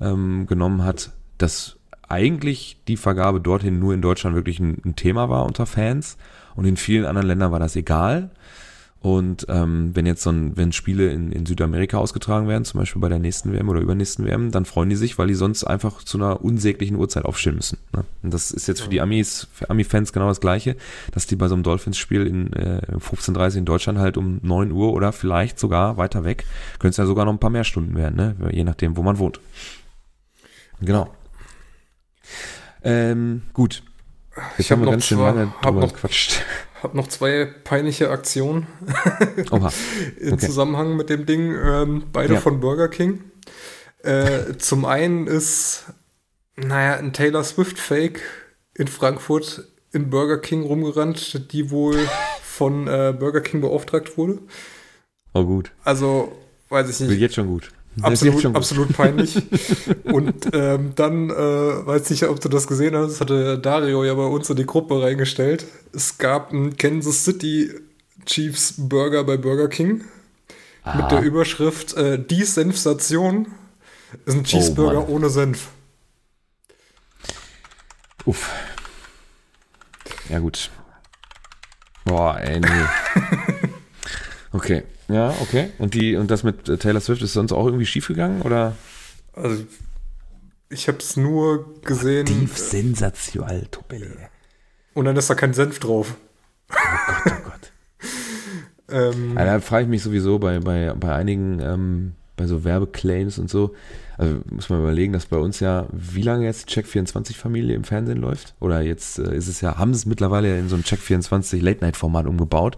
ähm, 0.03 0.47
genommen 0.47 0.85
hat, 0.85 1.13
dass 1.39 1.77
eigentlich 2.09 2.77
die 2.89 2.97
Vergabe 2.97 3.41
dorthin 3.41 3.79
nur 3.79 3.95
in 3.95 4.03
Deutschland 4.03 4.37
wirklich 4.37 4.61
ein, 4.61 4.83
ein, 4.85 4.97
Thema 4.97 5.31
war 5.31 5.47
unter 5.47 5.65
Fans 5.65 6.19
und 6.55 6.67
in 6.67 6.77
vielen 6.77 7.07
anderen 7.07 7.27
Ländern 7.27 7.53
war 7.53 7.61
das 7.61 7.75
egal. 7.75 8.31
Und 9.01 9.47
ähm, 9.49 9.91
wenn 9.95 10.07
jetzt 10.07 10.23
so 10.23 10.31
ein, 10.31 10.57
wenn 10.57 10.71
Spiele 10.71 11.11
in, 11.11 11.33
in 11.33 11.45
Südamerika 11.45 11.99
ausgetragen 11.99 12.47
werden, 12.47 12.65
zum 12.65 12.79
Beispiel 12.79 13.01
bei 13.01 13.09
der 13.09 13.19
nächsten 13.19 13.53
WM 13.53 13.69
oder 13.69 13.81
übernächsten 13.81 14.25
WM, 14.25 14.53
dann 14.53 14.65
freuen 14.65 14.91
die 14.91 14.97
sich, 14.97 15.19
weil 15.19 15.27
die 15.27 15.35
sonst 15.35 15.65
einfach 15.65 16.05
zu 16.05 16.19
einer 16.19 16.45
unsäglichen 16.45 16.97
Uhrzeit 16.97 17.25
aufstehen 17.25 17.57
müssen. 17.57 17.79
Ne? 17.93 18.05
Und 18.23 18.33
das 18.33 18.53
ist 18.53 18.69
jetzt 18.69 18.83
für 18.83 18.91
die 18.91 19.01
Amis, 19.01 19.49
für 19.53 19.71
Ami-Fans 19.71 20.13
genau 20.13 20.29
das 20.29 20.41
Gleiche, 20.41 20.77
dass 21.11 21.27
die 21.27 21.35
bei 21.35 21.49
so 21.49 21.55
einem 21.55 21.65
Dolphins-Spiel 21.65 22.29
in 22.29 22.53
äh, 22.53 22.81
15.30 22.93 23.59
in 23.59 23.65
Deutschland 23.65 23.99
halt 23.99 24.17
um 24.17 24.39
9 24.41 24.71
Uhr 24.71 24.93
oder 24.93 25.11
vielleicht 25.11 25.59
sogar 25.59 25.97
weiter 25.97 26.23
weg, 26.25 26.45
können 26.79 26.91
es 26.91 26.97
ja 26.97 27.07
sogar 27.07 27.25
noch 27.25 27.33
ein 27.33 27.41
paar 27.41 27.51
mehr 27.51 27.65
Stunden 27.65 27.97
werden, 27.97 28.15
ne? 28.15 28.37
je 28.53 28.63
nachdem, 28.63 28.97
wo 28.97 29.03
man 29.03 29.19
wohnt. 29.19 29.41
Genau. 30.85 31.15
Ähm, 32.83 33.43
gut. 33.53 33.83
Jetzt 34.57 34.67
ich 34.67 34.73
habe 34.73 34.83
noch, 34.83 34.99
zwei, 34.99 35.47
hab 35.63 35.75
noch. 35.75 35.93
Hab 36.83 36.95
noch 36.95 37.07
zwei 37.07 37.45
peinliche 37.63 38.11
Aktionen 38.11 38.67
Oha. 39.53 39.71
Okay. 40.17 40.31
im 40.31 40.39
Zusammenhang 40.41 40.97
mit 40.97 41.11
dem 41.11 41.27
Ding. 41.27 41.55
Ähm, 41.55 42.05
beide 42.13 42.35
ja. 42.35 42.41
von 42.41 42.59
Burger 42.59 42.89
King. 42.89 43.23
Äh, 44.03 44.57
zum 44.59 44.85
einen 44.85 45.29
ist, 45.29 45.85
naja, 46.57 46.97
ein 46.97 47.13
Taylor 47.13 47.45
Swift-Fake 47.45 48.21
in 48.75 48.89
Frankfurt 48.89 49.65
in 49.93 50.11
Burger 50.11 50.39
King 50.39 50.65
rumgerannt, 50.65 51.53
die 51.53 51.71
wohl 51.71 51.99
von 52.43 52.89
äh, 52.89 53.15
Burger 53.17 53.43
King 53.43 53.61
beauftragt 53.61 54.19
wurde. 54.19 54.41
Oh, 55.35 55.45
gut. 55.45 55.71
Also, 55.85 56.33
weiß 56.69 56.91
ich 56.91 56.99
nicht. 57.01 57.11
Will 57.11 57.21
jetzt 57.21 57.37
schon 57.37 57.47
gut. 57.47 57.71
Absolut, 58.01 58.57
absolut 58.57 58.97
peinlich. 58.97 59.37
und 60.05 60.49
ähm, 60.55 60.93
dann, 60.95 61.29
äh, 61.29 61.35
weiß 61.35 62.09
nicht, 62.11 62.25
ob 62.25 62.41
du 62.41 62.49
das 62.49 62.67
gesehen 62.67 62.97
hast, 62.97 63.21
hatte 63.21 63.59
Dario 63.59 64.05
ja 64.05 64.15
bei 64.15 64.25
uns 64.25 64.49
in 64.49 64.57
die 64.57 64.67
Gruppe 64.67 65.03
reingestellt. 65.03 65.67
Es 65.93 66.17
gab 66.17 66.53
einen 66.53 66.77
Kansas 66.77 67.25
City 67.25 67.71
Chiefs 68.25 68.75
Burger 68.79 69.25
bei 69.25 69.37
Burger 69.37 69.69
King 69.69 70.05
Aha. 70.85 71.03
mit 71.03 71.11
der 71.11 71.23
Überschrift 71.23 71.95
äh, 71.95 72.19
Die 72.19 72.45
Senfstation 72.45 73.49
ist 74.25 74.35
ein 74.35 74.45
Cheeseburger 74.45 75.09
oh, 75.09 75.15
ohne 75.15 75.29
Senf. 75.29 75.69
Uff. 78.25 78.51
Ja, 80.29 80.39
gut. 80.39 80.71
Boah, 82.05 82.39
ey, 82.39 82.61
nee. 82.61 82.69
okay. 84.53 84.83
Ja, 85.09 85.35
okay. 85.41 85.71
Und 85.79 85.95
die 85.95 86.17
und 86.17 86.31
das 86.31 86.43
mit 86.43 86.65
Taylor 86.81 87.01
Swift 87.01 87.23
ist 87.23 87.33
sonst 87.33 87.53
auch 87.53 87.67
irgendwie 87.67 87.87
schiefgegangen 87.87 88.43
oder? 88.43 88.77
Also 89.35 89.65
ich 90.73 90.89
habe 90.89 90.99
es 90.99 91.17
nur 91.17 91.81
gesehen. 91.83 92.27
Tief 92.27 92.57
sensational, 92.57 93.67
Tobelli. 93.71 94.09
Und 94.95 95.05
dann 95.05 95.17
ist 95.17 95.29
da 95.29 95.35
kein 95.35 95.53
Senf 95.53 95.79
drauf. 95.79 96.17
Oh 96.71 96.75
Gott, 97.07 97.33
oh 97.39 97.45
Gott. 97.45 97.73
ähm, 99.15 99.35
ja, 99.37 99.45
da 99.45 99.61
frage 99.61 99.85
ich 99.85 99.91
mich 99.91 100.03
sowieso 100.03 100.39
bei, 100.39 100.61
bei, 100.61 100.95
bei 100.95 101.15
einigen, 101.15 101.61
ähm, 101.61 102.13
bei 102.37 102.47
so 102.47 102.65
Werbeclaims 102.65 103.39
und 103.39 103.51
so. 103.51 103.75
Also 104.19 104.41
muss 104.51 104.69
man 104.69 104.81
überlegen, 104.81 105.13
dass 105.13 105.27
bei 105.27 105.39
uns 105.39 105.61
ja, 105.61 105.87
wie 105.93 106.23
lange 106.23 106.45
jetzt 106.45 106.69
Check24-Familie 106.69 107.75
im 107.75 107.85
Fernsehen 107.85 108.19
läuft? 108.19 108.55
Oder 108.61 108.83
jetzt 108.83 109.19
äh, 109.19 109.35
ist 109.35 109.49
es 109.49 109.61
ja, 109.61 109.79
haben 109.79 109.95
sie 109.95 109.99
es 109.99 110.07
mittlerweile 110.07 110.59
in 110.59 110.69
so 110.69 110.77
ein 110.77 110.83
Check24 110.83 111.63
Late-Night-Format 111.63 112.27
umgebaut. 112.27 112.77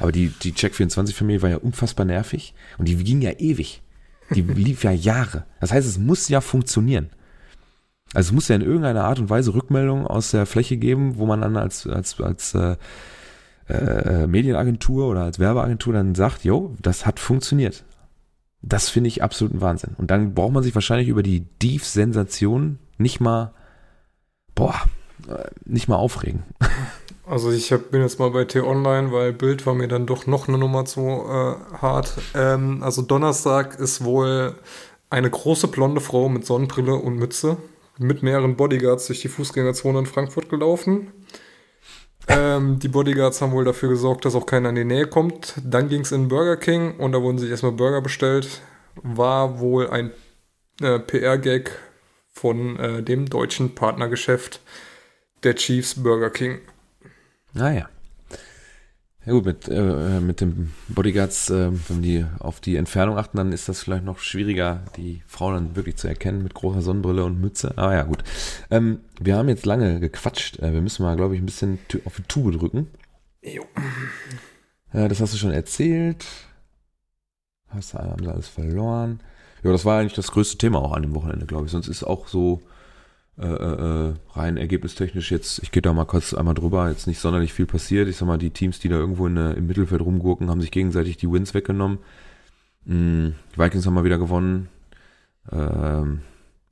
Aber 0.00 0.12
die, 0.12 0.28
die 0.28 0.52
Check24-Familie 0.52 1.42
war 1.42 1.50
ja 1.50 1.56
unfassbar 1.58 2.04
nervig 2.04 2.54
und 2.78 2.88
die 2.88 2.96
ging 2.96 3.22
ja 3.22 3.32
ewig. 3.38 3.82
Die 4.34 4.42
lief 4.42 4.84
ja 4.84 4.90
Jahre. 4.92 5.44
Das 5.60 5.72
heißt, 5.72 5.86
es 5.86 5.98
muss 5.98 6.28
ja 6.28 6.40
funktionieren. 6.40 7.10
Also 8.14 8.28
es 8.28 8.32
muss 8.32 8.48
ja 8.48 8.56
in 8.56 8.62
irgendeiner 8.62 9.04
Art 9.04 9.18
und 9.18 9.30
Weise 9.30 9.54
Rückmeldungen 9.54 10.06
aus 10.06 10.32
der 10.32 10.46
Fläche 10.46 10.76
geben, 10.76 11.16
wo 11.16 11.26
man 11.26 11.40
dann 11.40 11.56
als, 11.56 11.86
als, 11.86 12.20
als 12.20 12.54
äh, 12.54 12.76
äh, 13.68 14.26
Medienagentur 14.26 15.08
oder 15.08 15.22
als 15.22 15.38
Werbeagentur 15.38 15.94
dann 15.94 16.14
sagt, 16.14 16.44
jo, 16.44 16.74
das 16.82 17.06
hat 17.06 17.20
funktioniert. 17.20 17.84
Das 18.62 18.88
finde 18.88 19.08
ich 19.08 19.22
absoluten 19.22 19.60
Wahnsinn. 19.60 19.94
Und 19.98 20.10
dann 20.10 20.34
braucht 20.34 20.52
man 20.52 20.62
sich 20.62 20.74
wahrscheinlich 20.74 21.08
über 21.08 21.22
die 21.22 21.40
Dief-Sensation 21.60 22.78
nicht 22.96 23.20
mal, 23.20 23.52
boah, 24.54 24.74
äh, 25.28 25.50
nicht 25.64 25.88
mal 25.88 25.96
aufregen. 25.96 26.44
Also 27.24 27.52
ich 27.52 27.72
hab, 27.72 27.92
bin 27.92 28.02
jetzt 28.02 28.18
mal 28.18 28.30
bei 28.30 28.44
T-Online, 28.44 29.12
weil 29.12 29.32
Bild 29.32 29.64
war 29.64 29.74
mir 29.74 29.86
dann 29.86 30.06
doch 30.06 30.26
noch 30.26 30.48
eine 30.48 30.58
Nummer 30.58 30.84
zu 30.84 31.00
äh, 31.00 31.54
hart. 31.80 32.14
Ähm, 32.34 32.82
also 32.82 33.00
Donnerstag 33.00 33.78
ist 33.78 34.02
wohl 34.02 34.56
eine 35.08 35.30
große 35.30 35.68
blonde 35.68 36.00
Frau 36.00 36.28
mit 36.28 36.44
Sonnenbrille 36.44 36.94
und 36.94 37.16
Mütze 37.16 37.58
mit 37.98 38.22
mehreren 38.22 38.56
Bodyguards 38.56 39.06
durch 39.06 39.20
die 39.20 39.28
Fußgängerzone 39.28 40.00
in 40.00 40.06
Frankfurt 40.06 40.48
gelaufen. 40.48 41.12
Ähm, 42.28 42.78
die 42.78 42.88
Bodyguards 42.88 43.40
haben 43.40 43.52
wohl 43.52 43.64
dafür 43.64 43.88
gesorgt, 43.88 44.24
dass 44.24 44.34
auch 44.34 44.46
keiner 44.46 44.70
in 44.70 44.76
die 44.76 44.84
Nähe 44.84 45.06
kommt. 45.06 45.54
Dann 45.64 45.88
ging 45.88 46.02
es 46.02 46.12
in 46.12 46.28
Burger 46.28 46.56
King 46.56 46.96
und 46.98 47.12
da 47.12 47.22
wurden 47.22 47.38
sich 47.38 47.50
erstmal 47.50 47.72
Burger 47.72 48.00
bestellt. 48.00 48.60
War 49.02 49.58
wohl 49.58 49.90
ein 49.90 50.12
äh, 50.80 50.98
PR-Gag 50.98 51.70
von 52.32 52.78
äh, 52.78 53.02
dem 53.02 53.28
deutschen 53.28 53.74
Partnergeschäft 53.74 54.60
der 55.42 55.56
Chiefs 55.56 56.02
Burger 56.02 56.30
King. 56.30 56.60
Naja. 57.52 57.88
Ah, 59.24 59.28
ja 59.28 59.32
gut, 59.32 59.44
mit, 59.44 59.68
äh, 59.68 60.20
mit 60.20 60.40
den 60.40 60.72
Bodyguards, 60.88 61.50
äh, 61.50 61.70
wenn 61.88 62.02
die 62.02 62.26
auf 62.40 62.60
die 62.60 62.76
Entfernung 62.76 63.18
achten, 63.18 63.36
dann 63.36 63.52
ist 63.52 63.68
das 63.68 63.82
vielleicht 63.82 64.04
noch 64.04 64.18
schwieriger, 64.18 64.82
die 64.96 65.22
Frau 65.26 65.52
dann 65.52 65.76
wirklich 65.76 65.96
zu 65.96 66.08
erkennen 66.08 66.42
mit 66.42 66.54
großer 66.54 66.82
Sonnenbrille 66.82 67.24
und 67.24 67.40
Mütze. 67.40 67.72
Aber 67.76 67.94
ja, 67.94 68.02
gut. 68.02 68.24
Ähm, 68.70 69.00
wir 69.20 69.36
haben 69.36 69.48
jetzt 69.48 69.66
lange 69.66 70.00
gequatscht. 70.00 70.58
Äh, 70.58 70.72
wir 70.72 70.82
müssen 70.82 71.04
mal, 71.04 71.16
glaube 71.16 71.36
ich, 71.36 71.42
ein 71.42 71.46
bisschen 71.46 71.78
auf 72.04 72.16
die 72.16 72.22
Tube 72.22 72.52
drücken. 72.58 72.88
Jo. 73.42 73.64
Ja, 74.92 75.08
das 75.08 75.20
hast 75.20 75.34
du 75.34 75.38
schon 75.38 75.52
erzählt. 75.52 76.26
Hast 77.68 77.94
du 77.94 77.98
alles 77.98 78.48
verloren. 78.48 79.20
Ja, 79.62 79.70
das 79.70 79.84
war 79.84 80.00
eigentlich 80.00 80.14
das 80.14 80.32
größte 80.32 80.58
Thema 80.58 80.80
auch 80.80 80.92
an 80.92 81.02
dem 81.02 81.14
Wochenende, 81.14 81.46
glaube 81.46 81.66
ich. 81.66 81.72
Sonst 81.72 81.88
ist 81.88 82.02
auch 82.02 82.26
so 82.26 82.60
äh, 83.38 83.46
äh, 83.46 84.10
äh, 84.10 84.14
rein 84.34 84.58
ergebnistechnisch 84.58 85.30
jetzt, 85.30 85.60
ich 85.62 85.70
gehe 85.70 85.80
da 85.80 85.94
mal 85.94 86.04
kurz 86.04 86.34
einmal 86.34 86.54
drüber, 86.54 86.90
jetzt 86.90 87.06
nicht 87.06 87.18
sonderlich 87.18 87.54
viel 87.54 87.64
passiert. 87.64 88.08
Ich 88.08 88.18
sag 88.18 88.26
mal, 88.26 88.36
die 88.36 88.50
Teams, 88.50 88.78
die 88.78 88.90
da 88.90 88.96
irgendwo 88.96 89.26
in, 89.26 89.36
im 89.36 89.66
Mittelfeld 89.66 90.02
rumgurken, 90.02 90.50
haben 90.50 90.60
sich 90.60 90.70
gegenseitig 90.70 91.16
die 91.16 91.30
Wins 91.30 91.54
weggenommen. 91.54 91.98
Mhm, 92.84 93.34
die 93.54 93.58
Vikings 93.58 93.86
haben 93.86 93.94
mal 93.94 94.04
wieder 94.04 94.18
gewonnen. 94.18 94.68
Ähm, 95.50 96.20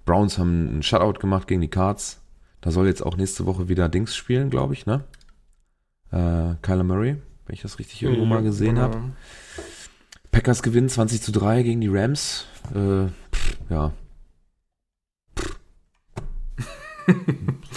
Browns 0.04 0.36
haben 0.36 0.68
einen 0.68 0.82
Shutout 0.82 1.18
gemacht 1.18 1.48
gegen 1.48 1.62
die 1.62 1.68
Cards. 1.68 2.20
Da 2.60 2.70
soll 2.70 2.88
jetzt 2.88 3.02
auch 3.02 3.16
nächste 3.16 3.46
Woche 3.46 3.68
wieder 3.70 3.88
Dings 3.88 4.14
spielen, 4.14 4.50
glaube 4.50 4.74
ich, 4.74 4.84
ne? 4.84 5.04
Äh, 6.12 6.56
Kyler 6.60 6.84
Murray, 6.84 7.16
wenn 7.46 7.54
ich 7.54 7.62
das 7.62 7.78
richtig 7.78 8.02
irgendwo 8.02 8.26
mal 8.26 8.42
gesehen 8.42 8.76
ja. 8.76 8.82
habe. 8.82 9.00
Packers 10.30 10.62
gewinnen 10.62 10.90
20 10.90 11.22
zu 11.22 11.32
3 11.32 11.62
gegen 11.62 11.80
die 11.80 11.88
Rams. 11.88 12.46
Äh, 12.74 13.06
pff, 13.32 13.56
ja, 13.70 13.92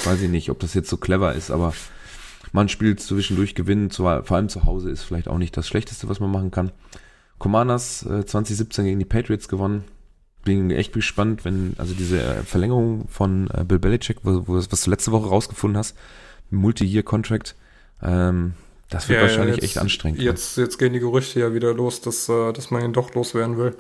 Weiß 0.03 0.21
ich 0.21 0.29
nicht, 0.29 0.49
ob 0.49 0.59
das 0.59 0.73
jetzt 0.73 0.89
so 0.89 0.97
clever 0.97 1.33
ist, 1.33 1.51
aber 1.51 1.73
man 2.51 2.69
spielt 2.69 2.99
zwischendurch 2.99 3.55
gewinnen, 3.55 3.89
vor 3.89 4.31
allem 4.31 4.49
zu 4.49 4.65
Hause 4.65 4.91
ist 4.91 5.03
vielleicht 5.03 5.27
auch 5.27 5.37
nicht 5.37 5.55
das 5.57 5.67
Schlechteste, 5.67 6.09
was 6.09 6.19
man 6.19 6.31
machen 6.31 6.51
kann. 6.51 6.71
Commanders 7.39 8.05
äh, 8.05 8.25
2017 8.25 8.85
gegen 8.85 8.99
die 8.99 9.05
Patriots 9.05 9.47
gewonnen. 9.47 9.83
Bin 10.45 10.71
echt 10.71 10.93
gespannt, 10.93 11.45
wenn, 11.45 11.73
also 11.77 11.93
diese 11.93 12.21
äh, 12.21 12.43
Verlängerung 12.43 13.07
von 13.07 13.49
äh, 13.53 13.63
Bill 13.63 13.79
Belichick, 13.79 14.17
wo, 14.23 14.47
wo, 14.47 14.55
was 14.55 14.81
du 14.81 14.89
letzte 14.89 15.11
Woche 15.11 15.29
rausgefunden 15.29 15.77
hast, 15.77 15.97
Multi-Year-Contract, 16.51 17.55
ähm, 18.01 18.53
das 18.89 19.09
wird 19.09 19.17
ja, 19.17 19.23
wahrscheinlich 19.23 19.55
jetzt, 19.55 19.65
echt 19.65 19.77
anstrengend. 19.79 20.19
Ne? 20.19 20.25
Jetzt, 20.25 20.57
jetzt 20.57 20.77
gehen 20.77 20.93
die 20.93 20.99
Gerüchte 20.99 21.39
ja 21.39 21.53
wieder 21.53 21.73
los, 21.73 22.01
dass, 22.01 22.29
äh, 22.29 22.53
dass 22.53 22.69
man 22.69 22.83
ihn 22.83 22.93
doch 22.93 23.13
loswerden 23.15 23.57
will 23.57 23.75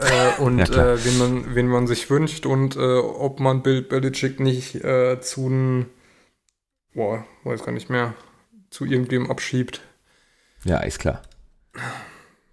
äh, 0.00 0.40
und 0.40 0.58
ja, 0.58 0.92
äh, 0.92 1.04
wen, 1.04 1.18
man, 1.18 1.54
wen 1.54 1.66
man 1.66 1.86
sich 1.86 2.10
wünscht 2.10 2.46
und 2.46 2.76
äh, 2.76 2.98
ob 2.98 3.40
man 3.40 3.62
Bill 3.62 3.82
Belichick 3.82 4.40
nicht 4.40 4.76
äh, 4.76 5.20
zu 5.20 5.46
einem, 5.46 5.86
boah, 6.94 7.24
weiß 7.44 7.64
gar 7.64 7.72
nicht 7.72 7.90
mehr, 7.90 8.14
zu 8.70 8.84
irgendwem 8.84 9.30
abschiebt. 9.30 9.80
Ja, 10.64 10.78
ist 10.80 10.98
klar. 10.98 11.22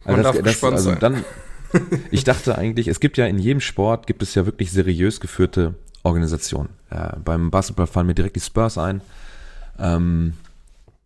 Man 0.06 0.16
also 0.16 0.24
darf 0.24 0.36
das, 0.36 0.44
gespannt 0.44 0.74
also 0.74 0.90
sein. 0.92 1.00
Dann, 1.00 1.26
ich 2.12 2.24
dachte 2.24 2.58
eigentlich, 2.58 2.88
es 2.88 3.00
gibt 3.00 3.18
ja 3.18 3.26
in 3.26 3.40
jedem 3.40 3.62
Sport, 3.62 4.08
gibt 4.08 4.22
es 4.24 4.36
ja 4.36 4.46
wirklich 4.46 4.72
seriös 4.72 5.20
geführte 5.20 5.76
Organisationen. 6.04 6.70
Äh, 6.90 7.18
beim 7.24 7.52
Basketball 7.52 7.88
fallen 7.88 8.08
mir 8.08 8.16
direkt 8.16 8.36
die 8.36 8.42
Spurs 8.42 8.78
ein. 8.78 9.02
Ähm, 9.78 10.34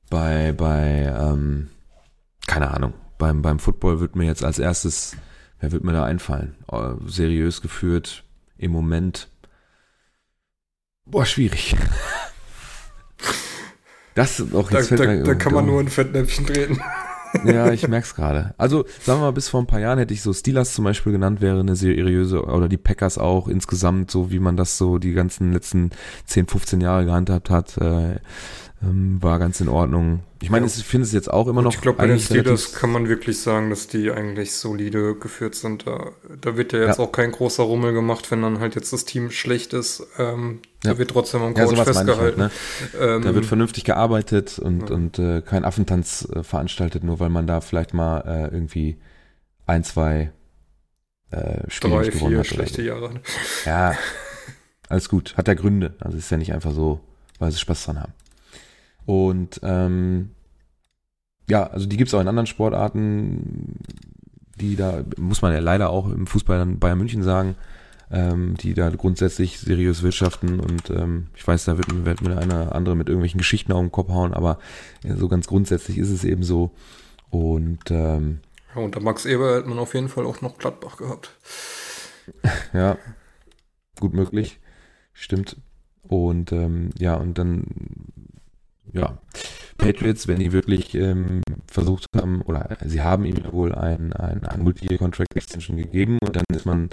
bei, 0.09 0.51
bei, 0.51 1.13
ähm, 1.17 1.69
keine 2.47 2.71
Ahnung, 2.71 2.93
beim, 3.17 3.41
beim 3.41 3.59
Football 3.59 3.99
wird 3.99 4.15
mir 4.15 4.25
jetzt 4.25 4.43
als 4.43 4.59
erstes, 4.59 5.15
wer 5.61 5.71
wird 5.71 5.83
mir 5.85 5.93
da 5.93 6.03
einfallen? 6.03 6.55
Oh, 6.67 6.95
seriös 7.07 7.61
geführt, 7.61 8.23
im 8.57 8.71
Moment. 8.71 9.29
Boah, 11.05 11.25
schwierig. 11.25 11.75
Das 14.13 14.41
auch 14.53 14.69
Da, 14.69 14.79
jetzt 14.79 14.91
da, 14.91 15.05
mir- 15.05 15.23
da 15.23 15.35
kann 15.35 15.53
man 15.53 15.65
nur 15.65 15.79
ein 15.79 15.87
Fettnäpfchen 15.87 16.45
treten. 16.45 16.79
ja, 17.45 17.71
ich 17.71 17.87
merk's 17.87 18.13
gerade. 18.13 18.53
Also, 18.57 18.85
sagen 18.99 19.19
wir 19.19 19.25
mal, 19.27 19.31
bis 19.31 19.47
vor 19.47 19.61
ein 19.61 19.67
paar 19.67 19.79
Jahren 19.79 19.99
hätte 19.99 20.13
ich 20.13 20.21
so 20.21 20.33
Steelers 20.33 20.73
zum 20.73 20.83
Beispiel 20.83 21.13
genannt, 21.13 21.39
wäre 21.39 21.61
eine 21.61 21.77
seriöse, 21.77 22.43
oder 22.43 22.67
die 22.67 22.77
Packers 22.77 23.17
auch 23.17 23.47
insgesamt, 23.47 24.11
so 24.11 24.29
wie 24.31 24.39
man 24.39 24.57
das 24.57 24.77
so 24.77 24.97
die 24.97 25.13
ganzen 25.13 25.53
letzten 25.53 25.91
10, 26.25 26.47
15 26.47 26.81
Jahre 26.81 27.05
gehandhabt 27.05 27.49
hat, 27.49 27.77
äh, 27.77 28.19
ähm, 28.83 29.21
war 29.21 29.37
ganz 29.37 29.61
in 29.61 29.69
Ordnung. 29.69 30.21
Ich 30.41 30.49
meine, 30.49 30.65
Ja. 30.65 30.71
ich 30.75 30.83
finde 30.83 31.05
es 31.05 31.11
jetzt 31.13 31.31
auch 31.31 31.47
immer 31.47 31.61
noch 31.61 31.73
ich 31.75 31.81
glaube, 31.81 31.99
bei 31.99 32.07
den 32.07 32.19
Steelers 32.19 32.73
kann 32.73 32.91
man 32.91 33.07
wirklich 33.07 33.39
sagen, 33.39 33.69
dass 33.69 33.87
die 33.87 34.09
eigentlich 34.11 34.53
solide 34.53 35.13
geführt 35.15 35.53
sind. 35.53 35.85
Da, 35.85 36.11
da 36.41 36.57
wird 36.57 36.73
ja 36.73 36.79
jetzt 36.79 36.97
Ja. 36.97 37.03
auch 37.05 37.11
kein 37.11 37.31
großer 37.31 37.61
Rummel 37.63 37.93
gemacht, 37.93 38.31
wenn 38.31 38.41
dann 38.41 38.59
halt 38.59 38.73
jetzt 38.75 38.91
das 38.91 39.05
Team 39.05 39.29
schlecht 39.29 39.73
ist. 39.73 40.03
Ähm, 40.17 40.61
Ja. 40.83 40.93
Da 40.93 40.97
wird 40.97 41.11
trotzdem 41.11 41.41
am 41.43 41.53
ja, 41.55 41.63
Coach 41.65 41.73
ich 41.73 41.77
halt, 41.77 41.87
festgehalten. 41.95 42.39
ne? 42.39 42.51
ähm, 42.99 43.21
Da 43.21 43.35
wird 43.35 43.45
vernünftig 43.45 43.83
gearbeitet 43.83 44.57
und, 44.57 44.89
Ja. 44.89 44.95
und 44.95 45.19
äh, 45.19 45.41
kein 45.41 45.63
Affentanz 45.63 46.27
äh, 46.33 46.41
veranstaltet, 46.43 47.03
nur 47.03 47.19
weil 47.19 47.29
man 47.29 47.45
da 47.45 47.61
vielleicht 47.61 47.93
mal 47.93 48.21
äh, 48.21 48.53
irgendwie 48.53 48.97
ein, 49.67 49.83
zwei 49.83 50.31
äh, 51.29 51.69
Spiele 51.69 51.95
drei, 51.97 52.09
gewonnen 52.09 52.29
vier 52.31 52.39
hat. 52.39 52.47
schlechte 52.47 52.81
so. 52.81 52.87
Jahre. 52.87 53.13
Ja, 53.65 53.93
alles 54.89 55.07
gut. 55.07 55.37
Hat 55.37 55.47
ja 55.47 55.53
Gründe. 55.53 55.93
Also 55.99 56.17
ist 56.17 56.31
ja 56.31 56.37
nicht 56.37 56.51
einfach 56.53 56.71
so, 56.73 56.99
weil 57.39 57.51
sie 57.51 57.59
Spaß 57.59 57.85
dran 57.85 57.99
haben. 57.99 58.13
Und 59.05 59.59
ähm, 59.63 60.31
ja, 61.49 61.67
also 61.67 61.85
die 61.87 61.97
gibt 61.97 62.09
es 62.09 62.13
auch 62.13 62.21
in 62.21 62.27
anderen 62.27 62.47
Sportarten, 62.47 63.79
die 64.59 64.75
da, 64.75 65.03
muss 65.17 65.41
man 65.41 65.53
ja 65.53 65.59
leider 65.59 65.89
auch 65.89 66.09
im 66.09 66.27
Fußball 66.27 66.57
dann 66.57 66.79
Bayern 66.79 66.97
München 66.97 67.23
sagen, 67.23 67.55
ähm, 68.11 68.55
die 68.57 68.73
da 68.73 68.89
grundsätzlich 68.89 69.59
seriös 69.59 70.03
wirtschaften 70.03 70.59
und 70.59 70.89
ähm, 70.89 71.27
ich 71.35 71.47
weiß, 71.47 71.65
da 71.65 71.77
wird, 71.77 72.05
wird 72.05 72.21
mir 72.21 72.29
der 72.29 72.39
eine 72.39 72.63
oder 72.63 72.75
andere 72.75 72.95
mit 72.95 73.07
irgendwelchen 73.07 73.37
Geschichten 73.37 73.71
auf 73.71 73.79
den 73.79 73.91
Kopf 73.91 74.09
hauen, 74.09 74.33
aber 74.33 74.59
ja, 75.03 75.15
so 75.15 75.27
ganz 75.29 75.47
grundsätzlich 75.47 75.97
ist 75.97 76.09
es 76.09 76.23
eben 76.23 76.43
so. 76.43 76.71
Und 77.29 77.89
ähm, 77.89 78.41
Ja, 78.75 78.81
unter 78.81 78.99
Max 78.99 79.25
Eber 79.25 79.55
hat 79.55 79.65
man 79.65 79.79
auf 79.79 79.93
jeden 79.93 80.09
Fall 80.09 80.25
auch 80.25 80.41
noch 80.41 80.57
Gladbach 80.57 80.97
gehabt. 80.97 81.31
Ja, 82.73 82.97
gut 83.99 84.13
möglich. 84.13 84.59
Stimmt. 85.13 85.57
Und 86.03 86.51
ähm, 86.51 86.91
ja, 86.97 87.15
und 87.15 87.37
dann, 87.37 87.65
ja, 88.93 89.17
Patriots, 89.77 90.27
wenn 90.27 90.39
die 90.39 90.51
wirklich 90.51 90.93
ähm, 90.95 91.41
versucht 91.67 92.05
haben, 92.15 92.41
oder 92.41 92.77
sie 92.85 93.01
haben 93.01 93.25
ihm 93.25 93.37
ja 93.37 93.51
wohl 93.51 93.73
ein, 93.73 94.13
ein, 94.13 94.43
ein 94.45 94.61
Multi-Contract 94.61 95.35
Extension 95.35 95.77
gegeben 95.77 96.17
und 96.21 96.35
dann 96.35 96.43
ist 96.53 96.65
man 96.65 96.89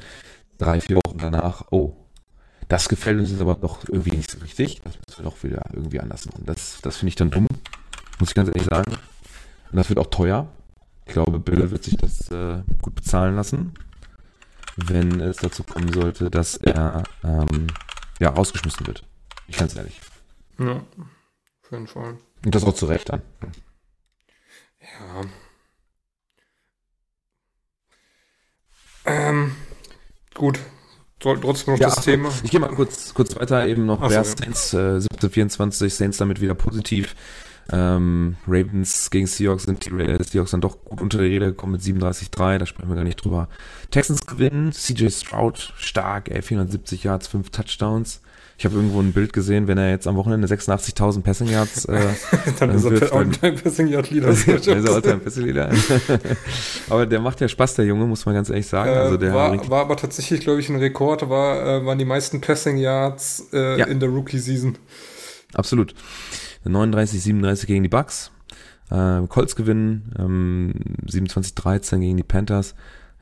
drei, 0.59 0.80
vier 0.80 0.96
Wochen 0.96 1.18
danach, 1.18 1.66
oh, 1.70 1.96
das 2.68 2.88
gefällt 2.88 3.18
uns 3.18 3.30
jetzt 3.30 3.40
aber 3.40 3.55
doch 3.55 3.88
irgendwie 3.88 4.16
nicht 4.16 4.30
so 4.30 4.38
richtig. 4.40 4.82
Das 4.84 4.94
müssen 4.94 5.24
wir 5.24 5.30
doch 5.30 5.42
wieder 5.42 5.62
irgendwie 5.72 6.01
anders 6.01 6.26
machen. 6.26 6.44
Das, 6.44 6.80
das 6.82 6.99
finde 6.99 7.09
ich 7.11 7.16
dann 7.16 7.30
dumm, 7.30 7.46
muss 8.18 8.30
ich 8.30 8.34
ganz 8.34 8.49
ehrlich 8.49 8.64
sagen. 8.64 8.92
Und 8.92 9.76
das 9.76 9.88
wird 9.88 9.99
auch 9.99 10.11
teuer. 10.11 10.49
Ich 11.07 11.14
glaube, 11.14 11.38
Bill 11.38 11.70
wird 11.70 11.82
sich 11.82 11.96
das 11.96 12.30
äh, 12.30 12.62
gut 12.82 12.94
bezahlen 12.94 13.36
lassen 13.36 13.72
wenn 14.86 15.20
es 15.20 15.38
dazu 15.38 15.64
kommen 15.64 15.92
sollte, 15.92 16.30
dass 16.30 16.57
er 16.57 17.03
ähm, 17.24 17.66
ja 18.20 18.30
rausgeschmissen 18.30 18.86
wird. 18.86 19.05
Ich 19.49 19.57
ganz 19.57 19.74
ehrlich. 19.76 20.01
Ja, 20.59 20.82
auf 21.68 21.72
jeden 21.72 21.86
Fall. 21.86 22.16
Und 22.44 22.54
das 22.54 22.64
auch 22.64 22.74
zu 22.74 22.86
Recht 22.86 23.08
dann. 23.10 23.22
Ja. 24.80 25.22
Ähm, 29.04 29.52
gut. 30.34 30.58
Trotzdem 31.20 31.74
noch 31.74 31.80
Ja, 31.80 31.88
das 31.90 32.04
Thema. 32.04 32.30
Ich 32.44 32.50
gehe 32.52 32.60
mal 32.60 32.68
kurz, 32.68 33.12
kurz 33.12 33.34
weiter, 33.34 33.66
eben 33.66 33.86
noch 33.86 33.98
Ach 34.00 34.04
so, 34.04 34.10
Bears 34.10 34.30
ja. 34.38 34.44
Saints, 34.44 34.72
äh, 34.72 35.00
1724, 35.00 35.92
Saints 35.92 36.16
damit 36.18 36.40
wieder 36.40 36.54
positiv. 36.54 37.16
Ähm, 37.70 38.36
Ravens 38.46 39.10
gegen 39.10 39.26
Seahawks 39.26 39.64
sind 39.64 39.84
die 39.84 39.90
Ra- 39.90 40.22
Seahawks 40.22 40.52
dann 40.52 40.60
doch 40.60 40.84
gut 40.84 41.00
unter 41.02 41.18
die 41.18 41.26
Räder 41.26 41.46
gekommen 41.46 41.72
mit 41.72 41.82
37-3, 41.82 42.58
da 42.58 42.66
sprechen 42.66 42.88
wir 42.88 42.94
gar 42.94 43.02
nicht 43.04 43.22
drüber. 43.22 43.48
Texans 43.90 44.26
gewinnen, 44.26 44.72
CJ 44.72 45.10
Stroud 45.10 45.74
stark, 45.76 46.30
ey, 46.30 46.40
470 46.40 47.02
Yards, 47.04 47.26
5 47.26 47.50
Touchdowns. 47.50 48.22
Ich 48.61 48.64
habe 48.64 48.74
irgendwo 48.74 49.00
ein 49.00 49.12
Bild 49.12 49.32
gesehen, 49.32 49.68
wenn 49.68 49.78
er 49.78 49.88
jetzt 49.90 50.09
am 50.09 50.16
Wochenende 50.16 50.48
86.000 50.48 51.22
Passing 51.22 51.46
Yards 51.48 51.84
äh, 51.84 52.00
Dann 52.59 52.70
ist 52.70 52.82
wirft 52.82 53.02
er 53.02 53.09
dann- 53.11 53.18
All-Time 53.18 53.52
Passing 53.52 53.86
Yard 53.86 54.11
Leader. 54.11 54.28
Ist 54.30 54.48
Alltime 54.48 55.20
Leader. 55.46 55.70
Aber 56.90 57.06
der 57.06 57.20
macht 57.20 57.40
ja 57.40 57.46
Spaß, 57.46 57.74
der 57.76 57.84
Junge, 57.84 58.06
muss 58.06 58.26
man 58.26 58.34
ganz 58.34 58.50
ehrlich 58.50 58.66
sagen. 58.66 58.90
also 58.90 59.16
der 59.16 59.30
äh, 59.30 59.34
war, 59.34 59.70
war 59.70 59.80
aber 59.82 59.96
tatsächlich, 59.96 60.40
glaube 60.40 60.59
ich, 60.59 60.68
ein 60.68 60.76
Rekord, 60.76 61.28
war, 61.30 61.82
äh, 61.82 61.86
waren 61.86 61.98
die 61.98 62.04
meisten 62.04 62.40
Passing 62.40 62.78
Yards 62.78 63.46
äh, 63.52 63.78
Ja. 63.78 63.86
in 63.86 64.00
der 64.00 64.09
Rookie-Season. 64.09 64.76
absolut. 65.54 65.94
39, 66.64 67.22
37 67.22 67.66
gegen 67.68 67.84
die 67.84 67.88
Bucks. 67.88 68.32
Äh, 68.90 69.20
Colts 69.28 69.54
gewinnen, 69.54 70.12
ähm, 70.18 70.72
27, 71.06 71.54
13 71.54 72.00
gegen 72.00 72.16
die 72.16 72.22
Panthers. 72.24 72.74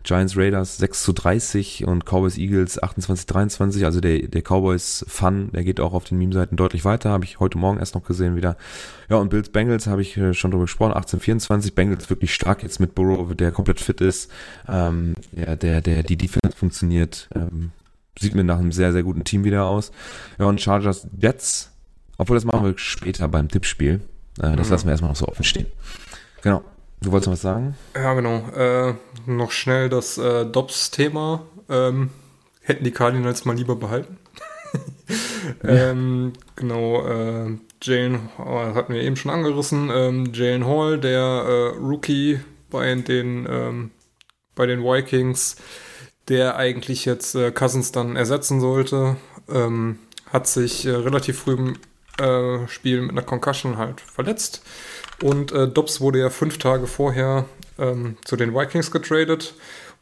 Giants 0.07 0.37
Raiders 0.37 0.77
6 0.79 1.03
zu 1.03 1.13
30 1.13 1.85
und 1.85 2.05
Cowboys 2.07 2.39
Eagles 2.39 2.81
28, 2.83 3.27
23. 3.27 3.85
Also 3.85 4.01
der, 4.01 4.29
der 4.29 4.43
Cowboys 4.43 5.05
Fun, 5.09 5.51
der 5.53 5.65
geht 5.65 5.81
auch 5.81 5.93
auf 5.93 6.05
den 6.05 6.17
Meme-Seiten 6.19 6.57
deutlich 6.57 6.85
weiter. 6.85 7.11
Habe 7.11 7.25
ich 7.25 7.41
heute 7.41 7.59
Morgen 7.59 7.79
erst 7.79 7.97
noch 7.97 8.05
gesehen 8.05 8.37
wieder. 8.37 8.57
Ja, 9.09 9.17
und 9.17 9.31
Bills 9.31 9.49
Bengals 9.49 9.89
habe 9.89 10.03
ich 10.03 10.17
äh, 10.17 10.33
schon 10.33 10.53
drüber 10.53 10.65
gesprochen. 10.65 10.93
18, 10.97 11.19
24. 11.21 11.75
Bengals 11.75 12.09
wirklich 12.09 12.33
stark 12.33 12.63
jetzt 12.63 12.79
mit 12.79 12.95
Burrow, 12.95 13.35
der 13.35 13.51
komplett 13.51 13.81
fit 13.81 14.01
ist. 14.01 14.31
Ähm, 14.69 15.15
ja, 15.33 15.57
der, 15.57 15.81
der, 15.81 16.05
die 16.05 16.17
Defense 16.17 16.57
funktioniert. 16.57 17.29
Ähm, 17.35 17.73
sieht 18.19 18.35
mir 18.37 18.45
nach 18.45 18.59
einem 18.61 18.73
sehr, 18.73 18.93
sehr 18.93 19.03
guten 19.03 19.25
Team 19.25 19.43
wieder 19.43 19.67
aus. 19.67 19.91
Ja, 20.39 20.47
und 20.47 20.61
Chargers 20.61 21.09
Jets. 21.21 21.73
Obwohl, 22.17 22.37
das 22.37 22.45
machen 22.45 22.65
wir 22.65 22.79
später 22.79 23.27
beim 23.27 23.49
Tippspiel. 23.49 24.01
Äh, 24.41 24.55
das 24.55 24.69
Mhm. 24.69 24.73
lassen 24.73 24.85
wir 24.87 24.91
erstmal 24.93 25.11
noch 25.11 25.17
so 25.17 25.27
offen 25.27 25.45
stehen. 25.45 25.67
Genau. 26.43 26.63
Du 27.01 27.13
wolltest 27.13 27.27
noch 27.27 27.35
was 27.35 27.43
sagen? 27.43 27.77
Ja, 27.95 28.15
genau. 28.15 28.49
Äh, 28.57 28.95
noch 29.27 29.51
schnell 29.51 29.89
das 29.89 30.19
äh, 30.19 30.47
Dobbs-Thema. 30.47 31.43
Ähm, 31.69 32.11
hätten 32.63 32.85
die 32.85 32.91
Cardinals 32.91 33.45
mal 33.45 33.57
lieber 33.57 33.77
behalten. 33.77 34.19
ähm, 35.65 36.33
genau, 36.57 37.07
äh, 37.07 37.57
Jalen, 37.83 38.29
äh, 38.39 38.75
hatten 38.75 38.95
wir 38.95 39.03
eben 39.03 39.17
schon 39.17 39.31
angerissen. 39.31 39.91
Ähm, 39.93 40.33
Jalen 40.33 40.67
Hall, 40.67 40.99
der 40.99 41.21
äh, 41.21 41.79
Rookie 41.79 42.41
bei 42.71 42.95
den, 42.95 43.47
ähm, 43.49 43.91
bei 44.55 44.67
den 44.67 44.83
Vikings, 44.83 45.57
der 46.29 46.57
eigentlich 46.57 47.05
jetzt 47.05 47.35
äh, 47.35 47.53
Cousins 47.53 47.93
dann 47.93 48.17
ersetzen 48.17 48.61
sollte, 48.61 49.17
ähm, 49.49 49.99
hat 50.27 50.47
sich 50.49 50.87
äh, 50.87 50.91
relativ 50.91 51.41
früh 51.41 51.55
im 51.55 51.77
äh, 52.19 52.67
Spiel 52.69 53.03
mit 53.03 53.13
einer 53.13 53.23
Concussion 53.23 53.77
halt 53.77 54.01
verletzt. 54.01 54.63
Und 55.23 55.53
äh, 55.53 55.69
Dobbs 55.69 56.01
wurde 56.01 56.21
ja 56.21 56.31
fünf 56.31 56.59
Tage 56.59 56.87
vorher 56.87 57.47
ähm, 57.79 58.17
zu 58.25 58.37
den 58.37 58.55
Vikings 58.55 58.91
getradet 58.91 59.55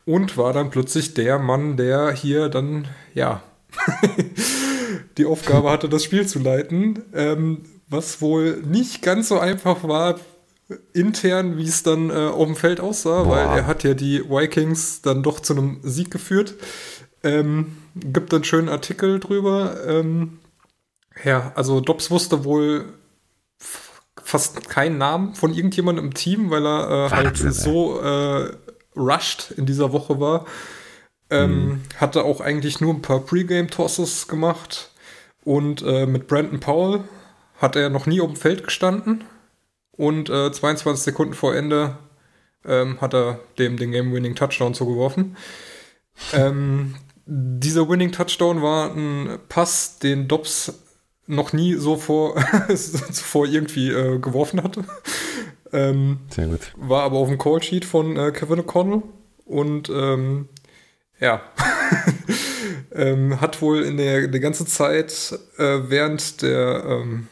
und 0.05 0.37
war 0.37 0.53
dann 0.53 0.71
plötzlich 0.71 1.15
der 1.15 1.39
Mann, 1.39 1.77
der 1.77 2.13
hier 2.13 2.49
dann, 2.49 2.89
ja, 3.15 3.43
die 5.19 5.27
Aufgabe 5.27 5.71
hatte, 5.71 5.89
das 5.89 6.05
Spiel 6.05 6.27
zu 6.27 6.39
leiten. 6.39 7.05
Ähm, 7.15 7.63
was 7.89 8.21
wohl 8.21 8.63
nicht 8.67 9.03
ganz 9.03 9.29
so 9.29 9.39
einfach 9.39 9.87
war, 9.87 10.19
intern, 10.93 11.59
wie 11.59 11.67
es 11.69 11.83
dann 11.83 12.11
äh, 12.11 12.15
auf 12.15 12.47
dem 12.47 12.57
Feld 12.57 12.81
aussah, 12.81 13.25
Boah. 13.25 13.31
weil 13.31 13.59
er 13.59 13.67
hat 13.67 13.85
ja 13.85 13.95
die 13.95 14.29
Vikings 14.29 15.03
dann 15.03 15.23
doch 15.23 15.41
zu 15.41 15.55
einem 15.55 15.81
Sieg 15.83 16.11
geführt. 16.11 16.55
Ähm, 17.23 17.77
gibt 17.95 18.33
einen 18.33 18.45
schönen 18.45 18.69
Artikel 18.69 19.21
drüber. 19.21 19.77
Ähm, 19.87 20.39
ja, 21.23 21.53
also 21.55 21.81
Dobbs 21.81 22.11
wusste 22.11 22.45
wohl 22.45 22.87
fast 24.35 24.69
keinen 24.69 24.99
Namen 24.99 25.37
von 25.37 25.55
irgendjemandem 25.55 26.07
im 26.07 26.13
Team, 26.15 26.51
weil 26.51 26.67
er 26.67 27.07
äh, 27.07 27.11
halt 27.11 27.37
so 27.37 28.01
äh, 28.01 28.51
rushed 28.97 29.53
in 29.53 29.65
dieser 29.65 29.93
Woche 29.93 30.19
war. 30.19 30.45
Ähm, 31.31 31.83
Hatte 31.99 32.25
auch 32.25 32.41
eigentlich 32.41 32.81
nur 32.81 32.93
ein 32.93 33.01
paar 33.01 33.21
Pre-Game-Tosses 33.21 34.27
gemacht. 34.27 34.91
Und 35.45 35.83
äh, 35.83 36.07
mit 36.07 36.27
Brandon 36.27 36.59
Powell 36.59 37.05
hat 37.59 37.77
er 37.77 37.91
noch 37.91 38.07
nie 38.07 38.21
auf 38.21 38.33
dem 38.33 38.37
Feld 38.37 38.65
gestanden. 38.65 39.23
Und 39.93 40.31
äh, 40.31 40.51
22 40.51 41.05
Sekunden 41.05 41.35
vor 41.35 41.55
Ende 41.55 41.97
ähm, 42.65 43.01
hat 43.01 43.15
er 43.15 43.39
dem 43.61 43.77
den 43.77 43.93
Game-Winning-Touchdown 43.93 44.75
zugeworfen. 44.75 45.37
ähm, 46.33 46.97
dieser 47.25 47.89
Winning-Touchdown 47.89 48.63
war 48.63 48.97
ein 48.97 49.39
Pass, 49.49 50.01
den 50.01 50.27
Dobbs 50.27 50.84
noch 51.27 51.53
nie 51.53 51.75
so 51.75 51.97
vor, 51.97 52.37
zuvor 52.69 53.47
irgendwie 53.47 53.91
äh, 53.91 54.19
geworfen 54.19 54.63
hatte. 54.63 54.85
Ähm, 55.73 56.19
Sehr 56.31 56.47
gut. 56.47 56.73
war 56.77 57.03
aber 57.03 57.17
auf 57.17 57.27
dem 57.27 57.37
Callsheet 57.37 57.85
von 57.85 58.17
äh, 58.17 58.31
Kevin 58.31 58.61
O'Connell 58.61 59.03
und 59.45 59.89
ähm, 59.89 60.49
ja, 61.19 61.43
ähm, 62.95 63.41
hat 63.41 63.61
wohl 63.61 63.83
in 63.83 63.97
der, 63.97 64.29
der 64.29 64.39
ganze 64.39 64.67
Zeit 64.67 65.37
äh, 65.59 65.81
während 65.89 66.43
der 66.43 66.85
ähm, 66.87 67.27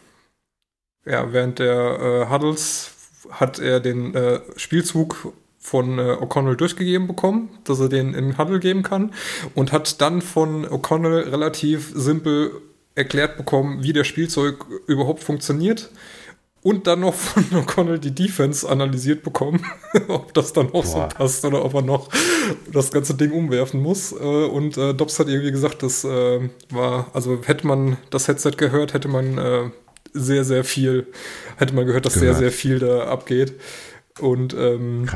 ja, 1.05 1.33
während 1.33 1.61
der 1.61 2.01
äh, 2.01 2.33
Huddles 2.33 2.91
hat 3.31 3.59
er 3.59 3.81
den 3.81 4.15
äh, 4.15 4.41
Spielzug 4.57 5.33
von 5.59 5.99
äh, 5.99 6.17
O'Connell 6.21 6.57
durchgegeben 6.57 7.07
bekommen, 7.07 7.49
dass 7.65 7.81
er 7.81 7.89
den 7.89 8.15
in 8.15 8.39
Huddle 8.39 8.59
geben 8.59 8.83
kann 8.83 9.13
und 9.55 9.73
hat 9.73 10.01
dann 10.01 10.21
von 10.21 10.67
O'Connell 10.67 11.31
relativ 11.31 11.93
simpel 11.95 12.61
erklärt 12.95 13.37
bekommen, 13.37 13.83
wie 13.83 13.93
der 13.93 14.05
Spielzeug 14.05 14.65
überhaupt 14.87 15.23
funktioniert 15.23 15.91
und 16.63 16.87
dann 16.87 17.01
noch 17.01 17.15
von 17.15 17.45
O'Connell 17.65 17.99
die 17.99 18.15
Defense 18.15 18.69
analysiert 18.69 19.23
bekommen, 19.23 19.65
ob 20.09 20.33
das 20.35 20.53
dann 20.53 20.69
auch 20.69 20.85
Boah. 20.85 21.09
so 21.11 21.17
passt 21.17 21.45
oder 21.45 21.65
ob 21.65 21.75
er 21.75 21.83
noch 21.83 22.09
das 22.73 22.91
ganze 22.91 23.15
Ding 23.15 23.33
umwerfen 23.33 23.81
muss. 23.83 24.13
Äh, 24.13 24.17
und 24.17 24.77
äh, 24.77 24.95
Dobbs 24.95 25.19
hat 25.19 25.29
irgendwie 25.29 25.53
gesagt, 25.53 25.83
das 25.83 26.05
äh, 26.05 26.49
war, 26.71 27.11
also 27.13 27.41
hätte 27.45 27.67
man 27.67 27.97
das 28.11 28.29
Headset 28.29 28.53
gehört, 28.57 28.95
hätte 28.95 29.09
man 29.09 29.39
äh, 29.39 29.71
sehr, 30.13 30.45
sehr 30.45 30.65
viel, 30.65 31.07
hätte 31.57 31.75
man 31.75 31.87
gehört, 31.87 32.07
dass 32.07 32.15
gehört. 32.15 32.37
sehr, 32.37 32.51
sehr 32.51 32.53
viel 32.53 32.79
da 32.79 33.07
abgeht. 33.07 33.55
Und 34.21 34.55
ähm, 34.55 35.09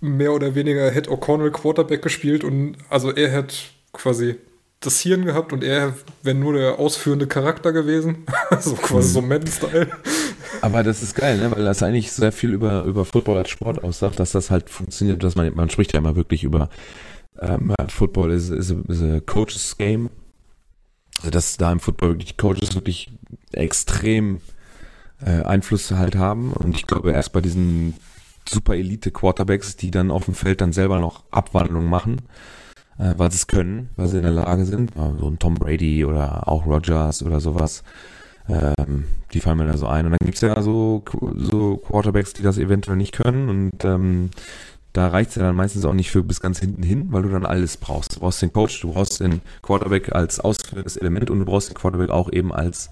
mehr 0.00 0.32
oder 0.32 0.54
weniger 0.54 0.90
hätte 0.90 1.10
O'Connell 1.10 1.50
Quarterback 1.50 2.02
gespielt 2.02 2.42
und 2.42 2.76
also 2.88 3.12
er 3.12 3.30
hätte 3.30 3.54
quasi 3.92 4.36
das 4.80 5.00
Hirn 5.00 5.26
gehabt 5.26 5.52
und 5.52 5.62
er 5.62 5.94
wäre 6.22 6.36
nur 6.36 6.54
der 6.54 6.78
ausführende 6.78 7.26
Charakter 7.26 7.72
gewesen. 7.72 8.24
so 8.60 8.74
quasi 8.74 9.08
mhm. 9.08 9.12
so 9.12 9.22
Man-Style. 9.22 9.88
Aber 10.62 10.82
das 10.82 11.02
ist 11.02 11.14
geil, 11.14 11.38
ne? 11.38 11.50
weil 11.50 11.64
das 11.64 11.82
eigentlich 11.82 12.12
sehr 12.12 12.32
viel 12.32 12.52
über, 12.52 12.84
über 12.84 13.04
Football 13.04 13.38
als 13.38 13.50
Sport 13.50 13.84
aussagt, 13.84 14.18
dass 14.18 14.32
das 14.32 14.50
halt 14.50 14.70
funktioniert, 14.70 15.22
dass 15.22 15.36
man, 15.36 15.54
man 15.54 15.70
spricht 15.70 15.92
ja 15.92 15.98
immer 15.98 16.16
wirklich 16.16 16.44
über 16.44 16.70
ähm, 17.40 17.74
Football 17.88 18.32
is, 18.32 18.48
is, 18.48 18.72
a, 18.72 18.76
is 18.88 19.02
a 19.02 19.20
coach's 19.20 19.76
game. 19.76 20.08
Also 21.18 21.30
dass 21.30 21.58
da 21.58 21.70
im 21.70 21.80
Football 21.80 22.10
wirklich 22.10 22.30
die 22.30 22.36
Coaches 22.38 22.74
wirklich 22.74 23.12
extrem 23.52 24.40
äh, 25.20 25.42
Einfluss 25.42 25.90
halt 25.90 26.16
haben. 26.16 26.52
Und 26.52 26.74
ich 26.74 26.86
glaube, 26.86 27.12
erst 27.12 27.32
bei 27.32 27.42
diesen 27.42 27.94
super 28.48 28.74
Elite-Quarterbacks, 28.74 29.76
die 29.76 29.90
dann 29.90 30.10
auf 30.10 30.24
dem 30.24 30.34
Feld 30.34 30.62
dann 30.62 30.72
selber 30.72 30.98
noch 30.98 31.24
Abwandlungen 31.30 31.88
machen, 31.88 32.22
äh, 33.00 33.14
weil 33.16 33.30
sie 33.30 33.36
es 33.36 33.46
können, 33.46 33.88
weil 33.96 34.08
sie 34.08 34.18
in 34.18 34.22
der 34.22 34.32
Lage 34.32 34.64
sind. 34.64 34.92
So 34.94 35.26
ein 35.26 35.38
Tom 35.38 35.54
Brady 35.54 36.04
oder 36.04 36.46
auch 36.46 36.66
Rogers 36.66 37.22
oder 37.22 37.40
sowas. 37.40 37.82
Ähm, 38.48 39.06
die 39.32 39.40
fallen 39.40 39.58
mir 39.58 39.66
da 39.66 39.76
so 39.76 39.86
ein. 39.86 40.04
Und 40.06 40.12
dann 40.12 40.24
gibt's 40.24 40.42
ja 40.42 40.60
so, 40.60 41.02
so 41.36 41.78
Quarterbacks, 41.78 42.34
die 42.34 42.42
das 42.42 42.58
eventuell 42.58 42.96
nicht 42.96 43.12
können. 43.12 43.48
Und 43.48 43.84
ähm, 43.84 44.30
da 44.92 45.08
reicht's 45.08 45.36
ja 45.36 45.42
dann 45.42 45.56
meistens 45.56 45.84
auch 45.84 45.94
nicht 45.94 46.10
für 46.10 46.22
bis 46.22 46.40
ganz 46.40 46.58
hinten 46.58 46.82
hin, 46.82 47.08
weil 47.10 47.22
du 47.22 47.28
dann 47.30 47.46
alles 47.46 47.76
brauchst. 47.76 48.16
Du 48.16 48.20
brauchst 48.20 48.42
den 48.42 48.52
Coach, 48.52 48.80
du 48.80 48.92
brauchst 48.92 49.20
den 49.20 49.40
Quarterback 49.62 50.12
als 50.12 50.40
ausführendes 50.40 50.96
Element 50.96 51.30
und 51.30 51.38
du 51.38 51.44
brauchst 51.44 51.70
den 51.70 51.74
Quarterback 51.76 52.10
auch 52.10 52.30
eben 52.30 52.52
als 52.52 52.90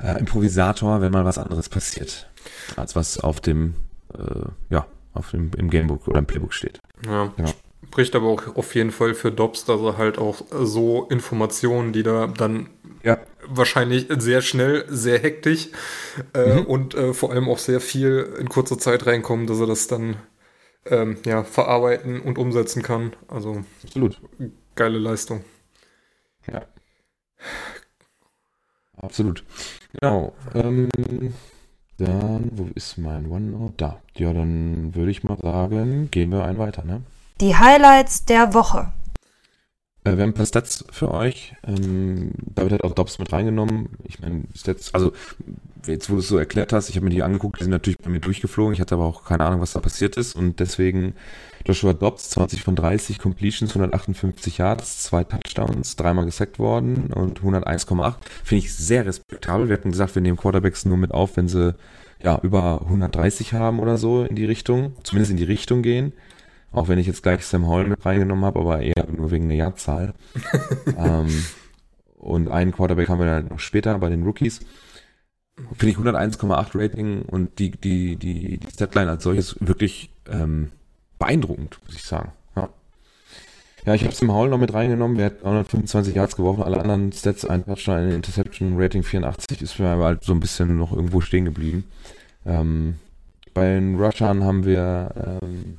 äh, 0.00 0.18
Improvisator, 0.18 1.00
wenn 1.00 1.12
mal 1.12 1.24
was 1.24 1.38
anderes 1.38 1.68
passiert, 1.68 2.28
als 2.76 2.94
was 2.94 3.18
auf 3.18 3.40
dem, 3.40 3.74
äh, 4.14 4.48
ja, 4.68 4.86
auf 5.14 5.30
dem 5.30 5.50
im 5.56 5.70
Gamebook 5.70 6.06
oder 6.06 6.18
im 6.18 6.26
Playbook 6.26 6.52
steht. 6.52 6.80
Ja. 7.06 7.32
Genau. 7.36 7.50
Spricht 7.84 8.14
aber 8.14 8.28
auch 8.28 8.56
auf 8.56 8.74
jeden 8.74 8.92
Fall 8.92 9.14
für 9.14 9.32
Dobbs, 9.32 9.64
dass 9.64 9.80
er 9.80 9.98
halt 9.98 10.18
auch 10.18 10.42
so 10.50 11.06
Informationen, 11.10 11.92
die 11.92 12.02
da 12.02 12.28
dann 12.28 12.68
ja. 13.02 13.18
wahrscheinlich 13.46 14.06
sehr 14.18 14.42
schnell, 14.42 14.84
sehr 14.88 15.18
hektisch 15.18 15.68
äh, 16.34 16.54
mhm. 16.54 16.66
und 16.66 16.94
äh, 16.94 17.14
vor 17.14 17.32
allem 17.32 17.48
auch 17.48 17.58
sehr 17.58 17.80
viel 17.80 18.34
in 18.38 18.48
kurzer 18.48 18.78
Zeit 18.78 19.06
reinkommen, 19.06 19.46
dass 19.46 19.58
er 19.58 19.66
das 19.66 19.88
dann 19.88 20.16
ähm, 20.86 21.16
ja, 21.24 21.42
verarbeiten 21.42 22.20
und 22.20 22.38
umsetzen 22.38 22.82
kann. 22.82 23.12
Also 23.28 23.64
absolut 23.82 24.20
geile 24.74 24.98
Leistung. 24.98 25.44
Ja. 26.50 26.62
Absolut. 28.96 29.44
Genau. 30.00 30.34
Ähm, 30.54 30.88
dann, 31.96 32.50
wo 32.52 32.68
ist 32.74 32.98
mein 32.98 33.30
OneNote? 33.30 33.74
Da. 33.76 34.02
Ja, 34.16 34.32
dann 34.32 34.94
würde 34.94 35.10
ich 35.10 35.22
mal 35.22 35.36
sagen, 35.38 36.10
gehen 36.10 36.30
wir 36.30 36.44
ein 36.44 36.58
weiter, 36.58 36.84
ne? 36.84 37.02
Die 37.40 37.56
Highlights 37.56 38.26
der 38.26 38.52
Woche. 38.52 38.92
Äh, 40.04 40.16
wir 40.16 40.22
haben 40.22 40.30
ein 40.30 40.34
paar 40.34 40.44
Stats 40.44 40.84
für 40.90 41.10
euch. 41.10 41.54
Ähm, 41.66 42.32
David 42.54 42.72
hat 42.72 42.84
auch 42.84 42.92
Dobbs 42.92 43.18
mit 43.18 43.32
reingenommen. 43.32 43.88
Ich 44.04 44.20
meine, 44.20 44.44
Stats, 44.54 44.92
also 44.92 45.12
jetzt 45.86 46.10
wo 46.10 46.14
du 46.14 46.20
es 46.20 46.28
so 46.28 46.36
erklärt 46.36 46.74
hast, 46.74 46.90
ich 46.90 46.96
habe 46.96 47.04
mir 47.04 47.10
die 47.10 47.22
angeguckt, 47.22 47.58
die 47.58 47.64
sind 47.64 47.70
natürlich 47.70 47.96
bei 47.98 48.10
mir 48.10 48.20
durchgeflogen. 48.20 48.74
Ich 48.74 48.80
hatte 48.80 48.94
aber 48.94 49.06
auch 49.06 49.24
keine 49.24 49.44
Ahnung, 49.44 49.62
was 49.62 49.72
da 49.72 49.80
passiert 49.80 50.18
ist. 50.18 50.36
Und 50.36 50.60
deswegen 50.60 51.14
Joshua 51.64 51.94
Dobbs, 51.94 52.28
20 52.28 52.62
von 52.62 52.76
30 52.76 53.18
Completions, 53.18 53.70
158 53.70 54.58
Yards, 54.58 55.02
zwei 55.02 55.24
Touchdowns, 55.24 55.96
dreimal 55.96 56.26
gesackt 56.26 56.58
worden 56.58 57.10
und 57.14 57.40
101,8. 57.40 58.16
Finde 58.44 58.64
ich 58.64 58.74
sehr 58.74 59.06
respektabel. 59.06 59.68
Wir 59.68 59.78
hatten 59.78 59.92
gesagt, 59.92 60.14
wir 60.14 60.20
nehmen 60.20 60.36
Quarterbacks 60.36 60.84
nur 60.84 60.98
mit 60.98 61.12
auf, 61.12 61.38
wenn 61.38 61.48
sie 61.48 61.74
ja 62.22 62.38
über 62.42 62.82
130 62.82 63.54
haben 63.54 63.80
oder 63.80 63.96
so 63.96 64.24
in 64.24 64.36
die 64.36 64.44
Richtung, 64.44 64.92
zumindest 65.04 65.30
in 65.30 65.38
die 65.38 65.44
Richtung 65.44 65.80
gehen. 65.80 66.12
Auch 66.72 66.88
wenn 66.88 66.98
ich 66.98 67.06
jetzt 67.06 67.22
gleich 67.22 67.44
Sam 67.44 67.68
Hall 67.68 67.86
mit 67.86 68.04
reingenommen 68.04 68.44
habe, 68.44 68.60
aber 68.60 68.80
eher 68.80 69.06
nur 69.10 69.30
wegen 69.30 69.48
der 69.48 69.58
Jahrzahl. 69.58 70.14
ähm, 70.96 71.44
und 72.16 72.48
einen 72.48 72.72
Quarterback 72.72 73.08
haben 73.08 73.18
wir 73.18 73.26
dann 73.26 73.48
noch 73.48 73.58
später 73.58 73.98
bei 73.98 74.08
den 74.08 74.22
Rookies. 74.22 74.60
Finde 75.76 75.88
ich 75.88 75.96
101,8 75.96 76.68
Rating 76.74 77.22
und 77.22 77.58
die, 77.58 77.70
die, 77.70 78.16
die, 78.16 78.58
die 78.58 78.70
Statline 78.72 79.10
als 79.10 79.24
solches 79.24 79.56
wirklich 79.60 80.10
ähm, 80.30 80.70
beeindruckend, 81.18 81.78
muss 81.84 81.96
ich 81.96 82.04
sagen. 82.04 82.32
Ja, 82.56 82.68
ja 83.84 83.94
ich 83.94 84.04
habe 84.04 84.14
Sam 84.14 84.32
Hall 84.32 84.48
noch 84.48 84.58
mit 84.58 84.72
reingenommen. 84.72 85.16
Der 85.16 85.26
hat 85.26 85.42
325 85.42 86.14
Yards 86.14 86.36
geworfen, 86.36 86.62
alle 86.62 86.80
anderen 86.80 87.12
Stats, 87.12 87.44
ein 87.44 87.64
Touchdown, 87.64 87.96
eine 87.96 88.14
Interception, 88.14 88.80
Rating 88.80 89.02
84 89.02 89.60
ist 89.60 89.78
mir 89.78 89.88
aber 89.88 90.04
halt 90.04 90.24
so 90.24 90.32
ein 90.32 90.40
bisschen 90.40 90.78
noch 90.78 90.92
irgendwo 90.92 91.20
stehen 91.20 91.44
geblieben. 91.44 91.84
Ähm, 92.46 92.94
bei 93.52 93.74
den 93.74 94.00
Rushern 94.00 94.44
haben 94.44 94.64
wir 94.64 95.40
ähm, 95.42 95.78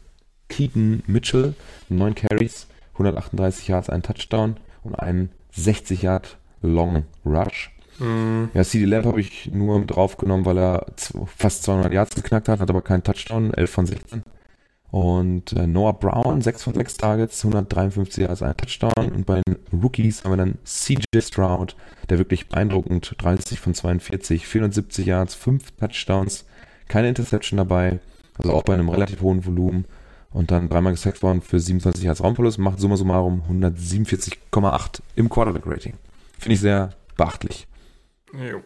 Keaton 0.52 1.02
Mitchell, 1.08 1.56
9 1.90 2.14
Carries, 2.14 2.68
138 2.94 3.70
Yards, 3.70 3.90
ein 3.90 4.04
Touchdown 4.04 4.58
und 4.84 4.96
einen 4.96 5.30
60 5.52 6.02
Yard 6.02 6.38
Long 6.62 7.06
Rush. 7.26 7.72
Mhm. 8.00 8.50
Ja, 8.54 8.64
CD 8.64 8.86
Lamb 8.86 9.06
habe 9.06 9.22
ich 9.22 9.50
nur 9.52 9.84
draufgenommen, 9.86 10.46
weil 10.46 10.58
er 10.58 10.86
fast 11.38 11.64
200 11.64 11.94
Yards 11.94 12.16
geknackt 12.16 12.50
hat, 12.50 12.60
hat 12.60 12.70
aber 12.70 12.82
keinen 12.82 13.04
Touchdown, 13.04 13.54
11 13.54 13.72
von 13.72 13.86
16. 13.86 14.24
Und 14.92 15.54
äh, 15.54 15.68
Noah 15.68 15.98
Brown, 15.98 16.42
6 16.42 16.64
von 16.64 16.74
6 16.74 16.98
Targets, 16.98 17.46
153 17.46 18.26
Yards, 18.26 18.42
ein 18.42 18.58
Touchdown. 18.58 19.12
Und 19.14 19.26
bei 19.26 19.42
den 19.42 19.56
Rookies 19.72 20.24
haben 20.24 20.32
wir 20.34 20.38
dann 20.38 20.58
CJ 20.66 21.22
Stroud, 21.22 21.78
der 22.10 22.18
wirklich 22.18 22.50
beeindruckend, 22.50 23.16
30 23.18 23.60
von 23.62 23.74
42, 23.74 24.46
470 24.46 25.06
Yards, 25.06 25.34
5 25.36 25.72
Touchdowns, 25.80 26.46
keine 26.90 27.08
Interception 27.08 27.56
dabei, 27.56 28.00
also 28.38 28.52
auch 28.52 28.64
bei 28.64 28.74
einem 28.74 28.90
relativ 28.90 29.22
hohen 29.22 29.46
Volumen 29.46 29.86
und 30.34 30.52
dann 30.52 30.70
dreimal 30.70 30.94
gesackt 30.94 31.22
worden 31.24 31.42
für 31.42 31.60
27 31.60 32.08
als 32.08 32.24
Raumverlust, 32.24 32.58
macht 32.58 32.80
summa 32.80 32.98
summarum 32.98 33.44
147,8 33.50 35.02
im 35.16 35.30
Quarterback-Rating. 35.30 35.94
Finde 36.40 36.54
ich 36.54 36.62
sehr 36.62 36.92
beachtlich. 37.18 37.68
Jo. 38.34 38.62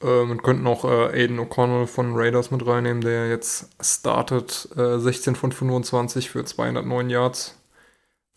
Äh, 0.00 0.24
man 0.24 0.42
könnte 0.42 0.62
noch 0.62 0.84
äh, 0.84 1.22
Aiden 1.22 1.40
O'Connell 1.40 1.86
von 1.86 2.14
Raiders 2.14 2.50
mit 2.50 2.64
reinnehmen, 2.66 3.02
der 3.02 3.28
jetzt 3.28 3.70
startet, 3.80 4.68
äh, 4.76 4.98
16 4.98 5.34
von 5.34 5.50
25 5.50 6.30
für 6.30 6.44
209 6.44 7.10
Yards. 7.10 7.56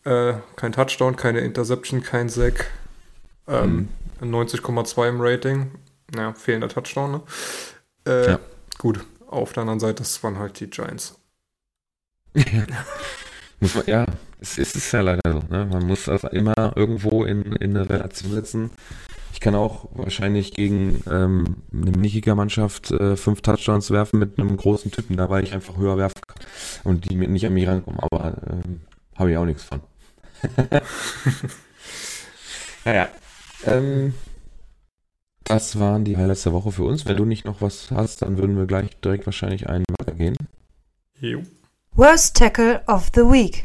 Äh, 0.04 0.34
kein 0.56 0.72
Touchdown, 0.72 1.14
keine 1.16 1.40
Interception, 1.40 2.02
kein 2.02 2.28
Sack. 2.28 2.70
Ähm, 3.46 3.88
mhm. 4.20 4.34
90,2 4.34 5.08
im 5.08 5.20
Rating. 5.20 5.70
Naja, 6.14 6.32
fehlender 6.34 6.68
Touchdown, 6.68 7.12
ne? 7.12 7.22
Äh, 8.06 8.30
ja. 8.32 8.38
Gut, 8.78 9.04
auf 9.28 9.52
der 9.52 9.62
anderen 9.62 9.80
Seite, 9.80 10.02
das 10.02 10.22
waren 10.24 10.38
halt 10.38 10.58
die 10.58 10.68
Giants. 10.68 11.21
muss 13.60 13.74
man, 13.74 13.84
ja, 13.86 14.06
es, 14.40 14.58
es, 14.58 14.74
ist 14.74 14.92
ja 14.92 15.00
leider 15.00 15.20
so. 15.32 15.42
Ne? 15.50 15.66
Man 15.66 15.86
muss 15.86 16.04
das 16.04 16.24
immer 16.24 16.72
irgendwo 16.76 17.24
in, 17.24 17.42
in 17.56 17.76
eine 17.76 17.88
Relation 17.88 18.32
setzen. 18.32 18.70
Ich 19.32 19.40
kann 19.40 19.54
auch 19.54 19.88
wahrscheinlich 19.92 20.52
gegen 20.52 21.02
ähm, 21.10 21.56
eine 21.72 21.90
Minikicker-Mannschaft 21.90 22.90
äh, 22.92 23.16
fünf 23.16 23.40
Touchdowns 23.42 23.90
werfen 23.90 24.18
mit 24.18 24.38
einem 24.38 24.56
großen 24.56 24.90
Typen, 24.90 25.16
da 25.16 25.30
weil 25.30 25.42
ich 25.44 25.52
einfach 25.52 25.76
höher 25.76 25.96
werfen 25.96 26.20
kann 26.26 26.44
und 26.84 27.08
die 27.08 27.14
nicht 27.14 27.46
an 27.46 27.54
mich 27.54 27.66
rankommen. 27.66 28.00
Aber 28.00 28.36
ähm, 28.50 28.80
habe 29.16 29.30
ich 29.30 29.36
auch 29.36 29.44
nichts 29.44 29.64
von. 29.64 29.80
naja. 32.84 33.08
Ähm, 33.64 34.14
das 35.44 35.78
waren 35.78 36.04
die 36.04 36.16
Highlights 36.16 36.44
der 36.44 36.52
Woche 36.52 36.72
für 36.72 36.84
uns. 36.84 37.06
Wenn 37.06 37.16
du 37.16 37.24
nicht 37.24 37.44
noch 37.44 37.60
was 37.60 37.90
hast, 37.90 38.22
dann 38.22 38.38
würden 38.38 38.56
wir 38.56 38.66
gleich 38.66 38.90
direkt 39.00 39.26
wahrscheinlich 39.26 39.68
einen 39.68 39.84
weitergehen. 39.98 40.36
Jo. 41.20 41.42
Worst 41.94 42.36
Tackle 42.36 42.82
of 42.86 43.10
the 43.14 43.20
Week. 43.22 43.64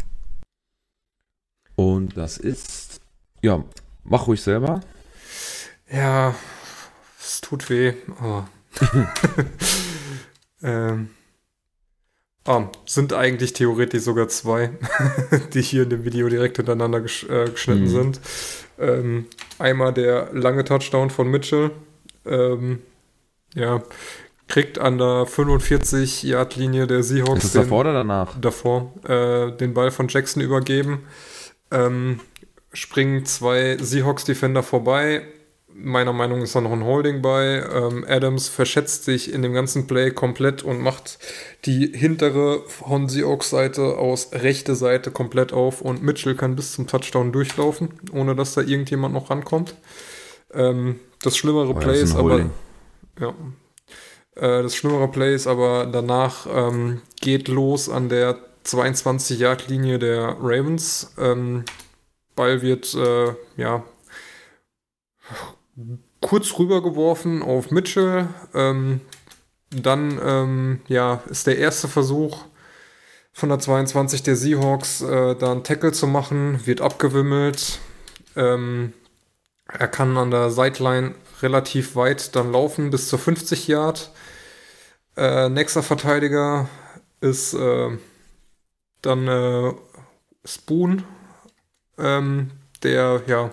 Und 1.76 2.18
das 2.18 2.38
ist, 2.38 3.00
ja, 3.42 3.64
mach 4.04 4.28
ruhig 4.28 4.42
selber. 4.42 4.82
Ja, 5.92 6.36
es 7.20 7.42
tut 7.42 7.70
weh. 7.70 7.94
Oh. 8.22 8.44
ähm, 10.64 11.10
Ah, 12.50 12.70
sind 12.86 13.12
eigentlich 13.12 13.52
theoretisch 13.52 14.04
sogar 14.04 14.30
zwei, 14.30 14.70
die 15.54 15.62
hier 15.62 15.84
in 15.84 15.90
dem 15.90 16.06
Video 16.06 16.30
direkt 16.30 16.56
hintereinander 16.56 17.02
gesch 17.02 17.26
äh, 17.26 17.50
geschnitten 17.50 17.84
Mhm. 17.84 17.88
sind. 17.90 18.22
Ähm, 18.80 19.26
einmal 19.60 19.92
der 19.94 20.30
lange 20.32 20.64
Touchdown 20.64 21.10
von 21.10 21.28
Mitchell. 21.30 21.72
Ähm, 22.26 22.82
ja, 23.54 23.84
kriegt 24.48 24.80
an 24.80 24.98
der 24.98 25.26
45-Yard-Linie 25.28 26.88
der 26.88 27.04
Seahawks 27.04 27.46
Ist 27.46 27.56
den- 27.56 27.64
davor 27.64 27.82
oder 27.82 27.94
danach? 27.94 28.40
davor 28.40 28.94
äh, 29.08 29.52
den 29.52 29.74
Ball 29.74 29.92
von 29.92 30.08
Jackson 30.08 30.42
übergeben. 30.42 31.04
Ähm, 31.72 32.20
springen 32.74 33.26
zwei 33.26 33.78
Seahawks-Defender 33.80 34.64
vorbei. 34.64 35.24
Meiner 35.80 36.12
Meinung 36.14 36.40
nach 36.40 36.46
ist 36.46 36.56
da 36.56 36.62
noch 36.62 36.72
ein 36.72 36.84
Holding 36.84 37.22
bei. 37.22 37.64
Ähm, 37.72 38.04
Adams 38.08 38.48
verschätzt 38.48 39.04
sich 39.06 39.32
in 39.32 39.42
dem 39.44 39.54
ganzen 39.54 39.86
Play 39.86 40.10
komplett 40.12 40.64
und 40.64 40.80
macht 40.82 41.20
die 41.66 41.92
hintere 41.96 42.64
von 42.68 43.10
Seahawks-Seite 43.10 43.98
aus 43.98 44.32
rechte 44.34 44.74
Seite 44.76 45.12
komplett 45.12 45.54
auf 45.54 45.82
und 45.82 46.02
Mitchell 46.02 46.36
kann 46.36 46.56
bis 46.56 46.72
zum 46.74 46.88
Touchdown 46.88 47.32
durchlaufen, 47.32 47.90
ohne 48.12 48.36
dass 48.36 48.56
da 48.56 48.62
irgendjemand 48.62 49.14
noch 49.14 49.30
rankommt. 49.30 49.76
Ähm, 50.54 51.00
das 51.22 51.38
schlimmere 51.38 51.70
Oh, 51.70 51.74
Play 51.76 52.02
ist 52.02 52.16
aber 52.16 52.50
ja. 53.20 53.34
Äh, 54.38 54.64
das 54.64 54.76
schlimmere 54.76 55.08
Play 55.08 55.34
ist 55.34 55.48
aber 55.48 55.86
danach 55.86 56.48
ähm, 56.50 57.02
geht 57.20 57.48
los 57.48 57.90
an 57.90 58.10
der 58.10 58.38
22-Yard-Linie 58.66 60.00
der 60.00 60.38
Ravens. 60.40 61.14
Ähm, 61.18 61.66
Ball 62.36 62.62
wird 62.62 62.94
äh, 62.94 63.34
ja 63.56 63.84
kurz 66.22 66.58
rübergeworfen 66.58 67.42
auf 67.42 67.72
Mitchell. 67.72 68.28
Ähm, 68.54 69.02
dann 69.70 70.20
ähm, 70.24 70.82
ja, 70.88 71.22
ist 71.30 71.48
der 71.48 71.58
erste 71.58 71.88
Versuch 71.88 72.46
von 73.34 73.50
der 73.50 73.60
22 73.60 74.24
der 74.24 74.36
Seahawks, 74.36 75.02
äh, 75.02 75.36
da 75.36 75.52
einen 75.52 75.64
Tackle 75.64 75.92
zu 75.92 76.08
machen, 76.08 76.66
wird 76.66 76.82
abgewimmelt. 76.82 77.80
Ähm, 78.36 78.94
er 79.68 79.88
kann 79.88 80.18
an 80.18 80.32
der 80.32 80.50
Sideline 80.50 81.16
relativ 81.42 81.96
weit 81.96 82.36
dann 82.36 82.52
laufen, 82.52 82.90
bis 82.90 83.10
zu 83.10 83.18
50 83.18 83.68
Yard. 83.68 84.12
Äh, 85.16 85.50
nächster 85.50 85.84
Verteidiger 85.84 86.70
ist 87.22 87.54
äh, 87.54 87.98
dann 89.02 89.28
äh, 89.28 89.74
Spoon, 90.46 91.04
ähm, 91.98 92.52
der 92.84 93.24
ja 93.28 93.52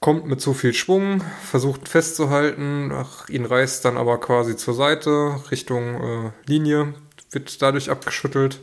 kommt 0.00 0.26
mit 0.26 0.40
zu 0.40 0.54
viel 0.54 0.72
Schwung, 0.72 1.22
versucht 1.44 1.88
festzuhalten, 1.88 2.90
ach, 2.92 3.28
ihn 3.28 3.44
reißt 3.44 3.84
dann 3.84 3.98
aber 3.98 4.18
quasi 4.18 4.56
zur 4.56 4.74
Seite 4.74 5.36
Richtung 5.50 6.02
äh, 6.02 6.30
Linie, 6.46 6.94
wird 7.30 7.60
dadurch 7.62 7.90
abgeschüttelt. 7.90 8.60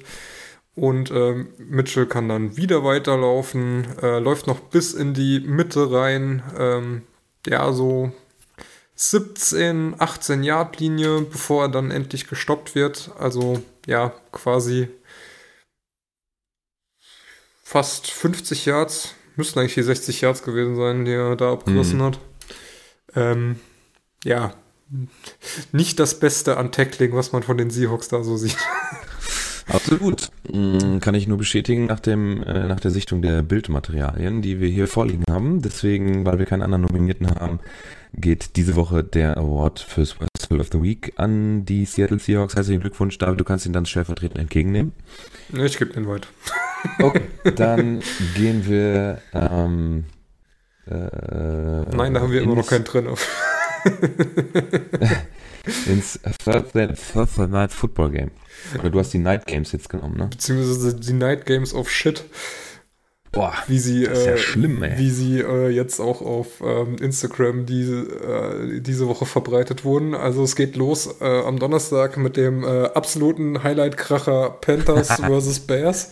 Und 0.75 1.09
ähm, 1.09 1.49
Mitchell 1.57 2.05
kann 2.05 2.29
dann 2.29 2.55
wieder 2.55 2.83
weiterlaufen, 2.83 3.87
äh, 4.01 4.19
läuft 4.19 4.45
noch 4.45 4.59
bis 4.59 4.93
in 4.93 5.15
die 5.15 5.39
Mitte 5.39 5.91
rein. 5.91 6.43
Ähm, 6.57 7.01
ja, 7.47 7.71
so 7.71 8.11
17, 8.99 9.95
18 9.99 10.43
Yard 10.43 10.79
Linie, 10.79 11.21
bevor 11.21 11.65
er 11.65 11.69
dann 11.69 11.91
endlich 11.91 12.27
gestoppt 12.27 12.73
wird. 12.75 13.11
Also 13.19 13.61
ja, 13.85 14.09
quasi 14.31 14.89
fast 17.63 18.09
50 18.09 18.65
Yards. 18.65 19.13
Müssten 19.35 19.59
eigentlich 19.59 19.75
die 19.75 19.83
60 19.83 20.21
Yards 20.21 20.41
gewesen 20.41 20.75
sein, 20.75 21.05
die 21.05 21.11
er 21.11 21.35
da 21.35 21.53
abgerissen 21.53 21.99
Mhm. 21.99 22.03
hat. 22.03 22.19
Ähm, 23.15 23.59
ja, 24.23 24.55
nicht 25.71 25.99
das 25.99 26.19
Beste 26.19 26.57
an 26.57 26.71
Tackling, 26.71 27.13
was 27.13 27.33
man 27.33 27.43
von 27.43 27.57
den 27.57 27.69
Seahawks 27.69 28.07
da 28.07 28.23
so 28.23 28.35
sieht. 28.35 28.57
Absolut. 29.69 30.31
Mm, 30.51 30.99
Kann 30.99 31.15
ich 31.15 31.27
nur 31.27 31.37
bestätigen 31.37 31.85
nach 31.85 31.99
dem 31.99 32.41
äh, 32.43 32.67
nach 32.67 32.79
der 32.79 32.91
Sichtung 32.91 33.21
der 33.21 33.41
Bildmaterialien, 33.43 34.41
die 34.41 34.59
wir 34.59 34.69
hier 34.69 34.87
vorliegen 34.87 35.23
haben. 35.29 35.61
Deswegen, 35.61 36.25
weil 36.25 36.39
wir 36.39 36.45
keinen 36.45 36.61
anderen 36.61 36.83
Nominierten 36.83 37.29
haben, 37.29 37.59
geht 38.13 38.55
diese 38.55 38.75
Woche 38.75 39.03
der 39.03 39.37
Award 39.37 39.79
fürs 39.79 40.15
Fill 40.47 40.61
of 40.61 40.69
the 40.71 40.81
Week 40.81 41.13
an 41.17 41.65
die 41.65 41.85
Seattle 41.85 42.19
Seahawks. 42.19 42.55
Herzlichen 42.55 42.81
Glückwunsch, 42.81 43.17
David. 43.17 43.39
Du 43.39 43.43
kannst 43.43 43.65
ihn 43.65 43.73
dann 43.73 43.85
stellvertretend 43.85 44.39
entgegennehmen. 44.39 44.93
Ich 45.53 45.77
gebe 45.77 45.93
den 45.93 46.07
weiter. 46.07 46.27
Okay. 47.01 47.23
Dann 47.55 48.01
gehen 48.35 48.67
wir. 48.67 49.19
Ähm, 49.33 50.05
äh, 50.85 50.93
Nein, 50.93 52.13
da 52.13 52.21
haben 52.21 52.31
wir 52.31 52.43
immer 52.43 52.55
noch 52.55 52.67
keinen 52.67 52.83
drin. 52.83 53.07
ins 55.85 56.19
Thursday, 56.43 56.89
Thursday 57.13 57.47
Night 57.47 57.71
Football 57.71 58.11
Game. 58.11 58.31
Oder 58.79 58.89
du 58.89 58.99
hast 58.99 59.13
die 59.13 59.19
Night 59.19 59.45
Games 59.45 59.71
jetzt 59.71 59.89
genommen, 59.89 60.17
ne? 60.17 60.27
Beziehungsweise 60.27 60.95
die 60.95 61.13
Night 61.13 61.45
Games 61.45 61.73
of 61.73 61.89
Shit, 61.89 62.23
Boah, 63.31 63.53
wie 63.67 63.77
sie, 63.77 64.05
das 64.05 64.19
ist 64.19 64.25
ja 64.25 64.31
äh, 64.33 64.37
schlimm, 64.37 64.81
ey. 64.83 64.97
wie 64.97 65.11
sie 65.11 65.39
äh, 65.41 65.69
jetzt 65.69 65.99
auch 65.99 66.21
auf 66.21 66.61
ähm, 66.61 66.95
Instagram 66.99 67.65
diese, 67.65 67.99
äh, 67.99 68.81
diese 68.81 69.07
Woche 69.07 69.25
verbreitet 69.25 69.83
wurden. 69.83 70.15
Also 70.15 70.43
es 70.43 70.55
geht 70.55 70.75
los 70.75 71.17
äh, 71.21 71.41
am 71.41 71.59
Donnerstag 71.59 72.17
mit 72.17 72.37
dem 72.37 72.63
äh, 72.63 72.85
absoluten 72.85 73.63
Highlight-Kracher 73.63 74.57
Panthers 74.61 75.07
versus 75.21 75.59
Bears. 75.59 76.11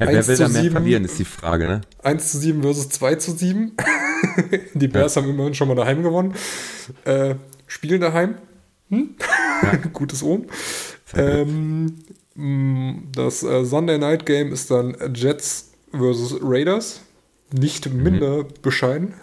Ja, 0.00 0.08
wer 0.08 0.18
1 0.18 0.28
will 0.28 0.36
zu 0.36 0.42
da 0.44 0.48
mehr 0.48 0.62
7. 0.62 0.72
verlieren, 0.72 1.04
ist 1.04 1.18
die 1.18 1.24
Frage, 1.24 1.66
ne? 1.66 1.80
1 2.04 2.32
zu 2.32 2.38
7 2.38 2.62
versus 2.62 2.88
2 2.90 3.14
zu 3.16 3.32
7. 3.32 3.72
Die 4.74 4.88
Bears 4.88 5.16
haben 5.16 5.28
immerhin 5.28 5.54
schon 5.54 5.68
mal 5.68 5.74
daheim 5.74 6.02
gewonnen. 6.02 6.34
Äh, 7.04 7.34
spielen 7.66 8.00
daheim. 8.00 8.36
Hm? 8.92 9.16
Gutes 9.94 10.22
Ohm. 10.22 10.46
Ähm, 11.14 12.04
mh, 12.34 13.02
das 13.14 13.42
äh, 13.42 13.64
Sunday 13.64 13.98
Night 13.98 14.26
Game 14.26 14.52
ist 14.52 14.70
dann 14.70 14.96
Jets 15.14 15.72
versus 15.90 16.38
Raiders. 16.42 17.00
Nicht 17.52 17.92
minder 17.92 18.44
bescheiden. 18.44 19.14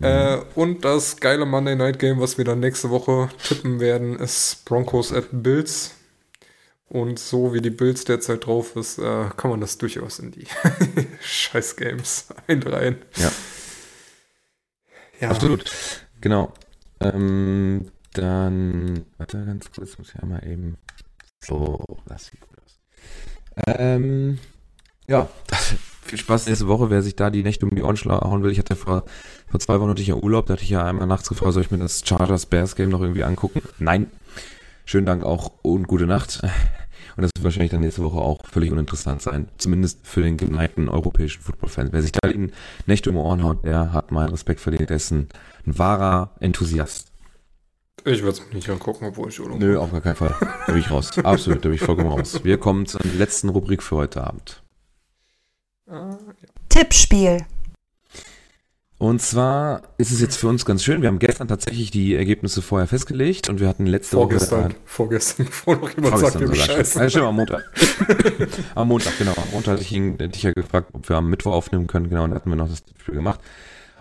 Äh, 0.00 0.38
und 0.54 0.84
das 0.84 1.18
geile 1.18 1.44
Monday 1.44 1.74
Night 1.74 1.98
Game, 1.98 2.20
was 2.20 2.38
wir 2.38 2.44
dann 2.44 2.60
nächste 2.60 2.90
Woche 2.90 3.28
tippen 3.42 3.80
werden, 3.80 4.16
ist 4.16 4.64
Broncos 4.64 5.12
at 5.12 5.26
Bills. 5.32 5.94
Und 6.88 7.18
so 7.18 7.52
wie 7.52 7.60
die 7.60 7.70
Bills 7.70 8.04
derzeit 8.04 8.46
drauf 8.46 8.76
ist, 8.76 8.98
äh, 8.98 9.28
kann 9.36 9.50
man 9.50 9.60
das 9.60 9.76
durchaus 9.78 10.20
in 10.20 10.30
die 10.30 10.46
Scheiß-Games 11.20 12.28
einreihen. 12.46 12.96
Ja. 13.16 13.32
Ja, 15.20 15.30
Absolut. 15.30 15.70
Genau. 16.20 16.52
Ähm, 17.00 17.90
dann, 18.20 19.04
warte 19.16 19.44
ganz 19.44 19.70
kurz, 19.72 19.98
muss 19.98 20.14
ich 20.14 20.22
einmal 20.22 20.46
eben. 20.46 20.76
So, 21.44 21.84
das 22.06 22.26
sieht 22.26 22.40
gut 22.40 22.58
aus. 22.64 22.80
Ähm, 23.66 24.38
ja, 25.06 25.28
viel 26.02 26.18
Spaß 26.18 26.46
nächste 26.46 26.68
Woche, 26.68 26.90
wer 26.90 27.02
sich 27.02 27.16
da 27.16 27.30
die 27.30 27.42
Nächte 27.42 27.66
um 27.66 27.74
die 27.74 27.82
Ohren 27.82 27.96
schla- 27.96 28.22
hauen 28.22 28.42
will. 28.42 28.50
Ich 28.52 28.58
hatte 28.58 28.76
vor, 28.76 29.04
vor 29.48 29.60
zwei 29.60 29.80
Wochen 29.80 29.90
hatte 29.90 30.02
ich 30.02 30.08
ja 30.08 30.14
Urlaub, 30.16 30.46
da 30.46 30.54
hatte 30.54 30.62
ich 30.64 30.70
ja 30.70 30.84
einmal 30.84 31.06
nachts 31.06 31.28
gefragt, 31.28 31.52
soll 31.52 31.62
ich 31.62 31.70
mir 31.70 31.78
das 31.78 32.02
Chargers 32.06 32.46
Bears 32.46 32.76
Game 32.76 32.90
noch 32.90 33.00
irgendwie 33.00 33.24
angucken? 33.24 33.62
Nein. 33.78 34.08
Schönen 34.84 35.06
Dank 35.06 35.22
auch 35.24 35.52
und 35.62 35.86
gute 35.86 36.06
Nacht. 36.06 36.42
Und 37.16 37.22
das 37.22 37.32
wird 37.34 37.42
wahrscheinlich 37.42 37.72
dann 37.72 37.80
nächste 37.80 38.04
Woche 38.04 38.18
auch 38.18 38.46
völlig 38.46 38.70
uninteressant 38.70 39.20
sein. 39.22 39.48
Zumindest 39.58 40.06
für 40.06 40.22
den 40.22 40.36
geneigten 40.36 40.88
europäischen 40.88 41.42
Football-Fan. 41.42 41.88
Wer 41.90 42.00
sich 42.02 42.12
da 42.12 42.28
die 42.28 42.52
Nächte 42.86 43.10
um 43.10 43.16
die 43.16 43.22
Ohren 43.22 43.42
haut, 43.42 43.64
der 43.64 43.92
hat 43.92 44.12
meinen 44.12 44.28
Respekt 44.28 44.60
verdient. 44.60 44.88
Der 44.88 44.96
ist 44.98 45.10
ein, 45.10 45.26
ein 45.66 45.76
wahrer 45.78 46.30
Enthusiast. 46.38 47.10
Ich 48.04 48.22
werde 48.22 48.30
es 48.30 48.46
mir 48.46 48.54
nicht 48.54 48.68
angucken, 48.68 49.06
obwohl 49.06 49.28
ich 49.28 49.40
Urlaub 49.40 49.58
Nö, 49.58 49.78
auf 49.78 49.90
gar 49.90 50.00
keinen 50.00 50.16
Fall. 50.16 50.34
Da 50.66 50.72
bin 50.72 50.78
ich 50.80 50.90
raus. 50.90 51.16
Absolut, 51.18 51.64
da 51.64 51.68
bin 51.68 51.74
ich 51.74 51.80
vollkommen 51.80 52.10
raus. 52.10 52.44
Wir 52.44 52.58
kommen 52.58 52.86
zur 52.86 53.00
letzten 53.16 53.48
Rubrik 53.48 53.82
für 53.82 53.96
heute 53.96 54.24
Abend. 54.24 54.62
Ah, 55.90 56.16
Tippspiel. 56.68 57.46
Und 59.00 59.22
zwar 59.22 59.82
ist 59.96 60.10
es 60.10 60.20
jetzt 60.20 60.36
für 60.36 60.48
uns 60.48 60.64
ganz 60.64 60.82
schön. 60.82 61.02
Wir 61.02 61.08
haben 61.08 61.20
gestern 61.20 61.46
tatsächlich 61.46 61.92
die 61.92 62.16
Ergebnisse 62.16 62.62
vorher 62.62 62.88
festgelegt 62.88 63.48
und 63.48 63.60
wir 63.60 63.68
hatten 63.68 63.86
letzte 63.86 64.16
Vorgestern, 64.16 64.64
Woche. 64.64 64.74
vorgestern, 64.84 65.46
bevor 65.46 65.76
noch 65.80 65.90
jemand 65.94 66.18
Vorgestern 66.18 66.46
sagt, 66.48 66.56
schon. 66.56 66.76
scheiße. 66.76 66.98
Ja, 66.98 67.10
stimmt, 67.10 67.24
am 67.26 67.36
Montag. 67.36 67.70
am 68.74 68.88
Montag, 68.88 69.16
genau. 69.18 69.34
Am 69.36 69.50
Montag 69.52 69.74
hatte 69.74 69.82
ich 69.82 69.92
ihn, 69.92 70.18
dich 70.18 70.42
ja 70.42 70.52
gefragt, 70.52 70.88
ob 70.94 71.08
wir 71.08 71.14
am 71.16 71.30
Mittwoch 71.30 71.52
aufnehmen 71.52 71.86
können. 71.86 72.08
Genau, 72.08 72.24
und 72.24 72.30
da 72.30 72.36
hatten 72.36 72.50
wir 72.50 72.56
noch 72.56 72.68
das 72.68 72.82
Spiel 73.00 73.14
gemacht. 73.14 73.38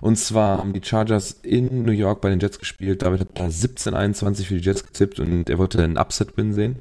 Und 0.02 0.18
zwar 0.18 0.60
haben 0.60 0.74
die 0.74 0.84
Chargers 0.84 1.32
in 1.42 1.84
New 1.84 1.92
York 1.92 2.22
bei 2.22 2.30
den 2.30 2.40
Jets 2.40 2.60
gespielt. 2.60 3.02
David 3.02 3.22
hat 3.22 3.40
da 3.40 3.46
17-21 3.46 4.46
für 4.46 4.56
die 4.56 4.62
Jets 4.62 4.86
getippt 4.86 5.20
und 5.20 5.50
er 5.50 5.58
wollte 5.58 5.84
einen 5.84 5.98
Upset-Win 5.98 6.54
sehen. 6.54 6.80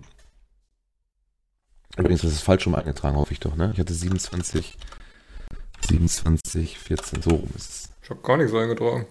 Übrigens, 1.96 2.22
das 2.22 2.32
ist 2.32 2.42
falsch 2.42 2.66
rum 2.66 2.74
eingetragen, 2.74 3.16
hoffe 3.16 3.32
ich 3.32 3.40
doch, 3.40 3.56
ne? 3.56 3.70
Ich 3.72 3.80
hatte 3.80 3.94
27, 3.94 4.76
27, 5.88 6.78
14, 6.78 7.22
so 7.22 7.30
rum 7.30 7.48
ist 7.56 7.70
es. 7.70 7.88
Ich 8.02 8.10
habe 8.10 8.20
gar 8.20 8.36
nichts 8.36 8.52
eingetragen. 8.54 9.06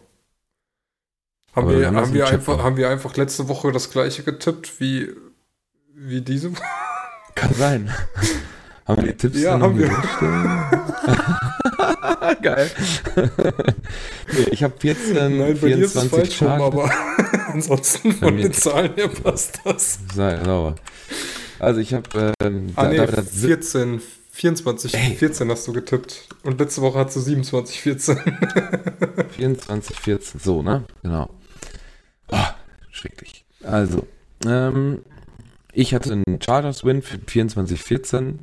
Haben 1.56 1.68
Aber 1.68 1.80
wir 1.80 1.88
haben 1.88 2.14
wir 2.14 2.28
einfach, 2.28 2.62
haben 2.62 2.78
wir 2.78 2.90
einfach 2.90 3.16
letzte 3.16 3.48
Woche 3.48 3.72
das 3.72 3.90
gleiche 3.90 4.24
getippt 4.24 4.80
wie, 4.80 5.10
wie 5.94 6.22
diese 6.22 6.52
Woche? 6.52 6.64
Kann 7.34 7.54
sein. 7.54 7.94
haben 8.86 9.04
wir 9.04 9.12
die 9.12 9.18
Tipps 9.18 9.42
Ja, 9.42 9.60
haben 9.60 9.78
wir. 9.78 9.90
Geil. 12.42 12.70
nee, 14.34 14.44
ich 14.52 14.64
habe 14.64 14.74
14, 14.80 15.38
Nein, 15.38 15.58
bei 15.62 15.68
dir 15.70 15.78
ist 15.86 15.96
es 15.96 16.04
24 16.04 16.38
falsch 16.38 16.42
rum, 16.42 16.62
aber 16.62 16.92
ansonsten 17.54 18.12
von 18.14 18.38
den 18.38 18.54
Zahlen 18.54 18.94
her 18.96 19.08
passt 19.10 19.60
das. 19.64 20.00
Sei 20.14 20.44
sauber. 20.44 20.76
Also 21.60 21.80
ich 21.80 21.94
habe 21.94 22.34
äh, 22.42 22.52
Ah, 22.76 22.88
nee, 22.88 22.98
David 22.98 23.18
hat 23.18 23.30
si- 23.30 23.48
14, 23.48 24.02
24, 24.32 24.94
Ey. 24.94 25.16
14 25.16 25.50
hast 25.50 25.68
du 25.68 25.74
getippt. 25.74 26.28
Und 26.44 26.60
letzte 26.60 26.82
Woche 26.82 27.00
hat 27.00 27.12
sie 27.12 27.22
27, 27.22 27.80
14. 27.82 28.18
24, 29.38 30.00
14, 30.00 30.40
so, 30.44 30.62
ne? 30.62 30.84
Genau. 31.04 31.30
Ah, 32.30 32.56
schrecklich. 32.92 33.46
Also, 33.64 34.06
ähm, 34.46 35.02
ich 35.72 35.94
hatte 35.94 36.12
einen 36.12 36.42
Chargers-Win 36.42 37.02
für 37.02 37.18
24, 37.26 37.82
14. 37.82 38.40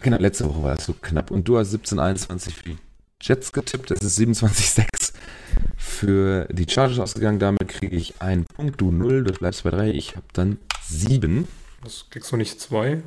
Genau, 0.00 0.16
letzte 0.18 0.48
Woche 0.48 0.62
war 0.62 0.74
das 0.74 0.86
so 0.86 0.94
knapp. 0.94 1.30
Und 1.30 1.46
du 1.46 1.58
hast 1.58 1.70
17, 1.70 1.98
21 1.98 2.54
für 2.54 2.64
die 2.64 2.78
Jets 3.20 3.52
getippt. 3.52 3.90
Das 3.90 4.00
ist 4.00 4.16
27, 4.16 4.70
6 4.70 5.12
für 5.76 6.46
die 6.50 6.66
Chargers 6.68 6.98
ausgegangen. 6.98 7.38
Damit 7.38 7.68
kriege 7.68 7.94
ich 7.94 8.20
einen 8.20 8.44
Punkt, 8.46 8.80
du 8.80 8.90
0, 8.90 9.24
du 9.24 9.32
bleibst 9.32 9.62
bei 9.64 9.70
3. 9.70 9.90
Ich 9.90 10.16
habe 10.16 10.26
dann 10.32 10.58
7. 10.84 11.46
Das 11.84 12.06
kriegst 12.10 12.32
du 12.32 12.36
nicht 12.36 12.60
zwei. 12.60 13.02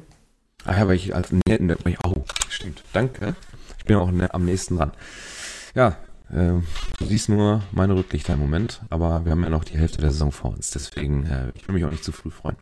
Ah 0.66 0.78
ja, 0.78 0.88
weil 0.88 0.96
ich 0.96 1.14
als 1.14 1.32
netten, 1.48 1.76
oh, 2.04 2.24
stimmt, 2.50 2.84
danke. 2.92 3.36
Ich 3.78 3.86
bin 3.86 3.98
auch 3.98 4.10
ne, 4.12 4.34
am 4.34 4.46
nächsten 4.46 4.78
dran. 4.78 4.92
Ja, 5.76 5.98
ähm, 6.34 6.66
du 6.98 7.06
siehst 7.06 7.30
nur 7.30 7.62
meine 7.72 7.96
Rücklichter 7.96 8.34
im 8.34 8.40
Moment, 8.40 8.82
aber 8.90 9.26
wir 9.26 9.32
haben 9.32 9.44
ja 9.44 9.50
noch 9.50 9.64
die 9.64 9.78
Hälfte 9.78 10.02
der 10.02 10.10
Saison 10.10 10.32
vor 10.32 10.54
uns, 10.54 10.72
deswegen 10.72 11.26
äh, 11.28 11.52
ich 11.54 11.68
will 11.68 11.76
mich 11.76 11.86
auch 11.86 11.92
nicht 11.92 12.04
zu 12.04 12.12
früh 12.12 12.32
freuen. 12.32 12.58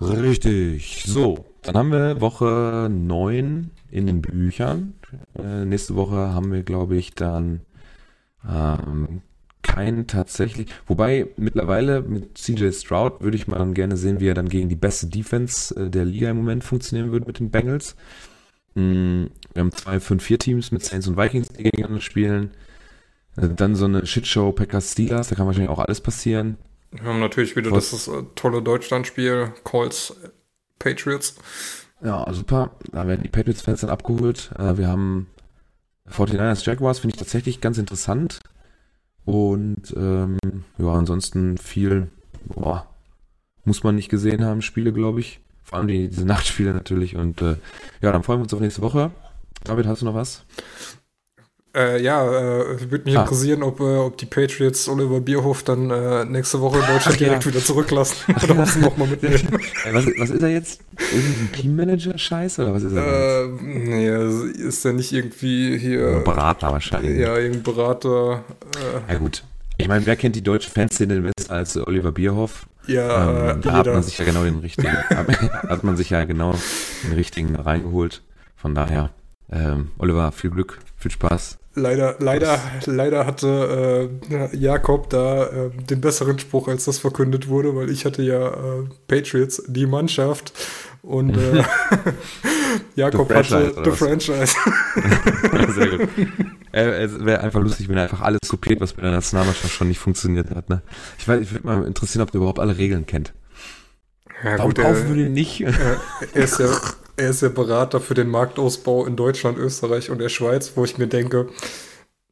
Richtig. 0.00 1.04
So, 1.06 1.44
dann 1.62 1.76
haben 1.76 1.92
wir 1.92 2.20
Woche 2.20 2.88
9 2.90 3.70
in 3.90 4.06
den 4.06 4.20
Büchern. 4.22 4.94
Äh, 5.38 5.64
nächste 5.64 5.94
Woche 5.94 6.16
haben 6.16 6.52
wir, 6.52 6.62
glaube 6.62 6.96
ich, 6.96 7.14
dann 7.14 7.60
ähm, 8.48 9.22
kein 9.62 10.06
tatsächlich. 10.06 10.68
Wobei 10.86 11.28
mittlerweile 11.36 12.02
mit 12.02 12.36
CJ 12.36 12.70
Stroud 12.72 13.20
würde 13.22 13.36
ich 13.36 13.46
mal 13.46 13.72
gerne 13.72 13.96
sehen, 13.96 14.20
wie 14.20 14.28
er 14.28 14.34
dann 14.34 14.48
gegen 14.48 14.68
die 14.68 14.76
beste 14.76 15.06
Defense 15.06 15.74
äh, 15.74 15.90
der 15.90 16.04
Liga 16.04 16.30
im 16.30 16.36
Moment 16.36 16.64
funktionieren 16.64 17.12
würde 17.12 17.26
mit 17.26 17.38
den 17.38 17.50
Bengals. 17.50 17.96
Mm, 18.74 19.26
Wir 19.54 19.60
haben 19.60 19.72
zwei 19.72 19.98
5-4-Teams 20.00 20.72
mit 20.72 20.84
Saints 20.84 21.06
und 21.08 21.16
Vikings, 21.16 21.48
die 21.48 21.62
gegeneinander 21.64 22.00
spielen. 22.02 22.50
Äh, 23.36 23.48
Dann 23.48 23.74
so 23.76 23.86
eine 23.86 24.06
Shitshow 24.06 24.52
Packers 24.52 24.92
Steelers, 24.92 25.28
da 25.28 25.36
kann 25.36 25.46
wahrscheinlich 25.46 25.70
auch 25.70 25.78
alles 25.78 26.00
passieren. 26.00 26.56
Wir 26.94 27.04
haben 27.10 27.20
natürlich 27.20 27.56
wieder 27.56 27.70
Was- 27.72 27.90
das 27.90 28.08
äh, 28.08 28.22
tolle 28.34 28.62
Deutschlandspiel, 28.62 29.52
äh, 29.64 30.28
Patriots. 30.78 31.36
Ja, 32.02 32.26
super. 32.32 32.70
Da 32.92 33.06
werden 33.06 33.22
die 33.22 33.28
Patriots-Fans 33.28 33.80
dann 33.80 33.90
abgeholt. 33.90 34.50
Äh, 34.58 34.76
Wir 34.78 34.88
haben 34.88 35.26
49ers 36.08 36.64
Jaguars, 36.66 36.98
finde 36.98 37.14
ich 37.14 37.18
tatsächlich 37.18 37.60
ganz 37.60 37.78
interessant. 37.78 38.40
Und 39.24 39.92
ähm, 39.96 40.38
ja, 40.78 40.92
ansonsten 40.92 41.56
viel, 41.56 42.10
boah, 42.44 42.86
muss 43.64 43.82
man 43.82 43.94
nicht 43.94 44.10
gesehen 44.10 44.44
haben, 44.44 44.60
Spiele, 44.62 44.92
glaube 44.92 45.20
ich. 45.20 45.40
Vor 45.62 45.78
allem 45.78 45.88
die, 45.88 46.08
diese 46.08 46.26
Nachtspiele 46.26 46.74
natürlich. 46.74 47.16
Und 47.16 47.40
äh, 47.40 47.56
ja, 48.02 48.12
dann 48.12 48.22
freuen 48.22 48.40
wir 48.40 48.42
uns 48.44 48.52
auf 48.54 48.60
nächste 48.60 48.82
Woche. 48.82 49.10
David, 49.64 49.86
hast 49.86 50.02
du 50.02 50.04
noch 50.06 50.14
was? 50.14 50.44
Äh, 51.76 52.00
ja, 52.02 52.24
äh, 52.24 52.90
würde 52.90 53.04
mich 53.04 53.16
Ah. 53.18 53.22
interessieren, 53.22 53.62
ob, 53.64 53.80
äh, 53.80 53.96
ob 53.96 54.16
die 54.16 54.26
Patriots 54.26 54.88
Oliver 54.88 55.20
Bierhoff 55.20 55.64
dann 55.64 55.90
äh, 55.90 56.24
nächste 56.24 56.60
Woche 56.60 56.78
in 56.78 56.82
Deutschland 56.86 57.16
Ach 57.16 57.20
ja. 57.20 57.26
direkt 57.28 57.46
wieder 57.46 57.58
zurücklassen. 57.60 58.16
Oder 58.44 58.58
was 58.58 58.76
nochmal 58.76 59.08
mitnehmen. 59.08 59.40
Was, 59.92 60.06
was 60.18 60.30
ist 60.30 60.42
er 60.42 60.48
jetzt? 60.50 60.80
Irgendein 61.12 61.52
Teammanager-Scheiß 61.52 62.58
oder 62.60 62.72
was 62.74 62.84
ist 62.84 62.92
er? 62.94 63.42
äh, 63.44 63.48
nee, 63.60 64.66
ist 64.66 64.84
der 64.84 64.92
nicht 64.94 65.12
irgendwie 65.12 65.76
hier, 65.78 66.20
Berater 66.24 66.70
wahrscheinlich. 66.72 67.18
ja, 67.18 67.36
irgendein 67.36 67.62
Berater, 67.64 68.44
äh, 69.08 69.12
Ja 69.12 69.18
gut. 69.18 69.42
Ich 69.76 69.88
meine, 69.88 70.06
wer 70.06 70.14
kennt 70.16 70.36
die 70.36 70.42
deutsche 70.42 70.70
Fanszene 70.70 71.20
besser 71.20 71.52
als 71.54 71.76
Oliver 71.76 72.12
Bierhoff? 72.12 72.66
ja, 72.86 73.50
ähm, 73.50 73.58
äh, 73.58 73.60
da 73.62 73.72
hat 73.72 73.86
jeder. 73.86 73.94
man 73.94 74.02
sich 74.04 74.16
ja 74.18 74.24
genau 74.24 74.44
den 74.44 74.58
richtigen, 74.60 74.92
hat 75.68 75.82
man 75.84 75.96
sich 75.96 76.10
ja 76.10 76.24
genau 76.24 76.54
den 77.02 77.12
richtigen 77.12 77.56
reingeholt. 77.56 78.22
Von 78.56 78.74
daher, 78.74 79.10
ähm, 79.52 79.90
Oliver, 79.98 80.30
viel 80.32 80.50
Glück, 80.50 80.78
viel 80.96 81.10
Spaß. 81.10 81.58
Leider, 81.76 82.16
leider, 82.20 82.60
leider 82.86 83.26
hatte 83.26 84.08
äh, 84.30 84.56
Jakob 84.56 85.10
da 85.10 85.46
äh, 85.46 85.70
den 85.70 86.00
besseren 86.00 86.38
Spruch, 86.38 86.68
als 86.68 86.84
das 86.84 86.98
verkündet 86.98 87.48
wurde, 87.48 87.74
weil 87.74 87.90
ich 87.90 88.04
hatte 88.04 88.22
ja 88.22 88.48
äh, 88.48 88.84
Patriots, 89.08 89.60
die 89.66 89.86
Mannschaft 89.86 90.52
und 91.02 91.36
äh, 91.36 91.64
Jakob 92.94 93.28
The 93.28 93.34
hatte 93.34 93.74
The? 93.84 93.90
Franchise. 93.90 94.54
Sehr 95.74 95.98
gut. 95.98 96.08
Äh, 96.72 97.04
es 97.04 97.24
wäre 97.24 97.40
einfach 97.40 97.60
lustig, 97.60 97.88
wenn 97.88 97.96
er 97.96 98.04
einfach 98.04 98.20
alles 98.20 98.40
kopiert, 98.48 98.80
was 98.80 98.92
bei 98.92 99.02
der 99.02 99.10
Nationalmannschaft 99.12 99.74
schon 99.74 99.88
nicht 99.88 99.98
funktioniert 99.98 100.50
hat. 100.50 100.68
Ne? 100.68 100.82
Ich, 101.18 101.26
weiß, 101.26 101.40
ich 101.40 101.52
würde 101.52 101.66
mal 101.66 101.84
interessieren, 101.84 102.22
ob 102.22 102.30
der 102.30 102.38
überhaupt 102.38 102.58
alle 102.58 102.78
Regeln 102.78 103.06
kennt. 103.06 103.32
Ja, 104.42 104.58
Warum 104.58 104.74
gut, 104.74 104.84
kaufen 104.84 105.08
wir 105.08 105.24
den 105.24 105.32
nicht? 105.32 105.60
äh, 105.60 105.72
er, 106.34 106.44
ist 106.44 106.58
ja, 106.58 106.68
er 107.16 107.30
ist 107.30 107.42
ja 107.42 107.48
Berater 107.48 108.00
für 108.00 108.14
den 108.14 108.28
Marktausbau 108.28 109.06
in 109.06 109.16
Deutschland, 109.16 109.58
Österreich 109.58 110.10
und 110.10 110.18
der 110.18 110.28
Schweiz, 110.28 110.72
wo 110.74 110.84
ich 110.84 110.98
mir 110.98 111.06
denke, 111.06 111.48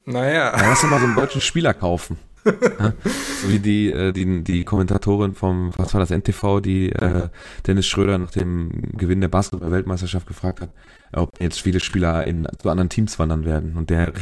naja, 0.04 0.56
Ja, 0.56 0.68
lass 0.68 0.82
doch 0.82 0.90
mal 0.90 0.98
so 0.98 1.06
einen 1.06 1.14
deutschen 1.14 1.40
Spieler 1.40 1.74
kaufen. 1.74 2.18
Ja, 2.44 2.92
so 3.40 3.48
wie 3.48 3.60
die, 3.60 3.92
äh, 3.92 4.12
die, 4.12 4.42
die 4.42 4.64
Kommentatorin 4.64 5.34
vom, 5.34 5.70
was 5.76 5.94
war 5.94 6.00
das, 6.00 6.10
NTV, 6.10 6.60
die 6.60 6.90
äh, 6.90 7.28
Dennis 7.66 7.86
Schröder 7.86 8.18
nach 8.18 8.32
dem 8.32 8.70
Gewinn 8.96 9.20
der 9.20 9.28
Basketball-Weltmeisterschaft 9.28 10.26
gefragt 10.26 10.60
hat, 10.60 10.70
ob 11.12 11.30
jetzt 11.40 11.60
viele 11.60 11.78
Spieler 11.78 12.26
in, 12.26 12.48
zu 12.60 12.68
anderen 12.68 12.88
Teams 12.88 13.18
wandern 13.20 13.44
werden. 13.44 13.76
Und 13.76 13.90
der, 13.90 14.12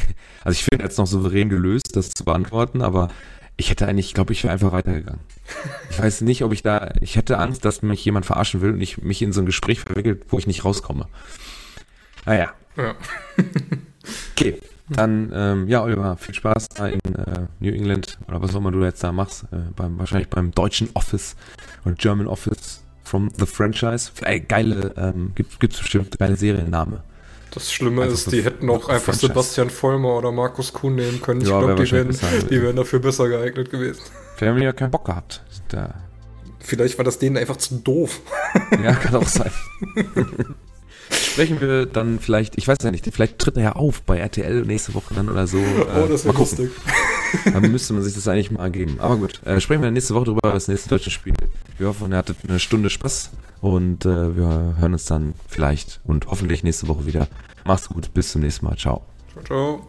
also 0.44 0.54
ich 0.54 0.64
finde, 0.64 0.82
er 0.82 0.84
hat 0.84 0.92
es 0.92 0.98
noch 0.98 1.06
souverän 1.06 1.48
gelöst, 1.48 1.96
das 1.96 2.10
zu 2.10 2.24
beantworten, 2.24 2.82
aber 2.82 3.08
ich 3.56 3.70
hätte 3.70 3.86
eigentlich, 3.86 4.06
ich 4.06 4.14
glaube, 4.14 4.32
ich 4.32 4.42
wäre 4.42 4.52
einfach 4.52 4.72
weitergegangen. 4.72 5.20
Ich 5.90 5.98
weiß 5.98 6.22
nicht, 6.22 6.42
ob 6.44 6.52
ich 6.52 6.62
da, 6.62 6.92
ich 7.00 7.16
hätte 7.16 7.38
Angst, 7.38 7.64
dass 7.64 7.82
mich 7.82 8.04
jemand 8.04 8.26
verarschen 8.26 8.60
will 8.60 8.72
und 8.72 8.80
ich 8.80 9.02
mich 9.02 9.20
in 9.22 9.32
so 9.32 9.40
ein 9.40 9.46
Gespräch 9.46 9.80
verwickelt, 9.80 10.24
wo 10.28 10.38
ich 10.38 10.46
nicht 10.46 10.64
rauskomme. 10.64 11.06
Naja, 12.26 12.52
ja. 12.76 12.94
Okay, 14.32 14.58
dann, 14.88 15.30
ähm, 15.34 15.68
ja, 15.68 15.82
Oliver, 15.82 16.16
viel 16.16 16.34
Spaß 16.34 16.70
da 16.70 16.88
in 16.88 17.00
äh, 17.14 17.46
New 17.60 17.72
England 17.72 18.18
oder 18.26 18.40
was 18.40 18.54
auch 18.54 18.58
immer 18.58 18.72
du 18.72 18.82
jetzt 18.82 19.04
da 19.04 19.12
machst. 19.12 19.44
Äh, 19.52 19.70
beim, 19.76 19.98
wahrscheinlich 19.98 20.28
beim 20.28 20.50
deutschen 20.52 20.88
Office 20.94 21.36
oder 21.84 21.94
German 21.94 22.26
Office 22.26 22.82
from 23.04 23.30
the 23.38 23.46
Franchise. 23.46 24.10
Ey, 24.22 24.40
geile, 24.40 24.94
ähm, 24.96 25.32
gibt 25.34 25.60
gibt's 25.60 25.78
bestimmt 25.78 26.18
geile 26.18 26.36
Serienname. 26.36 27.02
Das 27.52 27.72
Schlimme 27.72 28.02
Also 28.02 28.14
ist, 28.14 28.32
die 28.32 28.44
hätten 28.44 28.70
auch 28.70 28.88
einfach 28.88 29.06
Franchise. 29.06 29.26
Sebastian 29.28 29.70
Vollmer 29.70 30.16
oder 30.18 30.30
Markus 30.32 30.72
Kuhn 30.72 30.94
nehmen 30.94 31.20
können. 31.20 31.40
Ich 31.40 31.48
Ja, 31.48 31.58
glaube, 31.58 31.78
wär 31.78 32.04
die, 32.04 32.08
besser 32.08 32.26
die 32.48 32.62
wären 32.62 32.76
dafür 32.76 32.98
besser 33.00 33.28
geeignet 33.28 33.70
gewesen. 33.70 34.00
Vielleicht 34.36 34.50
haben 34.52 34.58
die 34.58 34.64
ja 34.64 34.72
keinen 34.72 34.90
Bock 34.90 35.04
gehabt. 35.04 35.42
Da, 35.68 35.94
Vielleicht 36.60 36.98
war 36.98 37.04
das 37.04 37.18
denen 37.18 37.36
einfach 37.36 37.56
zu 37.56 37.76
doof. 37.76 38.20
ja, 38.82 38.92
kann 38.94 39.16
auch 39.16 39.26
sein. 39.26 39.50
Sprechen 41.10 41.60
wir 41.60 41.86
dann 41.86 42.18
vielleicht, 42.20 42.58
ich 42.58 42.66
weiß 42.66 42.78
ja 42.82 42.90
nicht, 42.90 43.08
vielleicht 43.12 43.38
tritt 43.38 43.56
er 43.56 43.62
ja 43.62 43.72
auf 43.72 44.02
bei 44.02 44.18
RTL 44.18 44.62
nächste 44.62 44.94
Woche 44.94 45.14
dann 45.14 45.28
oder 45.28 45.46
so. 45.46 45.58
Äh, 45.80 46.02
oh, 46.02 46.06
das 46.06 46.24
mal 46.24 46.32
wäre 46.32 46.38
lustig. 46.38 46.70
Dann 47.52 47.70
müsste 47.70 47.94
man 47.94 48.02
sich 48.02 48.14
das 48.14 48.26
eigentlich 48.28 48.50
mal 48.50 48.70
geben. 48.70 48.96
Aber 49.00 49.16
gut, 49.16 49.40
äh, 49.44 49.60
sprechen 49.60 49.82
wir 49.82 49.90
nächste 49.90 50.14
Woche 50.14 50.26
drüber, 50.26 50.52
das 50.52 50.68
nächste 50.68 50.88
deutsche 50.88 51.10
Spiel. 51.10 51.34
Wir 51.78 51.88
hoffen, 51.88 52.12
ihr 52.12 52.18
hattet 52.18 52.36
eine 52.46 52.58
Stunde 52.58 52.90
Spaß 52.90 53.30
und 53.60 54.04
äh, 54.04 54.36
wir 54.36 54.76
hören 54.78 54.92
uns 54.92 55.04
dann 55.06 55.34
vielleicht 55.48 56.00
und 56.04 56.26
hoffentlich 56.26 56.62
nächste 56.62 56.88
Woche 56.88 57.06
wieder. 57.06 57.28
Macht's 57.64 57.88
gut, 57.88 58.12
bis 58.14 58.32
zum 58.32 58.42
nächsten 58.42 58.66
Mal. 58.66 58.76
Ciao. 58.76 59.04
Ciao, 59.32 59.44
ciao. 59.44 59.86